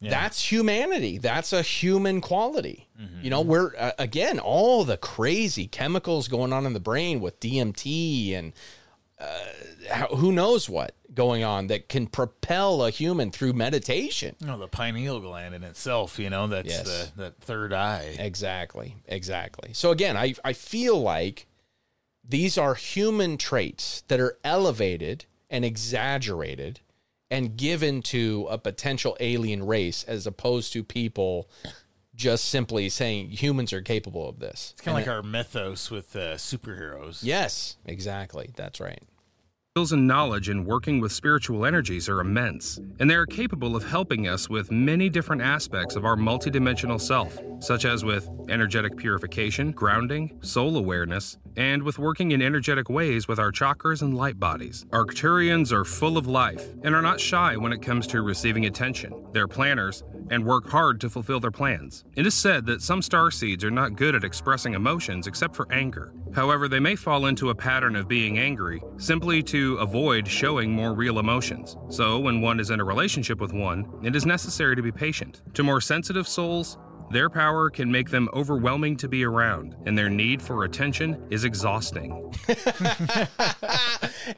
[0.00, 1.18] That's humanity.
[1.18, 2.88] That's a human quality.
[3.00, 3.22] Mm-hmm.
[3.22, 7.38] You know, we're uh, again all the crazy chemicals going on in the brain with
[7.38, 8.52] DMT and
[9.20, 9.38] uh,
[9.88, 14.34] how, who knows what going on that can propel a human through meditation.
[14.40, 16.82] No, the pineal gland in itself, you know, that's Yes.
[16.84, 18.16] the that third eye.
[18.18, 18.96] Exactly.
[19.06, 19.70] Exactly.
[19.72, 21.46] So again, I I feel like
[22.28, 26.80] these are human traits that are elevated and exaggerated
[27.30, 31.48] and given to a potential alien race as opposed to people
[32.14, 34.72] just simply saying humans are capable of this.
[34.74, 37.20] It's kind of And like our mythos with uh, superheroes.
[37.22, 38.50] Yes, exactly.
[38.56, 39.02] That's right.
[39.74, 43.84] skills and knowledge in working with spiritual energies are immense, and they are capable of
[43.84, 49.70] helping us with many different aspects of our multidimensional self, such as with energetic purification,
[49.70, 54.84] grounding, soul awareness, and with working in energetic ways with our chakras and light bodies.
[54.90, 59.12] Arcturians are full of life and are not shy when it comes to receiving attention.
[59.32, 62.04] They're planners and work hard to fulfill their plans.
[62.16, 65.70] It is said that some star seeds are not good at expressing emotions except for
[65.70, 66.14] anger.
[66.34, 70.94] However, they may fall into a pattern of being angry simply to avoid showing more
[70.94, 71.76] real emotions.
[71.90, 75.42] So, when one is in a relationship with one, it is necessary to be patient.
[75.54, 76.78] To more sensitive souls,
[77.12, 81.44] their power can make them overwhelming to be around, and their need for attention is
[81.44, 82.34] exhausting.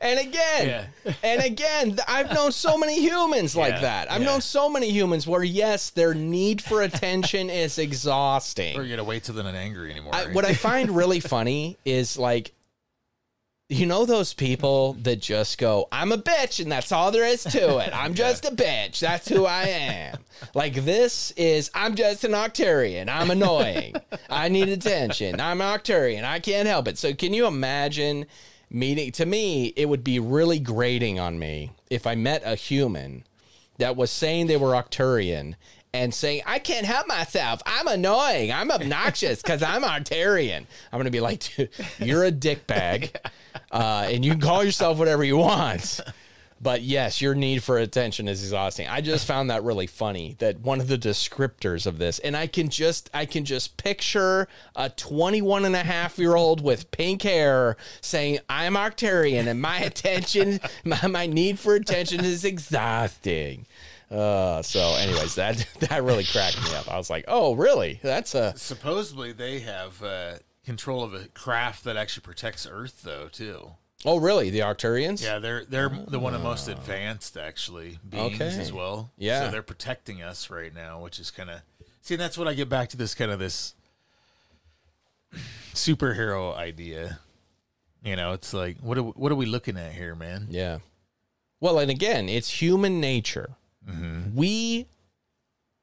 [0.01, 0.89] And again,
[1.23, 4.11] and again, I've known so many humans like Yeah, that.
[4.13, 4.27] I've yeah.
[4.29, 8.79] known so many humans where yes, their need for attention is exhausting.
[8.79, 10.15] Or you gotta wait till they're not angry anymore.
[10.15, 10.35] I, right?
[10.35, 12.53] what I find really funny is like,
[13.71, 17.45] you know, those people that just go, I'm a bitch, and that's all there is
[17.45, 17.91] to it.
[17.95, 19.01] I'm just a bitch.
[19.01, 20.19] That's who I am.
[20.55, 23.09] Like, this is, I'm just an Octarian.
[23.09, 23.95] I'm annoying.
[24.29, 25.41] I need attention.
[25.41, 26.25] I'm an Octarian.
[26.25, 26.99] I can't help it.
[26.99, 28.27] So, can you imagine
[28.71, 29.13] meeting?
[29.13, 33.25] To me, it would be really grating on me if I met a human
[33.79, 35.55] that was saying they were Octarian
[35.95, 37.63] and saying, I can't help myself.
[37.65, 38.53] I'm annoying.
[38.53, 40.67] I'm obnoxious because I'm Artarian.
[40.93, 43.15] I'm going to be like, dude, you're a dickbag.
[43.71, 46.01] Uh, and you can call yourself whatever you want.
[46.65, 48.89] But yes, your need for attention is exhausting.
[48.89, 52.47] I just found that really funny that one of the descriptors of this, and I
[52.47, 57.23] can just, I can just picture a 21 and a half year old with pink
[57.23, 63.67] hair saying, I'm Arcturian and my attention, my, my need for attention is exhausting.
[64.11, 66.91] Uh, so anyways, that, that really cracked me up.
[66.91, 68.01] I was like, oh, really?
[68.03, 73.29] That's a, Supposedly they have uh, control of a craft that actually protects Earth, though,
[73.29, 73.73] too.
[74.05, 74.51] oh, really?
[74.51, 75.23] The Arcturians?
[75.23, 76.05] Yeah, they're they're oh.
[76.09, 78.61] the one of the most advanced actually beings Okay.
[78.61, 79.11] as well.
[79.17, 79.47] Yeah.
[79.47, 81.61] so they're protecting us right now, which is kind of
[82.03, 82.17] see.
[82.17, 83.75] That's what I get back to this kind of this
[85.75, 87.19] superhero idea.
[88.03, 90.49] You know, it's like what are what are we looking at here, man?
[90.51, 90.79] Yeah.
[91.61, 93.57] Well, and again, it's human nature.
[93.89, 94.35] Mm-hmm.
[94.37, 94.87] We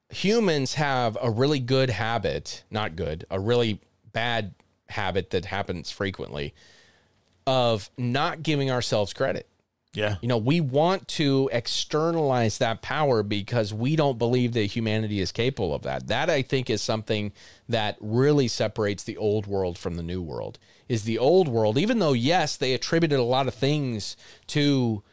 [0.09, 3.79] humans have a really good habit, not good, a really
[4.11, 4.53] bad
[4.91, 6.53] habit that happens frequently
[7.47, 9.47] of not giving ourselves credit.
[9.93, 15.19] Yeah, You know, we want to externalize that power because we don't believe that humanity
[15.19, 16.07] is capable of that.
[16.07, 17.33] That I think is something
[17.67, 20.59] that really separates the old world from the new world.
[20.87, 24.15] Is the old world, even though yes, they attributed a lot of things
[24.47, 25.03] to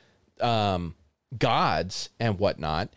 [0.41, 0.95] um,
[1.37, 2.91] gods and whatnot,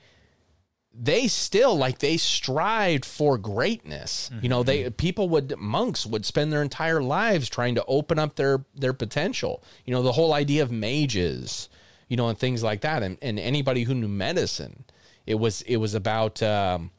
[0.94, 4.30] they still like they strived for greatness.
[4.42, 8.36] You know, they people would monks would spend their entire lives trying to open up
[8.36, 9.64] their their potential.
[9.86, 11.70] You know, the whole idea of mages,
[12.10, 13.04] you know, and things like that.
[13.04, 14.84] And and anybody who knew medicine,
[15.26, 16.92] it was it was about um,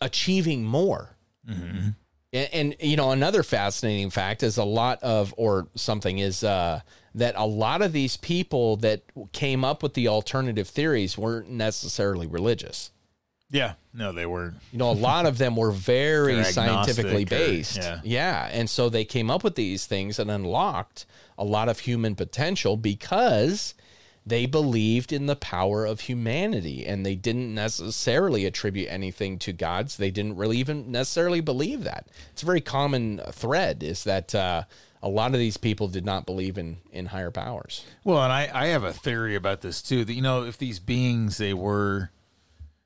[0.00, 1.16] achieving more.
[2.32, 6.80] And, and you know another fascinating fact is a lot of or something is uh,
[7.14, 12.26] that a lot of these people that came up with the alternative theories weren't necessarily
[12.26, 12.90] religious.
[13.50, 13.74] yeah.
[13.96, 14.56] No, they weren't.
[14.72, 17.76] You know, a lot of them were very scientifically agnostic or- based.
[17.76, 18.00] yeah.
[18.02, 18.48] yeah.
[18.52, 21.06] And so they came up with these things and unlocked
[21.38, 23.74] a lot of human potential because
[24.26, 29.96] they believed in the power of humanity and they didn't necessarily attribute anything to gods.
[29.96, 32.08] They didn't really even necessarily believe that.
[32.32, 34.64] It's a very common thread is that uh,
[35.04, 37.84] a lot of these people did not believe in, in higher powers.
[38.04, 40.02] Well, and I, I have a theory about this too.
[40.02, 42.10] That you know, if these beings they were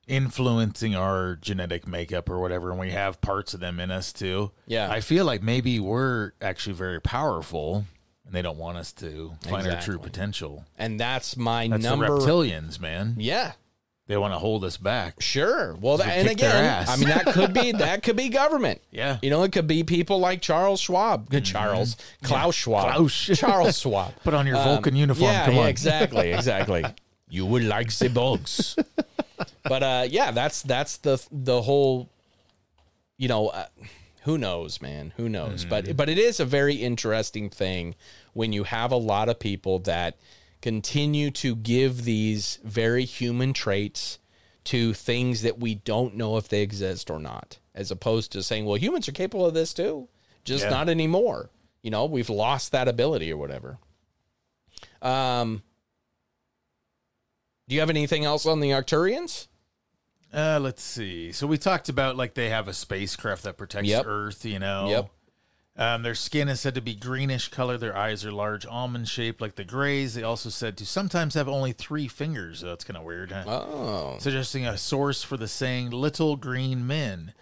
[0.09, 4.51] influencing our genetic makeup or whatever, and we have parts of them in us too.
[4.67, 4.91] Yeah.
[4.91, 7.85] I feel like maybe we're actually very powerful,
[8.27, 10.65] and they don't want us to find our true potential.
[10.77, 12.09] And that's my That's number.
[12.09, 13.15] reptilians, man.
[13.19, 13.53] Yeah.
[14.09, 15.21] They want to hold us back.
[15.21, 15.75] Sure.
[15.81, 16.87] Well, that, and again.
[16.89, 18.81] I mean that could be that could be government.
[18.91, 19.19] Yeah.
[19.23, 22.97] You know, it could be people like Charles Schwab, Good Charles Klaus Schwab, Mm-hmm.
[22.97, 23.39] Klaus.
[23.39, 24.15] Charles Schwab.
[24.25, 25.69] Put on your Vulcan uniform, Yeah, come yeah, on.
[25.69, 26.85] exactly, exactly.
[27.29, 28.77] you would like the bugs.
[29.65, 32.09] but uh, yeah, that's that's the the whole.
[33.19, 33.67] You know, uh,
[34.23, 35.13] who knows, man?
[35.19, 35.61] Who knows?
[35.63, 35.71] Mm-hmm.
[35.71, 37.95] But but it is a very interesting thing
[38.33, 40.17] when you have a lot of people that
[40.63, 44.19] continue to give these very human traits
[44.65, 48.65] to things that we don't know if they exist or not, as opposed to saying,
[48.67, 50.09] well, humans are capable of this too,
[50.45, 50.71] just Yeah.
[50.71, 51.51] not anymore.
[51.83, 53.79] You know, we've lost that ability or whatever.
[55.01, 55.63] Um,
[57.69, 59.47] do you have anything else on the Arcturians?
[60.33, 61.33] Uh, let's see.
[61.33, 64.05] So we talked about like they have a spacecraft that protects Yep.
[64.07, 64.45] Earth.
[64.45, 64.89] You know.
[64.91, 65.11] Yep.
[65.79, 67.79] Um, their skin is said to be greenish color.
[67.79, 70.15] Their eyes are large, almond shaped, like the Greys.
[70.15, 72.61] They also said to sometimes have only three fingers.
[72.61, 73.45] So that's kind of weird, huh?
[73.47, 74.17] Oh.
[74.19, 77.33] Suggesting a source for the saying "little green men,"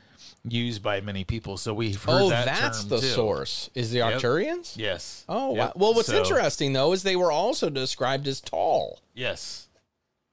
[0.44, 1.56] used by many people.
[1.56, 3.06] So we've heard Oh, that that's the too.
[3.06, 3.70] source.
[3.74, 4.20] Is the Yep.
[4.20, 4.76] Arcturians?
[4.76, 5.24] Yes.
[5.30, 5.58] Oh, Yep.
[5.58, 5.72] wow.
[5.74, 9.00] well, what's So- interesting though is they were also described as tall.
[9.14, 9.68] Yes.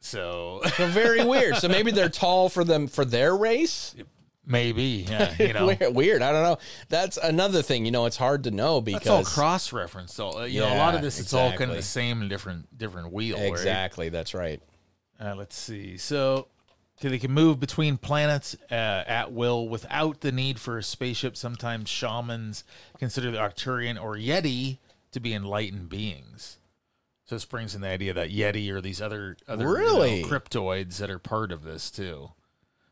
[0.02, 1.56] So So very weird.
[1.56, 3.96] So maybe they're tall for them for their race.
[4.46, 5.68] Maybe, yeah, you know.
[5.68, 6.22] weird, weird.
[6.22, 6.58] I don't know.
[6.90, 7.86] That's another thing.
[7.86, 10.14] You know, it's hard to know because That's all cross reference.
[10.14, 12.30] So uh, you know, a lot of this it's all kind of the same and
[12.30, 13.38] different different wheel.
[13.38, 13.48] right?
[13.48, 14.10] Exactly.
[14.10, 14.62] That's right.
[15.20, 15.98] Uh, let's see.
[15.98, 16.48] So
[17.00, 21.38] okay, they can move between planets uh, at will without the need for a spaceship.
[21.38, 22.64] Sometimes shamans
[23.00, 24.78] consider the Arcturian or Yeti
[25.12, 26.58] to be enlightened beings.
[27.26, 30.24] So this brings in the idea that Yeti or these other other you know, Really?
[30.24, 32.32] cryptoids that are part of this too.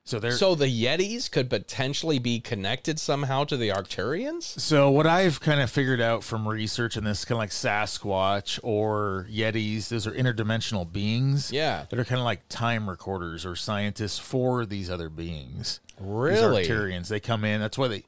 [0.03, 4.43] So they're So the Yetis could potentially be connected somehow to the Arcturians.
[4.59, 8.59] So what I've kind of figured out from research in this, kind of like Sasquatch
[8.63, 11.51] or Yetis, those are interdimensional beings.
[11.51, 11.85] Yeah.
[11.89, 15.79] that are kind of like time recorders or scientists for these other beings.
[15.99, 16.63] Really?
[16.63, 17.07] these Arcturians.
[17.07, 17.61] They come in.
[17.61, 18.03] That's why they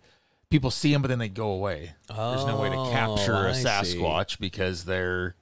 [0.50, 1.94] people see them, but then they go away.
[2.08, 3.66] There's no way to oh, capture Oh, a I see.
[3.98, 5.36] Sasquatch because they're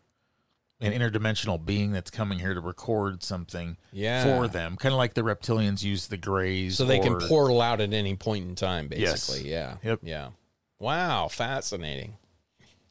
[0.82, 4.24] an interdimensional being that's coming here to record something Yeah.
[4.24, 4.78] for them.
[4.78, 8.16] Kind of like the reptilians use the grays, So they can portal out at any
[8.16, 9.28] point in time, Yes.
[9.30, 9.52] basically.
[9.52, 9.76] Yeah.
[9.84, 10.00] Yep.
[10.04, 10.30] Yeah.
[10.80, 12.16] Wow, fascinating.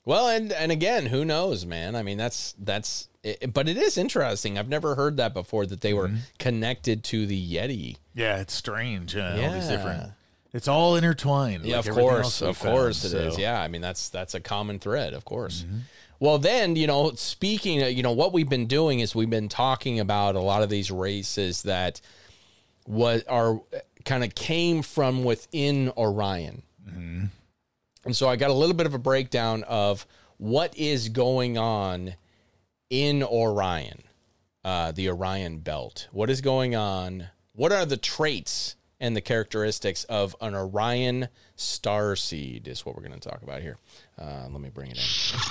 [0.05, 1.95] Well, and and again, who knows, man?
[1.95, 3.09] I mean, that's that's.
[3.23, 4.57] It, but it is interesting.
[4.59, 5.67] I've never heard that before.
[5.67, 6.17] That they were Mm-hmm.
[6.39, 7.97] connected to the Yeti.
[8.15, 9.15] Yeah, it's strange.
[9.15, 9.77] Uh, All these Yeah.
[9.77, 10.13] different.
[10.53, 11.65] It's all intertwined.
[11.67, 13.13] Yeah, like of course, of found, course it is.
[13.13, 13.41] so- Mm-hmm.
[13.41, 15.65] Yeah, I mean that's that's a common thread, of course.
[16.21, 19.49] Well, then you know, speaking, of, you know, what we've been doing is we've been
[19.49, 22.01] talking about a lot of these races that
[22.85, 23.61] what are
[24.05, 27.25] kind of came from within Orion, Mm-hmm.
[28.05, 30.07] and so I got a little bit of a breakdown of
[30.39, 32.15] what is going on
[32.89, 34.03] in Orion,
[34.65, 36.09] uh, the Orion Belt.
[36.11, 37.29] What is going on?
[37.53, 42.67] What are the traits and the characteristics of an Orion star seed?
[42.67, 43.77] Is what we're going to talk about here.
[44.19, 45.51] Uh, let me bring it in.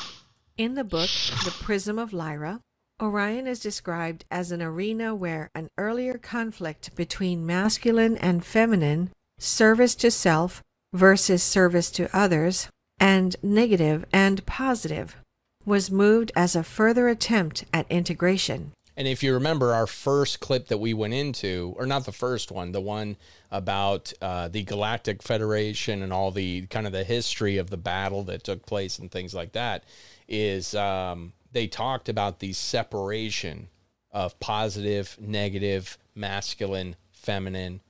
[0.60, 1.10] In the book,
[1.46, 2.60] The Prism of Lyra,
[3.02, 9.96] Orion is described as an arena where an earlier conflict between masculine and feminine, service
[9.96, 10.62] to self
[10.92, 12.68] versus service to others,
[13.00, 15.16] and negative and positive,
[15.64, 18.74] was moved as a further attempt at integration.
[18.98, 22.52] And if you remember our first clip that we went into, or not the first
[22.52, 23.16] one, the one
[23.50, 28.24] about uh, the Galactic Federation and all the kind of the history of the battle
[28.24, 29.86] that took place and things like that,
[30.30, 33.68] is um, they talked about the separation
[34.12, 37.82] of positive, negative, masculine, feminine.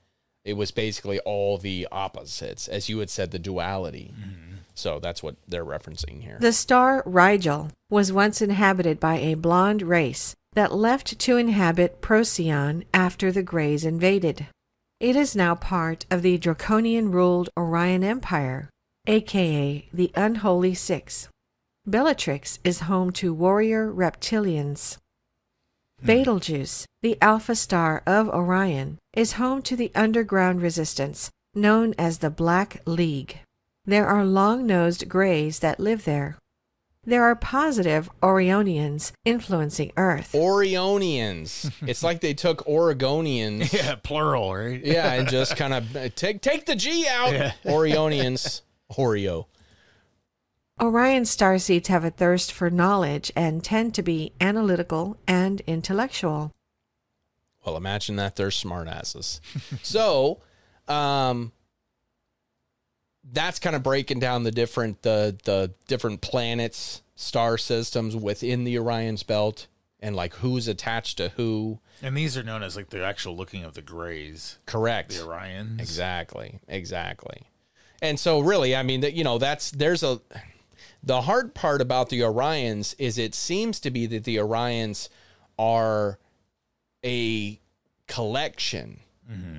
[0.44, 4.14] It was basically all the opposites, as you had said, the duality.
[4.74, 6.38] So that's what they're referencing here.
[6.40, 12.86] The star Rigel was once inhabited by a blonde race that left to inhabit Procyon
[12.94, 14.48] after the Greys invaded.
[15.00, 18.70] It is now part of the Draconian ruled Orion Empire,
[19.06, 21.28] aka the Unholy Six.
[21.90, 24.98] Bellatrix is home to warrior reptilians.
[26.00, 26.06] Hmm.
[26.06, 32.30] Betelgeuse, the alpha star of Orion, is home to the underground resistance known as the
[32.30, 33.40] Black League.
[33.86, 36.38] There are long nosed greys that live there.
[37.06, 40.34] There are positive Orionians influencing Earth.
[40.34, 41.72] Orionians.
[41.88, 43.74] it's like they took Oregonians.
[43.80, 44.86] Yeah, plural, right?
[44.86, 47.34] yeah, and just kind of take take the G out.
[47.34, 47.54] Yeah.
[47.66, 48.62] Orionians.
[48.92, 49.46] Oreo.
[50.82, 56.52] Orion starseeds have a thirst for knowledge and tend to be analytical and intellectual.
[57.66, 59.42] Well, imagine that they're smartasses.
[59.84, 60.42] so,
[60.88, 61.52] um,
[63.32, 68.80] that's kind of breaking down the different the the different planets, star systems within the
[68.80, 69.68] Orion's belt,
[70.00, 71.80] and like who's attached to who.
[72.02, 74.58] And these are known as like the actual looking of the grays.
[74.66, 75.10] Correct.
[75.10, 75.80] The Orions.
[75.80, 76.60] Exactly.
[76.68, 77.50] Exactly.
[78.02, 80.22] And so, really, I mean, that you know, that's there's a
[81.04, 85.10] the hard part about the Orions is it seems to be that the Orions
[85.58, 86.20] are
[87.06, 87.60] a
[88.08, 89.00] collection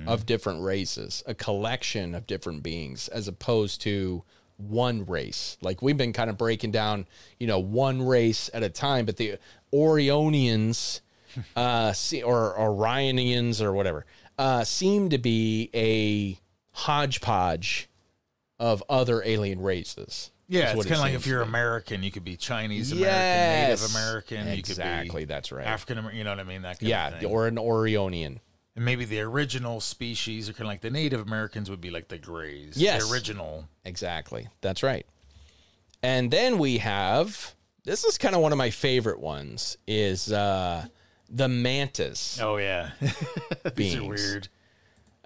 [0.05, 4.23] of different races, a collection of different beings, as opposed to
[4.57, 5.57] one race.
[5.61, 7.07] Like we've been kind of breaking down,
[7.39, 9.37] you know, one race at a time, but the
[9.73, 10.99] Orionians,
[11.55, 11.93] uh,
[12.25, 14.05] or Orionians or whatever,
[14.37, 16.37] uh, seem to be a
[16.77, 17.89] hodgepodge
[18.59, 20.31] of other alien races.
[20.51, 21.41] Yeah, it's kind of like if you're.
[21.41, 23.81] American, you could be Chinese American, Yes.
[23.81, 24.47] Native American.
[24.47, 25.65] You Exactly, could be that's right.
[25.65, 26.17] African American.
[26.17, 26.61] You know what I mean?
[26.63, 27.29] That kind Yeah, of thing.
[27.29, 28.39] or an Orionian.
[28.75, 32.07] and maybe the original species are kind of like the Native Americans would be like
[32.09, 32.75] the Greys.
[32.77, 33.05] Yes.
[33.07, 33.67] the original.
[33.85, 34.47] Exactly.
[34.61, 35.05] That's right.
[36.03, 40.85] And then we have this is kind of one of my favorite ones is uh
[41.29, 42.91] the mantis Oh yeah,
[43.75, 44.47] these are weird.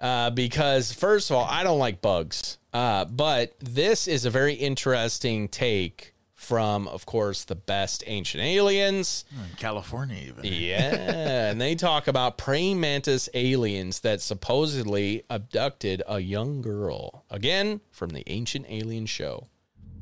[0.00, 2.58] Uh, because first of all, I don't like bugs.
[2.72, 9.24] Uh, but this is a very interesting take from, of course, the best ancient aliens.
[9.32, 10.44] In California, even.
[10.44, 17.24] Yeah, and they talk about praying mantis aliens that supposedly abducted a young girl.
[17.30, 19.48] Again, from the Ancient Alien Show.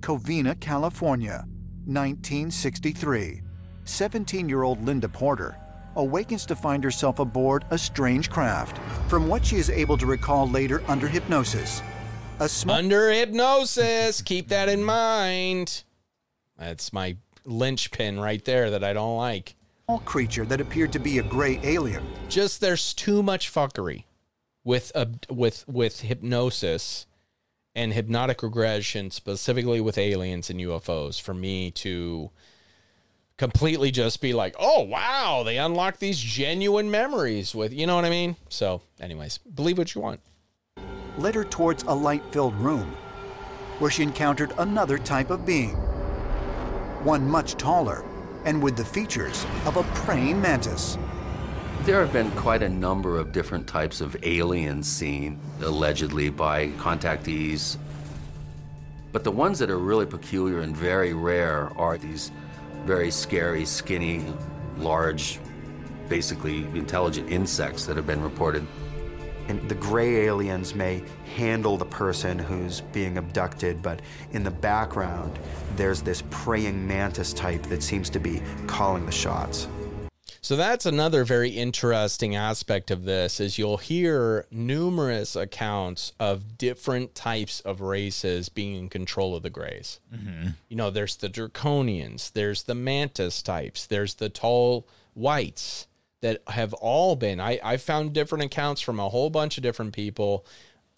[0.01, 1.47] Covina, California,
[1.87, 3.41] 1963.
[3.85, 5.57] 17 year old Linda Porter
[5.97, 8.79] awakens to find herself aboard a strange craft.
[9.09, 11.83] From what she is able to recall later under hypnosis,
[12.41, 15.85] a small Under hypnosis, keep that in mind.
[16.59, 19.55] That's my linchpin right there that I don't like.
[20.05, 22.05] creature that appeared to be a gray alien.
[22.29, 24.05] Just there's too much fuckery
[24.65, 27.07] with uh, with with hypnosis
[27.75, 32.31] and hypnotic regression, specifically with aliens and UFOs, for me to
[33.39, 38.05] completely just be like, oh wow, they unlock these genuine memories with, you know what
[38.05, 38.37] I mean?
[38.49, 40.21] So, anyways, believe what you want.
[41.19, 42.97] led her towards a light filled room
[43.79, 45.75] where she encountered another type of being.
[47.05, 48.05] One much taller
[48.45, 50.99] and with the features of a praying mantis.
[51.83, 57.77] There have been quite a number of different types of aliens seen, allegedly by contactees.
[59.13, 62.31] But the ones that are really peculiar and very rare are these
[62.85, 64.25] very scary, skinny,
[64.79, 65.41] large,
[66.09, 68.67] basically intelligent insects that have been reported.
[69.49, 71.03] And the gray aliens may
[71.37, 74.01] handle the person who's being abducted, but
[74.33, 75.39] in the background,
[75.77, 79.69] there's this praying mantis type that seems to be calling the shots.
[80.45, 87.15] So that's another very interesting aspect of this is you'll hear numerous accounts of different
[87.15, 90.01] types of races being in control of the grays.
[90.15, 90.57] Mhm.
[90.69, 95.87] You know, there's the draconians, there's the mantis types, there's the tall whites
[96.21, 99.95] that have all been I, I found different accounts from a whole bunch of different
[99.95, 100.45] people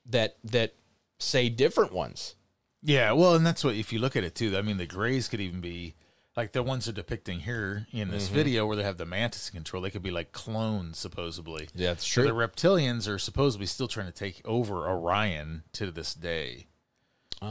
[0.07, 0.75] that that
[1.21, 2.35] say different ones.
[2.83, 4.57] Yeah, well, and that's what if you look at it too.
[4.57, 5.95] I mean, the Greys could even be
[6.37, 8.33] like the ones they're depicting here in this Mhm.
[8.33, 9.83] video, where they have the mantis in control.
[9.83, 11.69] They could be like clones, supposedly.
[11.75, 12.25] Yeah, that's So true.
[12.25, 16.67] the reptilians are supposedly still trying to take over Orion to this day.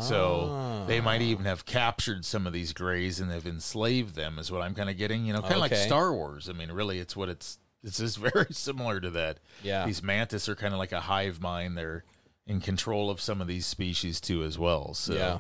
[0.02, 1.26] So they might Ah.
[1.26, 4.40] even have captured some of these Greys and have enslaved them.
[4.40, 5.26] Is what I'm kind of getting.
[5.26, 6.50] You know, kind of like Star Wars.
[6.50, 7.60] I mean, really, it's what it's.
[7.84, 9.38] It's just very similar to that.
[9.62, 9.86] Yeah.
[9.86, 11.78] These mantis are kind of like a hive mind.
[11.78, 12.04] They're
[12.48, 14.94] in control of some of these species too, as well.
[14.96, 15.40] So Yeah.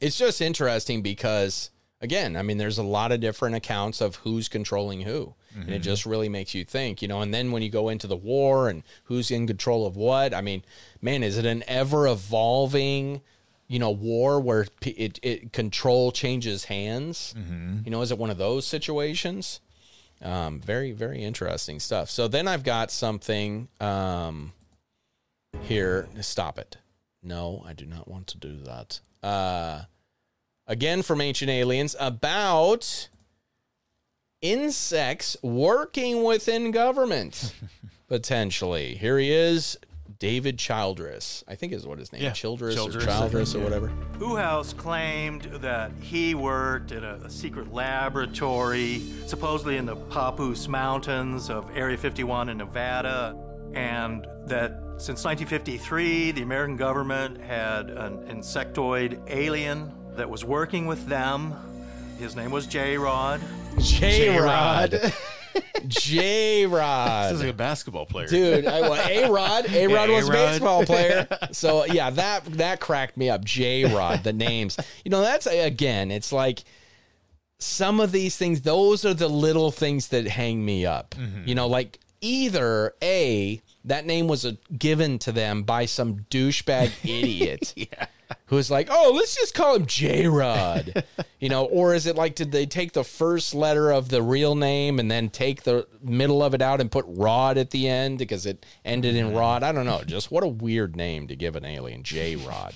[0.00, 1.70] It's just interesting because
[2.00, 5.34] again, I mean there's a lot of different accounts of who's controlling who.
[5.54, 5.84] And it Mhm.
[5.84, 8.68] just really makes you think, you know, and then when you go into the war
[8.68, 10.62] and who's in control of what, I mean,
[11.02, 13.20] man, is it an ever evolving,
[13.66, 17.34] you know, war where it, it control changes hands?
[17.36, 17.84] Mhm.
[17.84, 19.60] You know, is it one of those situations?
[20.22, 22.10] Um, very, very interesting stuff.
[22.10, 24.52] So then I've got something um,
[25.62, 26.08] here.
[26.20, 26.76] Stop it.
[27.22, 29.00] No, I do not want to do that.
[29.22, 29.82] Uh,
[30.70, 33.08] again, from Ancient Aliens about
[34.40, 37.52] insects working within government,
[38.08, 38.94] potentially.
[38.94, 39.76] Here he is,
[40.20, 43.64] David Childress, I think is what his name, Yeah, Childress, Childress, or I Childress think,
[43.64, 43.78] or yeah.
[43.80, 43.92] whatever.
[44.18, 51.50] Uhouse claimed that he worked in a, a secret laboratory, supposedly in the Papoose Mountains
[51.50, 53.36] of Area 51 in Nevada,
[53.74, 61.06] and that since 1953, the American government had an insectoid alien that was working with
[61.06, 61.54] them.
[62.18, 63.40] His name was J Rod.
[63.78, 65.12] J Rod.
[65.88, 67.28] J Rod.
[67.30, 68.26] Sounds like a basketball player.
[68.26, 70.50] Dude, I, well, A Rod, A Rod Yeah, was a A-Rod.
[70.50, 71.26] baseball player.
[71.52, 73.46] So yeah, that that cracked me up.
[73.46, 74.78] J Rod, the names.
[75.06, 76.64] You know, that's again, it's like
[77.58, 78.60] some of these things.
[78.60, 81.14] Those are the little things that hang me up.
[81.18, 81.48] Mm-hmm.
[81.48, 86.92] You know, like either a that name was a, given to them by some douchebag
[87.04, 87.74] idiot.
[88.46, 91.04] Who's like, oh, let's just call him J Rod,
[91.38, 91.64] you know?
[91.64, 95.10] Or is it like, did they take the first letter of the real name and
[95.10, 98.66] then take the middle of it out and put Rod at the end because it
[98.84, 99.62] ended in Rod?
[99.62, 100.02] I don't know.
[100.04, 102.74] Just what a weird name to give an alien, J Rod.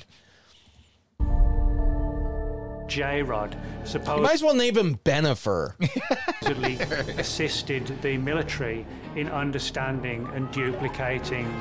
[2.86, 3.56] J Rod
[3.93, 5.74] You might as well name him Benifer.
[7.18, 11.52] assisted the military in understanding and duplicating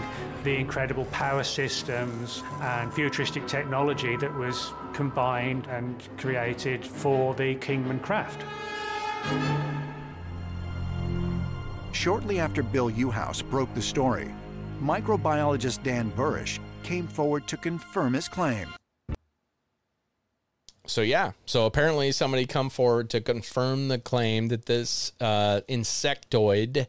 [0.43, 7.99] the incredible power systems and futuristic technology that was combined and created for the Kingman
[7.99, 8.43] craft.
[11.93, 14.33] Shortly after Bill Uhouse broke the story,
[14.81, 18.67] microbiologist Dan Burisch came forward to confirm his claim.
[20.85, 26.87] So yeah, so apparently somebody come forward to confirm the claim that this uh, insectoid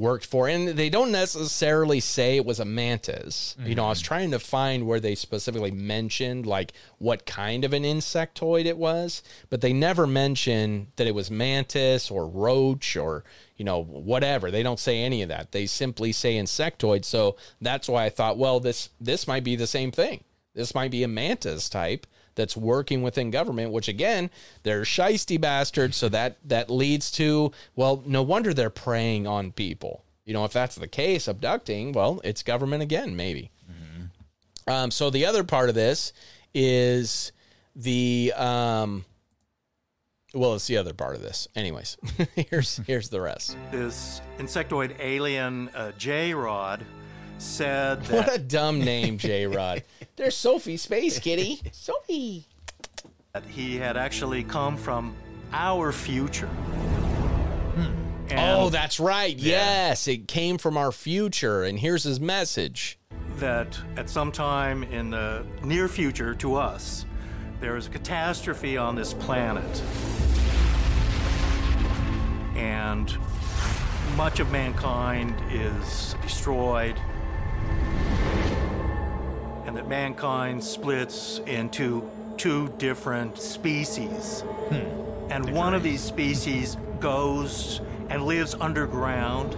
[0.00, 3.54] worked for, and they don't necessarily say it was a mantis.
[3.64, 4.06] You know, I was mm-hmm.
[4.06, 9.22] trying to find where they specifically mentioned like what kind of an insectoid it was,
[9.50, 13.24] but they never mention that it was mantis or roach or
[13.56, 14.50] you know whatever.
[14.50, 15.52] They don't say any of that.
[15.52, 17.04] They simply say insectoid.
[17.04, 20.24] So that's why I thought, well, this this might be the same thing.
[20.54, 22.06] This might be a mantis type
[22.40, 24.30] that's working within government, which again,
[24.62, 25.96] they're shisty bastards.
[25.96, 30.04] So that that leads to well, no wonder they're preying on people.
[30.24, 33.50] You know, if that's the case, abducting, well, it's government again, maybe.
[34.66, 36.12] Um, so the other part of this
[36.54, 37.32] is
[37.74, 39.04] the um,
[40.32, 41.48] well, it's the other part of this.
[41.56, 41.96] Anyways,
[42.36, 43.56] here's here's the rest.
[43.72, 46.84] This insectoid alien, uh, J Rod,
[47.40, 48.26] said that.
[48.28, 49.82] What a dumb name, J Rod.
[50.16, 51.60] There's Sophie Space Kitty.
[51.72, 52.46] Sophie.
[53.32, 55.14] that he had actually come from
[55.52, 56.46] our future.
[56.46, 58.32] Hmm.
[58.32, 59.36] And oh, that's right.
[59.36, 62.98] Yes, it came from our future, and here's his message.
[63.36, 67.06] that at some time in the near future to us,
[67.60, 69.82] there is a catastrophe on this planet.
[72.54, 73.16] And
[74.16, 77.00] much of mankind is destroyed.
[79.66, 84.40] And that mankind splits into two different species.
[84.70, 85.30] Hmm.
[85.30, 89.56] And one of these species goes and lives underground.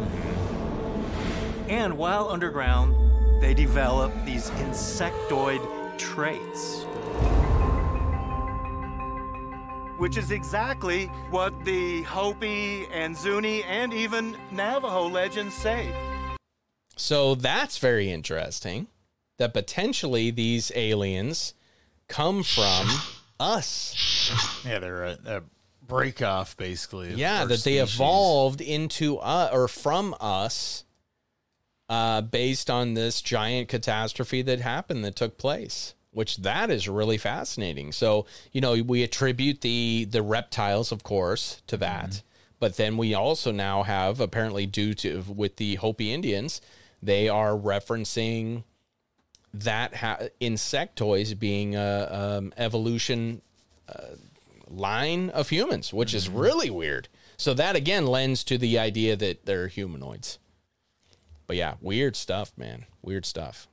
[1.68, 2.94] And while underground,
[3.42, 5.60] they develop these insectoid
[5.98, 6.84] traits.
[9.98, 15.92] Which is exactly what the Hopi and Zuni and even Navajo legends say.
[16.96, 18.86] So that's very interesting
[19.38, 21.54] that potentially these aliens
[22.08, 22.88] come from
[23.40, 24.60] us.
[24.64, 25.42] Yeah, they're a, a
[25.86, 27.14] break off basically.
[27.14, 27.94] Yeah, that they species.
[27.94, 30.84] evolved into uh, or from us
[31.88, 35.94] uh, based on this giant catastrophe that happened that took place.
[36.12, 37.90] Which that is really fascinating.
[37.90, 42.22] So you know we attribute the the reptiles, of course, to that,
[42.60, 46.60] but then we also now have apparently due to with the Hopi Indians,
[47.02, 48.64] they are referencing
[49.54, 53.42] that ha- insectoids being a um, evolution
[53.88, 54.16] uh,
[54.68, 57.08] line of humans, which is really weird.
[57.36, 60.38] So that again lends to the idea that they're humanoids.
[61.46, 62.86] But yeah, weird stuff, man.
[63.02, 63.68] Weird stuff.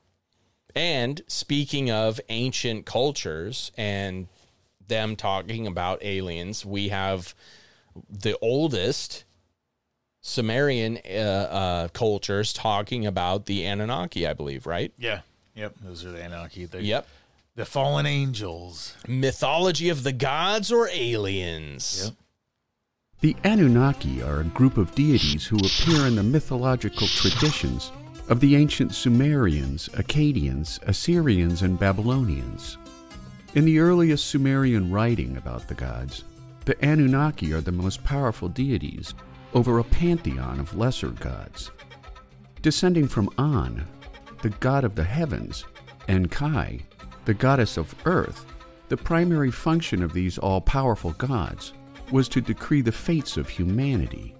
[0.74, 4.28] And speaking of ancient cultures and
[4.86, 7.34] them talking about aliens, we have
[8.08, 9.24] the oldest
[10.22, 14.92] Sumerian uh, uh, cultures talking about the Anunnaki, I believe, right?
[14.98, 15.20] Yeah.
[15.54, 15.74] Yep.
[15.82, 16.66] Those are the Anunnaki.
[16.66, 17.06] They're Yep.
[17.56, 18.96] The fallen angels.
[19.08, 22.04] Mythology of the gods or aliens?
[22.04, 22.14] Yep.
[23.20, 27.92] The Anunnaki are a group of deities who appear in the mythological traditions
[28.28, 32.78] of the ancient Sumerians, Akkadians, Assyrians, and Babylonians.
[33.54, 36.24] In the earliest Sumerian writing about the gods,
[36.64, 39.12] the Anunnaki are the most powerful deities
[39.54, 41.70] over a pantheon of lesser gods.
[42.62, 43.86] Descending from An,
[44.42, 45.64] the god of the heavens,
[46.08, 46.80] and Kai,
[47.24, 48.44] the goddess of earth,
[48.88, 51.72] the primary function of these all powerful gods
[52.10, 54.34] was to decree the fates of humanity.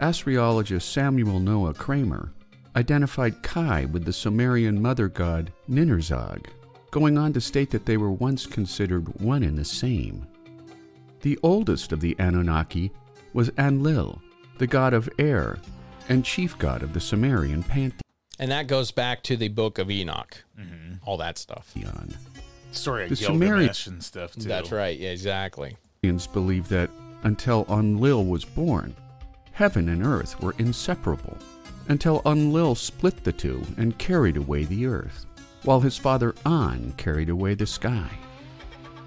[0.00, 2.32] Assyriologist Samuel Noah Kramer
[2.76, 6.46] identified Kai with the Sumerian mother god Ninhursag,
[6.90, 10.26] going on to state that they were once considered one and the same.
[11.22, 12.92] The oldest of the Anunnaki
[13.32, 14.20] was Enlil,
[14.58, 15.58] the god of air
[16.08, 18.00] and chief god of the Sumerian pantheon.
[18.38, 20.98] And that goes back to the book of Enoch, Mhm.
[21.04, 21.72] all that stuff.
[22.72, 24.42] Story of The Gilgamesh Sumeri- and stuff too.
[24.48, 24.98] That's right.
[24.98, 25.76] Yeah, exactly.
[26.02, 26.90] Sumerians believed that
[27.22, 28.94] until Enlil was born,
[29.52, 31.38] heaven and earth were inseparable,
[31.88, 35.24] until Enlil split the two and carried away the earth,
[35.62, 38.10] while his father An carried away the sky.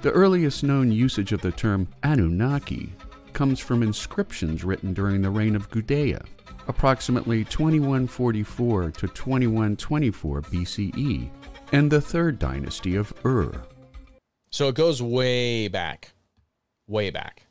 [0.01, 2.93] The earliest known usage of the term Anunnaki
[3.37, 6.25] comes from inscriptions written during the reign of Gudea,
[6.67, 11.29] approximately 2144 to 2124 BCE,
[11.71, 13.61] and the third dynasty of Ur.
[14.49, 16.13] So it goes way back,
[16.87, 17.43] way back.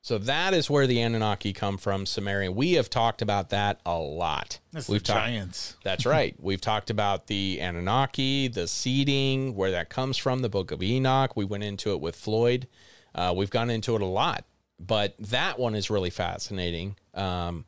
[0.00, 2.54] So that is where the Anunnaki come from, Sumerian.
[2.54, 4.58] We have talked about that a lot.
[4.72, 5.76] That's We've the talked- giants.
[5.84, 6.34] That's right.
[6.40, 11.36] We've talked about the Anunnaki, the seeding, where that comes from, the Book of Enoch.
[11.36, 12.68] We went into it with Floyd.
[13.14, 14.44] Uh, we've gone into it a lot,
[14.84, 17.64] but that one is really fascinating um,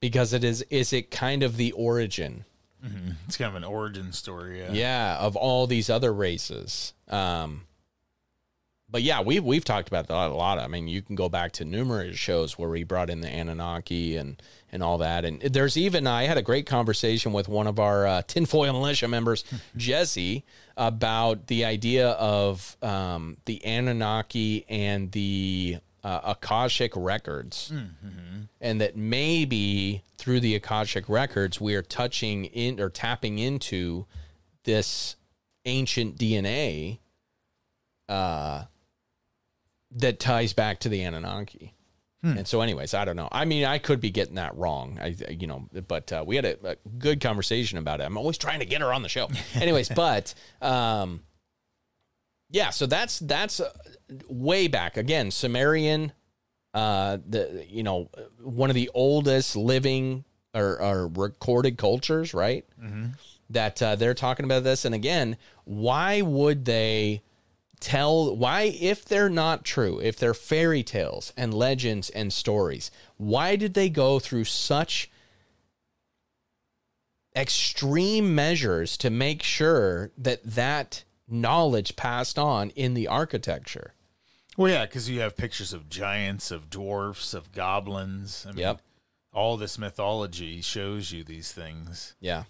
[0.00, 0.62] because it is.
[0.70, 2.44] Is it kind of the origin?
[2.84, 3.16] Mhm.
[3.26, 4.60] It's kind of an origin story.
[4.60, 4.72] Yeah.
[4.72, 6.94] yeah, of all these other races.
[7.08, 7.66] Um,
[8.88, 10.58] but yeah, we've we've talked about that a lot.
[10.58, 14.16] I mean, you can go back to numerous shows where we brought in the Anunnaki
[14.16, 14.40] and
[14.72, 15.24] and all that.
[15.24, 19.08] And there's even I had a great conversation with one of our uh, tinfoil militia
[19.08, 19.44] members,
[19.76, 20.42] Jessye,
[20.76, 28.48] about the idea of um, the Anunnaki and the uh, Akashic records Mhm.
[28.60, 34.06] and that maybe through the Akashic records we are touching in or tapping into
[34.64, 35.16] this
[35.64, 36.98] ancient DNA
[38.08, 38.64] uh,
[39.90, 41.74] that ties back to the Anunnaki.
[42.22, 42.36] Hmm.
[42.38, 43.28] And so, anyways, I don't know.
[43.32, 44.98] I mean, I could be getting that wrong.
[45.00, 48.04] I, you know, but uh, we had a, a good conversation about it.
[48.04, 49.28] I'm always trying to get her on the show.
[49.54, 51.22] anyways, but um,
[52.50, 52.70] yeah.
[52.70, 53.72] So that's that's uh,
[54.28, 55.30] way back again.
[55.30, 56.12] Sumerian,
[56.74, 58.08] uh, the you know
[58.42, 60.24] one of the oldest living
[60.54, 62.64] or, or recorded cultures, right?
[62.82, 63.16] Mhm.
[63.50, 67.22] That uh, they're talking about this, and again, why would they?
[67.82, 73.56] tell why if they're not true if they're fairy tales and legends and stories why
[73.56, 75.10] did they go through such
[77.34, 83.94] extreme measures to make sure that that knowledge passed on in the architecture
[84.60, 88.44] Well, yeah, because you have pictures of giants, of dwarfs, of goblins.
[88.46, 88.80] I mean, Yep.
[89.32, 92.14] All this mythology shows you these things.
[92.20, 92.44] yeah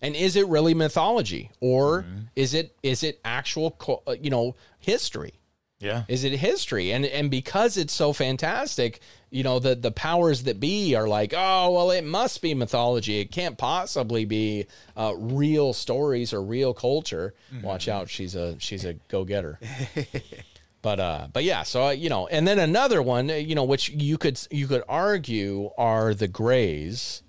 [0.00, 2.18] and is it really mythology or Mm-hmm.
[2.34, 3.76] is it is it actual
[4.08, 5.34] uh, you know history
[5.78, 6.02] Yeah.
[6.08, 8.98] is it history and and because it's so fantastic
[9.30, 13.20] you know the the powers that be are like oh well it must be mythology
[13.20, 14.66] it can't possibly be
[14.96, 19.60] uh, real stories or real culture watch out she's a she's a go-getter
[20.82, 23.64] but uh but yeah so uh, you know and then another one uh, you know
[23.64, 27.22] which you could you could argue are the grays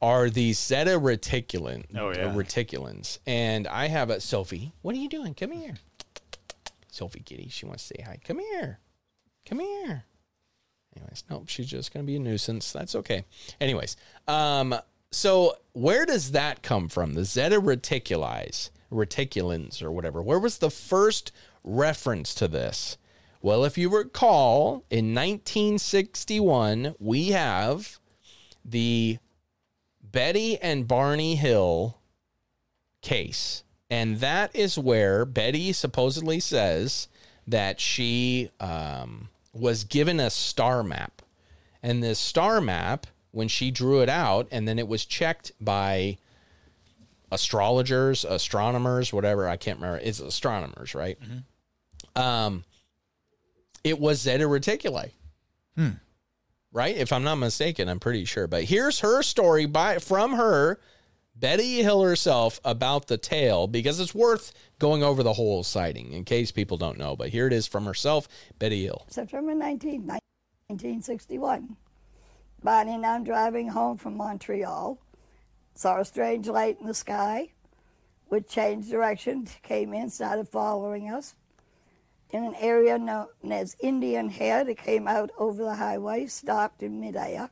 [0.00, 2.32] are the zeta reticulan Oh, yeah.
[2.32, 5.74] reticulans and i have a sophie what are you doing come here
[6.90, 7.48] Sophie Kitty.
[7.50, 8.18] She wants to say hi.
[8.24, 8.78] Come here.
[9.48, 10.04] Come here.
[10.96, 12.70] Anyways, nope, she's just gonna be a nuisance.
[12.72, 13.24] That's okay.
[13.60, 13.96] Anyways,
[14.28, 14.76] um,
[15.10, 17.14] so where does that come from?
[17.14, 20.22] The Zeta reticuli, reticulans, or whatever.
[20.22, 21.32] Where was the first
[21.64, 22.96] reference to this?
[23.42, 27.98] Well, if you recall, in 1961, we have
[28.64, 29.18] the
[30.02, 31.98] Betty and Barney Hill
[33.02, 33.64] case.
[33.90, 37.08] And that is where Betty supposedly says
[37.46, 41.20] that she um, was given a star map.
[41.82, 46.16] And this star map, when she drew it out, and then it was checked by
[47.30, 50.00] astrologers, astronomers, whatever, I can't remember.
[50.02, 51.18] It's astronomers, right?
[52.16, 52.64] Um,
[53.82, 55.10] it was Zeta Reticuli.
[55.76, 55.90] Hmm.
[56.72, 56.96] Right?
[56.96, 58.46] If I'm not mistaken, I'm pretty sure.
[58.46, 60.80] But here's her story by from her
[61.36, 66.24] Betty Hill herself about the tale because it's worth going over the whole sighting in
[66.24, 67.16] case people don't know.
[67.16, 68.28] But here it is from herself,
[68.58, 69.06] Betty Hill.
[69.08, 71.76] September 19, 1961.
[72.62, 74.98] Barney and I'm driving home from Montreal.
[75.74, 77.50] Saw a strange light in the sky,
[78.28, 81.34] which changed direction, came in, started following us.
[82.30, 87.00] In an area known as Indian Head, it came out over the highway, stopped in
[87.00, 87.50] midair,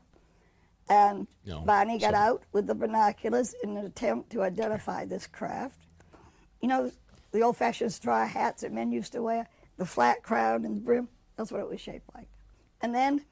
[0.89, 5.79] And No, Barney got out with the binoculars in an attempt to identify this craft.
[6.61, 6.91] You know,
[7.31, 9.47] the old fashioned straw hats that men used to wear,
[9.77, 11.07] the flat crown and the brim?
[11.37, 12.27] That's what it was shaped like.
[12.81, 13.25] And then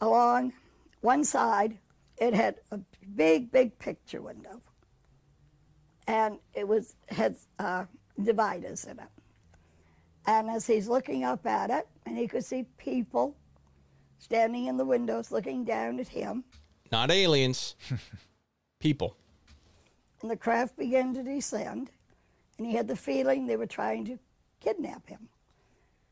[0.00, 0.52] along
[1.00, 1.78] one side,
[2.18, 2.80] it had a
[3.14, 4.62] big, big picture window.
[6.08, 7.84] And it was had uh,
[8.22, 9.08] dividers in it.
[10.26, 13.36] And as he's looking up at it, and he could see people
[14.18, 16.44] standing in the windows looking down at him,
[16.90, 17.76] Not aliens,
[18.80, 19.16] people.
[20.22, 21.90] and the craft began to descend,
[22.58, 24.18] and he had the feeling they were trying to
[24.60, 25.28] kidnap him.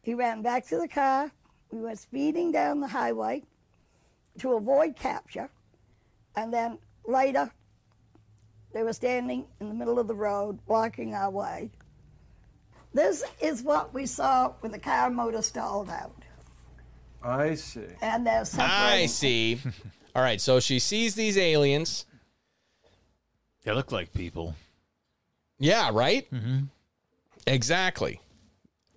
[0.02, 1.30] He ran back to the car.
[1.72, 3.42] We went speeding down the highway
[4.38, 5.48] to avoid capture,
[6.36, 7.50] and then later
[8.72, 11.70] they were standing in the middle of the road blocking our way.
[12.94, 16.14] This is what we saw when the car motor stalled out.
[17.22, 17.80] I see.
[18.00, 19.60] And they're I see.
[20.14, 22.06] All right, so she sees these aliens.
[23.64, 24.54] They look like people.
[25.58, 26.30] Yeah, right?
[26.30, 26.64] Mm-hmm.
[27.46, 28.20] Exactly.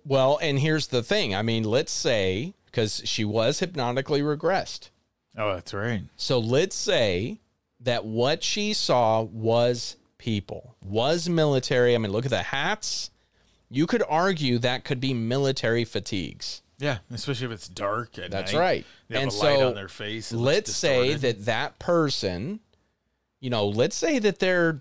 [0.04, 1.34] Well, and here's the thing.
[1.34, 4.90] I mean, let's say, because she was hypnotically regressed.
[5.36, 6.02] Oh, that's right.
[6.16, 7.40] So let's say
[7.80, 11.94] that what she saw was people, was military.
[11.94, 13.10] I mean, look at the hats.
[13.70, 16.62] You could argue that could be military fatigues.
[16.78, 18.58] Yeah, especially if it's dark at That's night.
[18.58, 18.86] right.
[19.08, 20.32] They have and a so light on their face.
[20.32, 22.60] let's say that that person,
[23.40, 24.80] you know, let's say that they're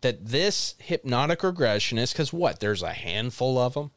[0.00, 2.60] that this hypnotic regressionist, because what?
[2.60, 3.90] There's a handful of them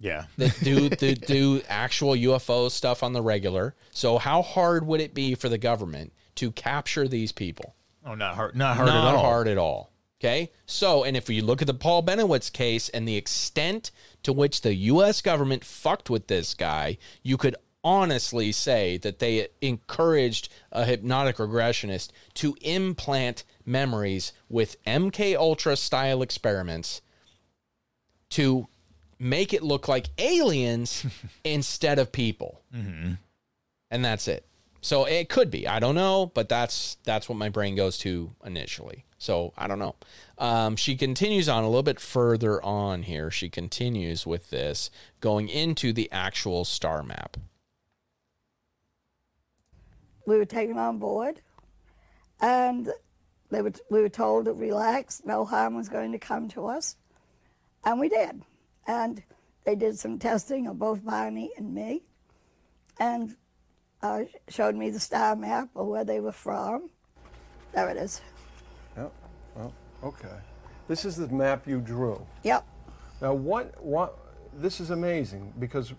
[0.00, 0.24] Yeah.
[0.36, 3.76] that do that do actual UFO stuff on the regular.
[3.92, 7.76] So how hard would it be for the government to capture these people?
[8.04, 8.56] Oh, not hard.
[8.56, 9.22] Not hard Not at all.
[9.22, 9.90] hard at all.
[10.20, 10.50] Okay.
[10.66, 13.90] So, and if you look at the Paul Bennewitz case and the extent
[14.22, 15.20] to which the U.S.
[15.20, 22.10] government fucked with this guy, you could honestly say that they encouraged a hypnotic regressionist
[22.32, 27.02] to implant memories with MK Ultra style experiments
[28.30, 28.66] to
[29.18, 31.04] make it look like aliens
[31.44, 32.62] instead of people.
[32.74, 33.12] Mm-hmm.
[33.90, 34.46] And that's it.
[34.80, 35.68] So it could be.
[35.68, 39.04] I don't know, but that's that's what my brain goes to initially.
[39.24, 39.94] So I don't know.
[40.38, 43.30] Um, she continues on a little bit further on here.
[43.30, 44.90] She continues with this,
[45.20, 47.36] going into the actual star map.
[50.26, 51.40] we were taken on board,
[52.40, 52.90] and
[53.50, 56.96] they were, we were told to relax, no harm was going to come to us,
[57.84, 58.42] and we did.
[58.86, 59.22] And
[59.64, 62.02] they did some testing of both Barney and me,
[62.98, 63.36] and
[64.02, 66.90] uh, showed me the star map of where they were from.
[67.72, 68.20] There it is.
[70.04, 70.12] Yep.
[70.22, 70.36] Well, okay.
[70.88, 72.24] This is the map you drew.
[72.42, 72.66] Yep.
[73.20, 73.82] Now, what?
[73.82, 74.18] What?
[74.56, 75.92] This is amazing because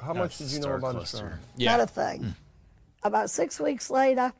[0.00, 1.16] how much did you know about cluster.
[1.16, 1.40] astronomy?
[1.58, 2.34] Not a thing.
[3.02, 4.32] About six weeks later,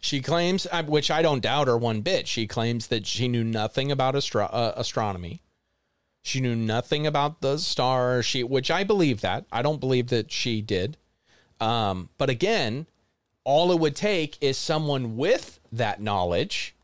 [0.00, 2.26] She claims, uh, which I don't doubt her one bit.
[2.28, 5.42] She claims that she knew nothing about astro- uh, astronomy.
[6.22, 8.26] She knew nothing about the stars.
[8.26, 9.46] She, which I believe that.
[9.50, 10.96] I don't believe that she did.
[11.60, 12.86] Um, but again,
[13.44, 16.74] all it would take is someone with that knowledge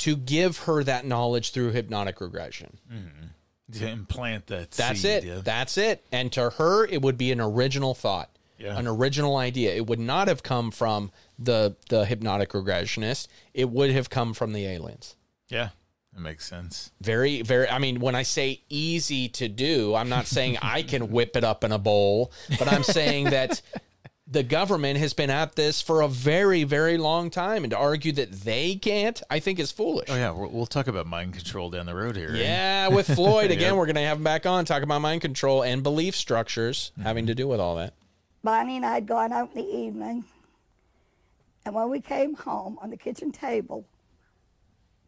[0.00, 2.76] to give her that knowledge through hypnotic regression.
[2.92, 3.78] Mm-hmm.
[3.78, 4.72] to implant that.
[4.72, 5.24] That's seed, it.
[5.24, 5.40] yeah.
[5.44, 6.04] That's it.
[6.12, 8.76] And to her, it would be an original thought, Yeah.
[8.76, 9.74] an original idea.
[9.74, 13.28] It would not have come from the the hypnotic regressionist.
[13.54, 15.14] It would have come from the aliens.
[15.48, 15.68] Yeah,
[16.12, 16.90] that makes sense.
[17.00, 17.68] Very, very.
[17.68, 21.44] I mean, when I say easy to do, I'm not saying I can whip it
[21.44, 23.62] up in a bowl, but I'm saying that
[24.30, 28.12] the government has been at this for a very, very long time, and to argue
[28.12, 30.08] that they can't, I think is foolish.
[30.08, 32.34] Oh yeah, we'll, we'll talk about mind control down the road here.
[32.34, 33.76] Yeah, with Floyd again, Yep.
[33.76, 37.26] we're going to have him back on talk about mind control and belief structures having
[37.26, 37.94] to do with all that.
[38.44, 40.24] Barney and I had gone out in the evening,
[41.66, 43.84] and when we came home, on the kitchen table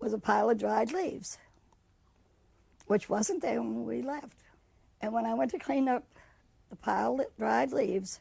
[0.00, 1.38] was a pile of dried leaves,
[2.88, 4.36] which wasn't there when we left.
[5.00, 6.04] And when I went to clean up
[6.70, 8.18] the pile of dried leaves,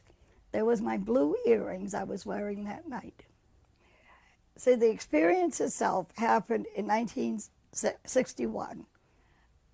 [0.52, 3.24] there was my blue earrings I was wearing that night.
[4.56, 8.84] See, the experience itself happened in 1961,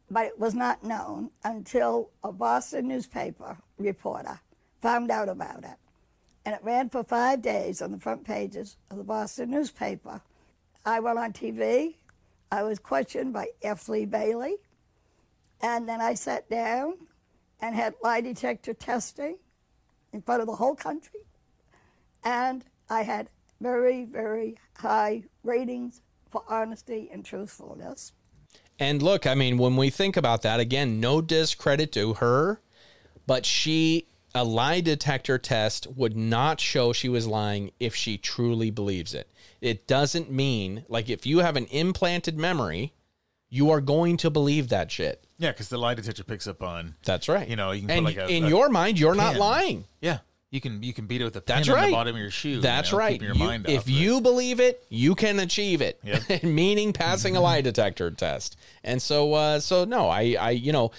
[0.09, 4.41] but it was not known until a Boston newspaper reporter
[4.81, 5.77] found out about it.
[6.47, 10.23] And it ran for five days on the front pages of the Boston newspaper.
[10.87, 11.97] I went on TV.
[12.51, 13.89] I was questioned by F.
[13.89, 14.57] Lee Bailey.
[15.61, 16.95] And then I sat down
[17.61, 19.37] and had lie detector testing
[20.13, 21.21] in front of the whole country.
[22.25, 23.29] And I had
[23.61, 28.13] very, very high ratings for honesty and truthfulness.
[28.79, 32.61] And look, I mean, when we think about that, again, no discredit to her,
[33.27, 38.71] but she a lie detector test would not show she was lying if she truly
[38.71, 39.29] believes it.
[39.61, 42.93] It doesn't mean like if you have an implanted memory,
[43.51, 45.25] you are going to believe that shit.
[45.39, 46.97] Yeah, because the lie detector picks up on.
[47.05, 47.49] That's right.
[47.49, 49.41] You know, you can And put like a, in a your mind, you're not pin.
[49.41, 49.85] lying.
[50.01, 50.19] Yeah,
[50.51, 51.87] you can you can beat it with a pin That's in right.
[51.87, 52.49] the bottom of your shoe.
[52.51, 53.21] you That's know, right.
[53.21, 53.93] Your You- mind if it.
[53.93, 56.01] you believe it, you can achieve it.
[56.03, 56.43] Yep.
[56.43, 58.57] Meaning passing a lie detector test.
[58.85, 60.91] And so, uh, so no, I, I, you know,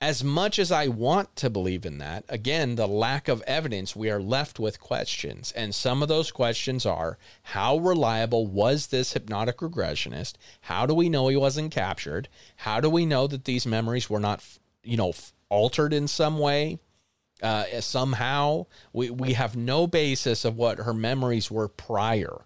[0.00, 4.10] as much as I want to believe in that, again, the lack of evidence, we
[4.10, 5.52] are left with questions.
[5.52, 10.34] And some of those questions are how reliable was this hypnotic regressionist?
[10.62, 12.28] How do we know he wasn't captured?
[12.56, 14.42] How do we know that these memories were not,
[14.82, 15.12] you know,
[15.50, 16.78] altered in some way?
[17.42, 22.42] Uh, somehow, we, we have no basis of what her memories were prior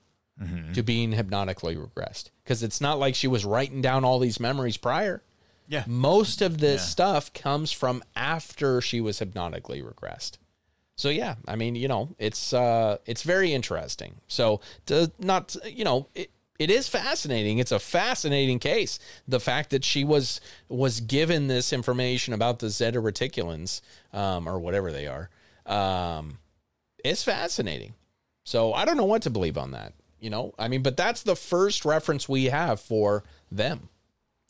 [0.75, 2.31] to being hypnotically regressed.
[2.43, 5.23] Because it's not like she was writing down all these memories prior.
[5.69, 5.85] Yeah.
[5.87, 6.87] Most of this Yeah.
[6.89, 10.33] stuff comes from after she was hypnotically regressed.
[10.97, 14.17] So yeah, I mean, you know, it's uh it's very interesting.
[14.29, 17.59] So to not you know, it it is fascinating.
[17.59, 19.01] It's a fascinating case.
[19.27, 23.81] The fact that she was was given this information about the zeta reticulans,
[24.13, 25.31] um, or whatever they are,
[25.67, 26.39] um,
[27.05, 27.95] is fascinating.
[28.45, 29.95] So I don't know what to believe on that.
[30.21, 33.89] You know, I mean, but that's the first reference we have for them.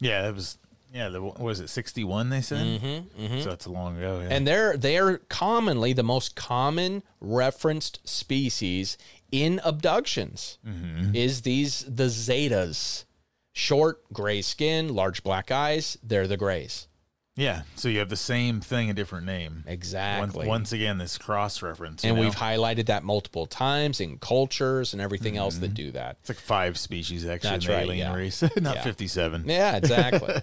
[0.00, 0.58] yeah, it was
[0.94, 1.08] yeah.
[1.10, 2.30] The, what was it sixty one?
[2.30, 2.80] They said.
[2.80, 3.42] Mhm, mhm.
[3.42, 4.20] So that's a long ago.
[4.22, 4.28] Yeah.
[4.34, 8.96] And they're they're commonly the most common referenced species
[9.32, 11.14] in abductions Mhm.
[11.14, 13.04] is these the zetas.
[13.56, 16.88] Short, gray skin, large black eyes, they're the grays.
[17.36, 17.62] yeah.
[17.76, 19.62] So you have the same thing, a different name.
[19.68, 20.38] Exactly.
[20.38, 22.02] Once, once again, this cross reference.
[22.04, 22.20] and know?
[22.22, 26.16] we've highlighted that multiple times in cultures and everything else that do that.
[26.20, 28.14] It's like five species actually That's in the right, alien yeah.
[28.16, 28.82] race, not Yeah.
[28.82, 29.44] fifty-seven.
[29.48, 30.34] Yeah, exactly.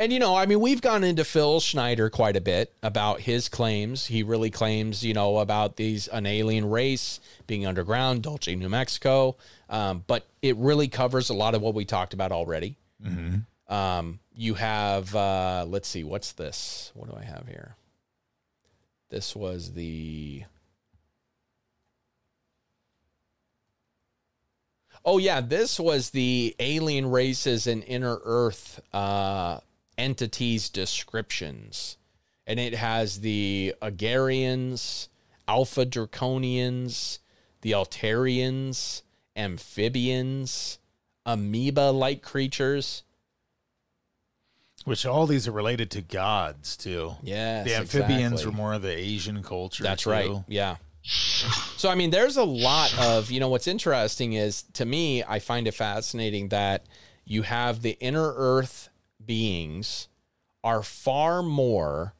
[0.00, 3.50] and you know, I mean, we've gone into Phil Schneider quite a bit about his
[3.50, 4.06] claims.
[4.06, 9.36] He really claims, you know, about these an alien race being underground, Dulce, New Mexico.
[9.68, 12.76] Um, but it really covers a lot of what we talked about already.
[13.04, 13.44] Mhm.
[13.68, 16.92] Um, you have, uh, let's see, what's this?
[16.94, 17.76] What do I have here?
[19.10, 20.44] This was the.
[25.04, 29.60] Oh yeah, this was the alien races and inner Earth uh,
[30.00, 31.98] entities descriptions,
[32.46, 35.08] and it has the Agarians,
[35.46, 37.18] Alpha Draconians,
[37.60, 39.02] the Altarians,
[39.36, 40.78] amphibians,
[41.26, 43.02] amoeba-like creatures.
[44.84, 47.14] Which all these are related to gods too.
[47.22, 48.52] Yeah, the amphibians exactly.
[48.52, 49.82] are more of the Asian culture.
[49.82, 50.10] That's too.
[50.10, 50.30] right.
[50.48, 50.76] Yeah.
[51.02, 55.38] So I mean, there's a lot of you know what's interesting is to me I
[55.38, 56.86] find it fascinating that
[57.26, 58.89] you have the inner Earth
[59.34, 60.08] beings
[60.64, 62.14] are far more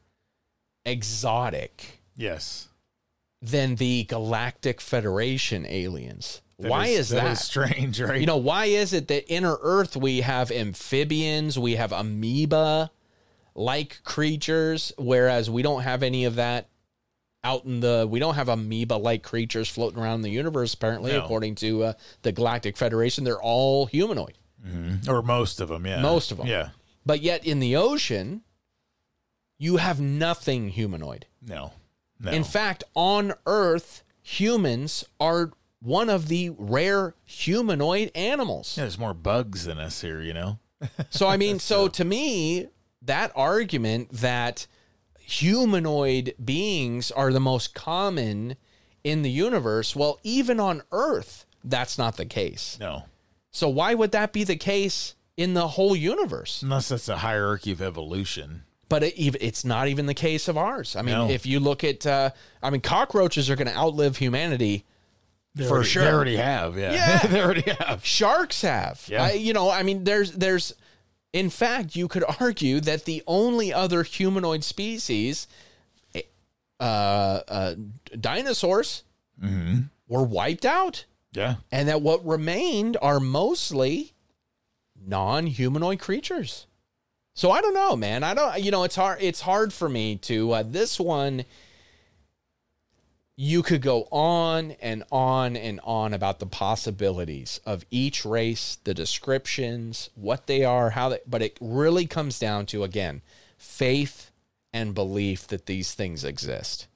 [0.85, 2.69] exotic Yes.
[3.43, 6.41] than the Galactic Federation aliens.
[6.59, 7.33] That why is- is, that that?
[7.33, 8.21] is strange, right?
[8.21, 12.91] You know, why is it that inner Earth we have amphibians, we have amoeba
[13.55, 16.69] like creatures, whereas we don't have any of that
[17.43, 21.25] out in the we don't have amoeba like creatures floating around the universe apparently No.
[21.25, 25.09] according to uh, the galactic federation they're all humanoid Mhm.
[25.09, 26.03] Or most of them, yeah.
[26.03, 26.69] most of them Yeah.
[27.05, 28.43] But yet in the ocean
[29.59, 31.73] you have nothing humanoid No.
[32.19, 32.31] No.
[32.31, 39.15] in fact on earth humans are one of the rare humanoid animals Yeah, there's more
[39.15, 40.59] bugs than us here, you know?
[41.11, 42.69] so I mean, so to me,
[43.03, 44.67] that argument that
[45.19, 48.57] humanoid beings are the most common
[49.05, 52.77] in the universe, well, even on Earth, that's not the case.
[52.81, 53.05] No.
[53.51, 56.63] So why would that be the case in the whole universe?
[56.63, 58.63] Unless that's a hierarchy of evolution.
[58.89, 60.97] But it, it's not even the case of ours.
[60.97, 61.31] I mean, No.
[61.31, 62.31] if you look at, uh,
[62.63, 64.85] I mean, cockroaches are going to outlive humanity
[65.55, 66.05] They for already- sure.
[66.05, 66.93] They already have, yeah.
[66.93, 68.05] Yeah, they already have.
[68.05, 69.05] Sharks have.
[69.09, 69.25] Yeah.
[69.25, 70.75] I, you know, I mean, there's there's,
[71.33, 75.47] in fact, you could argue that the only other humanoid species,
[76.15, 76.23] eh,
[76.81, 77.75] uh, uh
[78.19, 79.05] dinosaurs,
[79.43, 79.83] Mm-hmm.
[80.09, 81.55] were wiped out, Yeah.
[81.73, 84.13] and that what remained are mostly
[85.05, 86.67] non-humanoid creatures.
[87.35, 88.23] So I don't know, man.
[88.23, 88.61] I don't.
[88.61, 89.19] You know, it's hard.
[89.21, 90.53] It's hard for me to.
[90.53, 91.45] Uh, this one
[93.43, 98.93] you could go on and on and on about the possibilities of each race, the
[98.93, 103.23] descriptions, what they are, how they, but it really comes down to again,
[103.57, 104.31] faith
[104.75, 106.87] and belief that these things exist.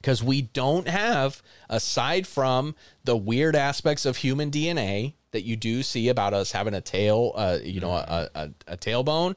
[0.00, 5.82] Because we don't have, aside from the weird aspects of human DNA that you do
[5.82, 9.34] see about us having a tail, uh, you know, a, a, a tailbone,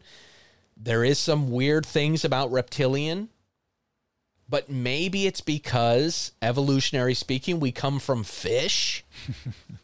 [0.78, 3.30] there is some weird things about reptilian
[4.52, 9.06] but maybe it's because evolutionary speaking, we come from fish.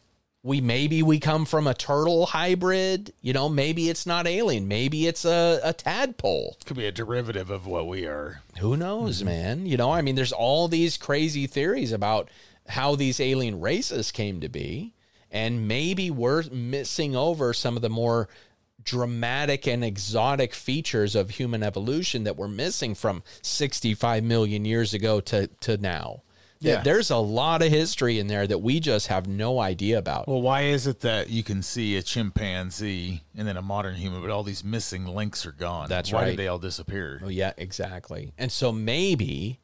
[0.48, 3.12] we maybe we come from a turtle hybrid.
[3.20, 4.66] You know, maybe it's not alien.
[4.66, 6.56] Maybe it's a, a tadpole.
[6.64, 8.40] Could be a derivative of what we are.
[8.58, 9.66] Who knows, man?
[9.66, 12.30] You know, I mean, there's all these crazy theories about
[12.66, 14.94] how these alien races came to be.
[15.30, 18.30] And maybe we're missing over some of the more
[18.82, 25.20] dramatic and exotic features of human evolution that we're missing from 65 million years ago
[25.20, 26.22] to, to now.
[26.60, 26.82] Yeah.
[26.82, 30.26] There's a lot of history in there that we just have no idea about.
[30.26, 34.20] Well, why is it that you can see a chimpanzee and then a modern human,
[34.20, 35.88] but all these missing links are gone?
[35.88, 36.30] That's why right.
[36.30, 37.20] did they all disappear?
[37.24, 38.32] Oh, yeah, exactly.
[38.36, 39.60] And so maybe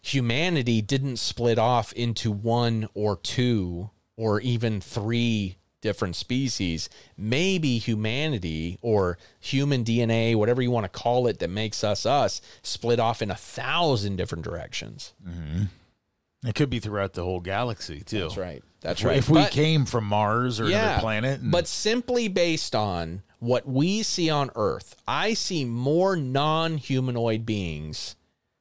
[0.00, 6.88] humanity didn't split off into one or two or even three different species.
[7.16, 12.40] Maybe humanity or human DNA, whatever you want to call it, that makes us us,
[12.62, 15.14] split off in a thousand different directions.
[15.26, 15.64] Mm-hmm.
[16.44, 18.20] It could be throughout the whole galaxy too.
[18.22, 18.62] That's right.
[18.80, 19.16] That's If- right.
[19.16, 23.66] If we But- came from Mars or another planet, and- But simply based on what
[23.68, 28.14] we see on Earth, I see more non humanoid beings,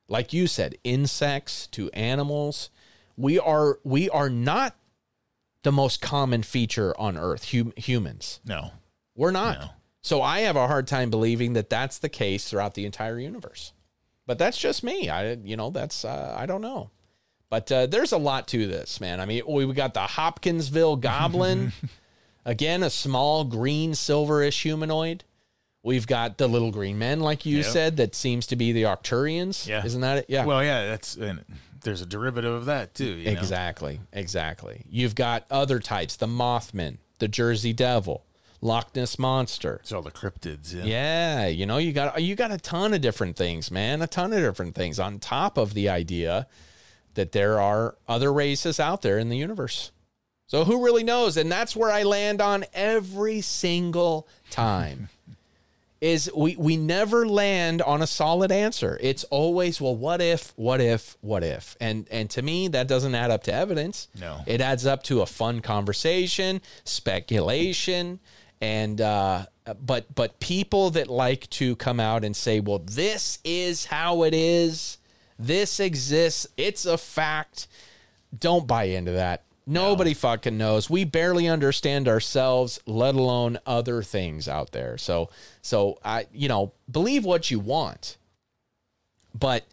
[0.08, 2.70] like you said, insects to animals.
[3.16, 4.76] We are we are not
[5.64, 8.40] the most common feature on Earth, hum, humans.
[8.46, 8.72] No.
[9.16, 9.74] We're not.
[10.02, 13.74] So I have a hard time believing that that's the case throughout the entire universe.
[14.26, 15.10] But that's just me.
[15.10, 16.90] I you know, that's uh, I don't know.
[17.50, 19.20] But uh, there's a lot to this, man.
[19.22, 21.72] I mean, we we got the Hopkinsville Goblin,
[22.46, 25.24] again, a small green silverish humanoid.
[25.84, 27.66] We've got the little green men, like you Yep.
[27.66, 29.66] said, that seems to be the Arcturians.
[29.68, 29.86] Yeah.
[29.86, 30.26] Isn't that it?
[30.28, 30.46] Yeah.
[30.46, 31.46] Well, yeah, that's and
[31.84, 33.06] there's a derivative of that too.
[33.06, 33.40] you know?
[33.40, 34.02] Exactly.
[34.12, 34.84] Exactly.
[34.90, 38.26] You've got other types, the Mothman, the Jersey Devil,
[38.60, 39.78] Loch Ness Monster.
[39.82, 40.74] It's all the cryptids.
[40.74, 40.84] Yeah.
[40.84, 44.02] Yeah, you know, you got you got a ton of different things, man.
[44.02, 46.48] A ton of different things on top of the idea
[47.18, 49.92] that there are other races out there in the universe.
[50.48, 51.36] So who really knows?
[51.36, 55.10] And that's where I land on every single time.
[56.00, 58.98] is we we never land on a solid answer.
[59.02, 63.16] It's always well, what if, what if, what if, and and to me that doesn't
[63.16, 64.08] add up to evidence.
[64.20, 64.42] No.
[64.46, 68.20] it adds up to a fun conversation, speculation,
[68.62, 69.48] and uh,
[69.84, 74.34] but but people that like to come out and say, well, this is how it
[74.36, 74.98] is,
[75.40, 77.68] this exists, it's a fact.
[78.38, 79.44] Don't buy into that.
[79.66, 80.90] Nobody fucking knows.
[80.90, 84.98] We barely understand ourselves, let alone other things out there.
[84.98, 85.30] So,
[85.62, 88.18] so I, you know, believe what you want,
[89.38, 89.66] but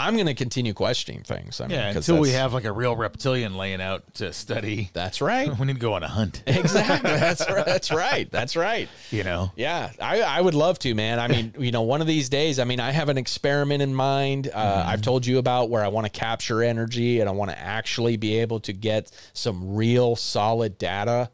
[0.00, 1.60] I'm going to continue questioning things.
[1.60, 4.90] I mean, Yeah, until we have like a real reptilian laying out to study.
[4.92, 5.48] That's right.
[5.58, 6.44] We need to go on a hunt.
[6.46, 7.10] exactly.
[7.10, 7.66] That's right.
[7.66, 8.30] That's right.
[8.30, 8.88] That's right.
[9.10, 9.50] You know.
[9.56, 11.18] Yeah, I, I would love to, man.
[11.18, 13.92] I mean, you know, one of these days, I mean, I have an experiment in
[13.92, 14.50] mind.
[14.54, 17.58] Uh, I've told you about where I want to capture energy and I want to
[17.58, 21.30] actually be able to get some real solid data.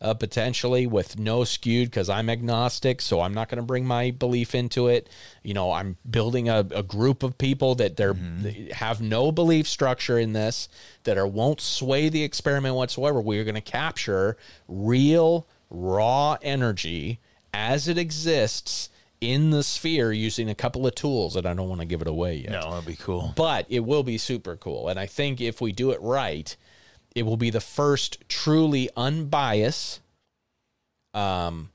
[0.00, 4.12] Uh, potentially with no skewed because I'm agnostic, so I'm not going to bring my
[4.12, 5.08] belief into it.
[5.42, 9.66] You know, I'm building a, a group of people that they're they have no belief
[9.66, 10.68] structure in this,
[11.02, 13.20] that are won't sway the experiment whatsoever.
[13.20, 14.36] We're going to capture
[14.68, 17.18] real raw energy
[17.52, 21.80] as it exists in the sphere using a couple of tools that I don't want
[21.80, 22.52] to give it away yet.
[22.52, 23.32] No, that'd be cool.
[23.34, 24.88] But it will be super cool.
[24.88, 26.56] And I think if we do it right,
[27.18, 30.00] it will be the first truly unbiased,
[31.14, 31.70] um,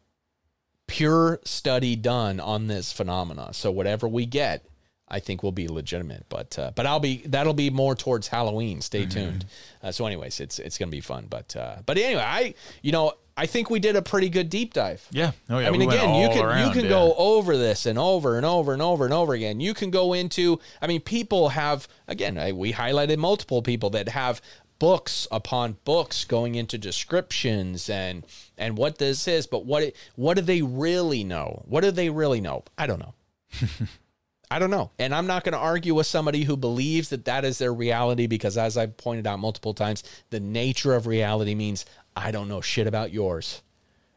[0.88, 3.50] pure study done on this phenomena.
[3.54, 4.66] So whatever we get,
[5.08, 6.26] I think will be legitimate.
[6.30, 8.82] But uh, but I'll be that'll be more towards Halloween.
[8.82, 9.10] Stay Mm-hmm.
[9.10, 9.46] tuned.
[9.82, 11.28] Uh, so, anyways, it's it's gonna be fun.
[11.30, 14.74] But uh, but anyway, I you know I think we did a pretty good deep
[14.74, 15.08] dive.
[15.12, 15.32] Yeah.
[15.50, 15.68] Oh yeah.
[15.68, 16.90] I mean, we again, you can you can yeah.
[16.90, 19.60] go over this and over and over and over and over again.
[19.60, 20.60] You can go into.
[20.82, 22.38] I mean, people have again.
[22.38, 24.42] I, we highlighted multiple people that have
[24.84, 28.26] books upon books going into descriptions and
[28.58, 29.48] and what this is.
[29.48, 31.64] But what it, what do they really know?
[31.70, 32.66] What do they really know?
[32.78, 33.14] I don't know.
[34.52, 34.92] I don't know.
[35.00, 38.28] And I'm not going to argue with somebody who believes that that is their reality
[38.28, 42.60] because, as I've pointed out multiple times, the nature of reality means I don't know
[42.60, 43.62] shit about yours.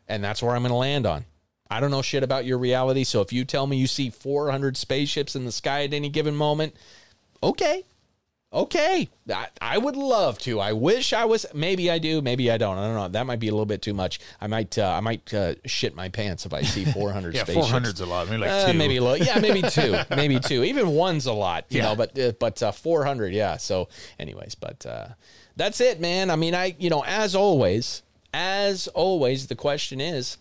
[0.09, 1.27] And that's where I'm going to land on.
[1.71, 3.05] I don't know shit about your reality.
[3.05, 6.35] So if you tell me you see 400 spaceships in the sky at any given
[6.35, 6.75] moment,
[7.41, 7.85] okay.
[8.57, 9.09] Okay.
[9.31, 10.61] I, I would love to.
[10.61, 11.45] I wish I was.
[11.53, 12.23] Maybe I do.
[12.23, 12.79] Maybe I don't.
[12.79, 13.09] I don't know.
[13.09, 14.19] That might be a little bit too much.
[14.41, 14.79] I might.
[14.79, 17.69] Uh, I might uh, shit my pants if I see 400 Yeah, spaceships.
[17.69, 18.29] 400's a lot.
[18.29, 18.79] Maybe like Uh, two.
[18.79, 19.19] maybe a little.
[19.27, 19.99] Yeah, maybe two.
[20.11, 20.65] maybe two.
[20.65, 21.67] Even one's a lot.
[21.69, 21.89] You Yeah.
[21.91, 21.97] know.
[21.97, 23.35] But uh, but uh, 400.
[23.35, 23.59] Yeah.
[23.59, 23.89] So,
[24.19, 25.09] anyways, but uh,
[25.57, 26.31] that's it, man.
[26.31, 28.03] I mean, I you know, as always,
[28.33, 30.39] as always, the question is,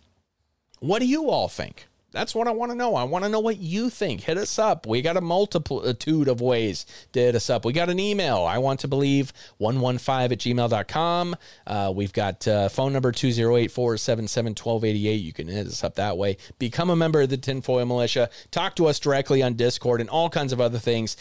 [0.80, 1.88] what do you all think?
[2.16, 2.96] That's what I want to know.
[2.96, 4.22] I want to know what you think.
[4.22, 4.88] Hit us up.
[4.88, 7.66] We got a multitude of ways to hit us up.
[7.66, 8.38] We got an email.
[8.38, 11.36] I want to believe 115 at gmail.com.
[11.68, 15.16] Uh, we've got uh, phone number 208 477 1288.
[15.16, 16.38] You can hit us up that way.
[16.58, 18.30] Become a member of the Tinfoil Militia.
[18.50, 21.18] Talk to us directly on Discord and all kinds of other things.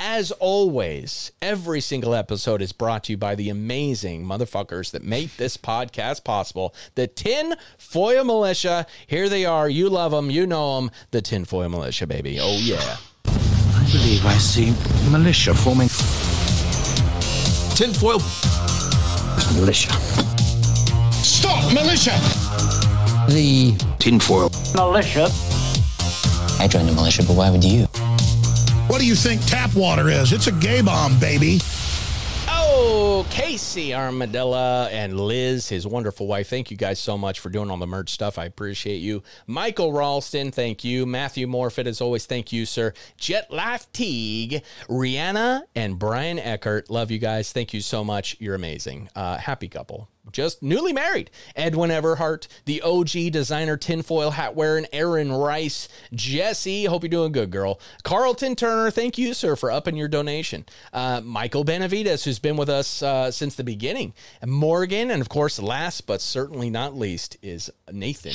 [0.00, 5.36] As always, every single episode is brought to you by the amazing motherfuckers that make
[5.36, 6.72] this podcast possible.
[6.94, 8.86] The Tin Foil Militia.
[9.08, 9.68] Here they are.
[9.68, 10.30] You love them.
[10.30, 10.92] You know them.
[11.10, 12.38] The Tin Foil Militia, baby.
[12.40, 12.96] Oh, yeah.
[13.26, 14.72] I believe I see
[15.10, 15.88] militia forming.
[17.74, 18.20] Tinfoil.
[19.58, 19.90] Militia.
[21.12, 22.12] Stop, militia!
[23.28, 24.50] The tinfoil.
[24.74, 25.28] Militia.
[26.60, 27.86] I joined the militia, but why would you?
[28.88, 30.32] What do you think tap water is?
[30.32, 31.58] It's a gay bomb, baby.
[32.48, 36.48] Oh, Casey Armadillo and Liz, his wonderful wife.
[36.48, 38.38] Thank you guys so much for doing all the merch stuff.
[38.38, 39.22] I appreciate you.
[39.46, 41.04] Michael Ralstin, thank you.
[41.04, 42.94] Matthew Morphet, as always, thank you, sir.
[43.18, 46.88] Jet Life Teague, Rheanna, and Brian Eckert.
[46.88, 47.52] Love you guys.
[47.52, 48.36] Thank you so much.
[48.40, 49.10] You're amazing.
[49.14, 51.30] Uh, happy couple just newly married.
[51.56, 57.50] Edwin Everheart, the OG designer tinfoil hat wearing Erin Rice, Jessye, hope you're doing good,
[57.50, 57.80] girl.
[58.02, 60.64] Carlton Turner, thank you, sir, for upping your donation.
[60.92, 64.14] Uh, Michael Benavides, who's been with us uh, since the beginning.
[64.46, 68.34] Morgan, and of course, last but certainly not least, is Nathan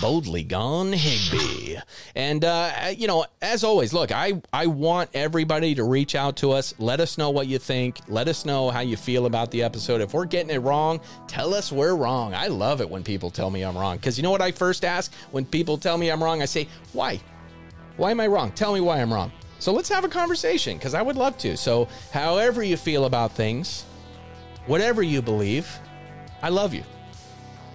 [0.00, 1.76] Boldly Gone Higbee.
[2.14, 6.52] And, uh, you know, as always, look, I, I want everybody to reach out to
[6.52, 6.74] us.
[6.78, 7.98] Let us know what you think.
[8.08, 10.00] Let us know how you feel about the episode.
[10.00, 11.00] If we're getting it wrong,
[11.34, 12.32] tell us we're wrong.
[12.32, 13.96] I love it when people tell me I'm wrong.
[13.96, 16.40] Because you know what I first ask when people tell me I'm wrong?
[16.40, 17.20] I say, why?
[17.96, 18.52] Why am I wrong?
[18.52, 19.32] Tell me why I'm wrong.
[19.58, 21.56] So let's have a conversation because I would love to.
[21.56, 23.84] So, however you feel about things,
[24.66, 25.68] whatever you believe,
[26.40, 26.84] I love you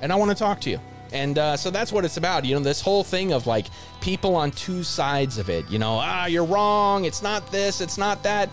[0.02, 0.80] and I want to talk to you.
[1.12, 2.46] And uh, so that's what it's about.
[2.46, 3.66] You know, this whole thing of like
[4.00, 7.04] people on two sides of it, you know, ah, you're wrong.
[7.04, 8.50] It's not this, it's not that.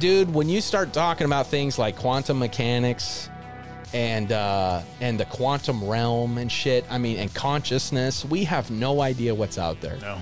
[0.00, 3.30] Dude, when you start talking about things like quantum mechanics,
[3.94, 6.84] and uh, and the quantum realm and shit.
[6.90, 8.24] I mean, and consciousness.
[8.24, 9.96] We have no idea what's out there.
[10.00, 10.18] No.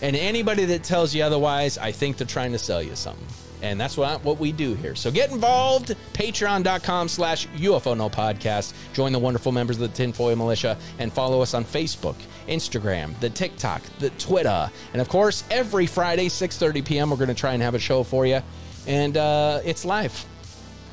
[0.00, 3.26] And anybody that tells you otherwise, I think they're trying to sell you something.
[3.62, 4.94] And that's what what we do here.
[4.94, 5.94] So get involved.
[6.14, 8.72] Patreon.com slash UFO No Podcast.
[8.94, 12.16] Join the wonderful members of the Tinfoil Mulisha and follow us on Facebook,
[12.48, 14.70] Instagram, the TikTok, the Twitter.
[14.92, 18.02] And of course, every Friday, 6:30 p.m., we're going to try and have a show
[18.04, 18.40] for you.
[18.86, 20.24] And uh, it's live.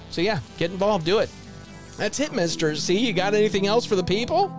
[0.09, 1.29] So yeah, get involved, do it.
[1.97, 2.75] That's it, Mister.
[2.75, 4.53] C, you got anything else for the people?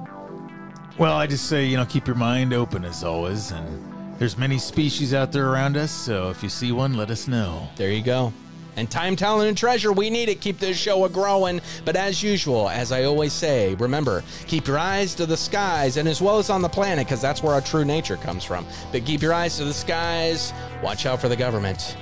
[0.98, 3.52] Well, I just say, you know, keep your mind open as always.
[3.52, 5.92] And there's many species out there around us.
[5.92, 7.68] So if you see one, let us know.
[7.76, 8.32] There you go.
[8.74, 10.40] And time, talent, and treasure, we need it.
[10.40, 11.60] Keep this show a growing.
[11.84, 16.08] But as usual, as I always say, remember, keep your eyes to the skies and
[16.08, 18.66] as well as on the planet, because that's where our true nature comes from.
[18.92, 20.52] But keep your eyes to the skies.
[20.82, 21.96] Watch out for the government.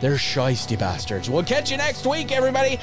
[0.00, 1.28] They're shisty bastards.
[1.30, 2.78] We'll catch you next week, everybody.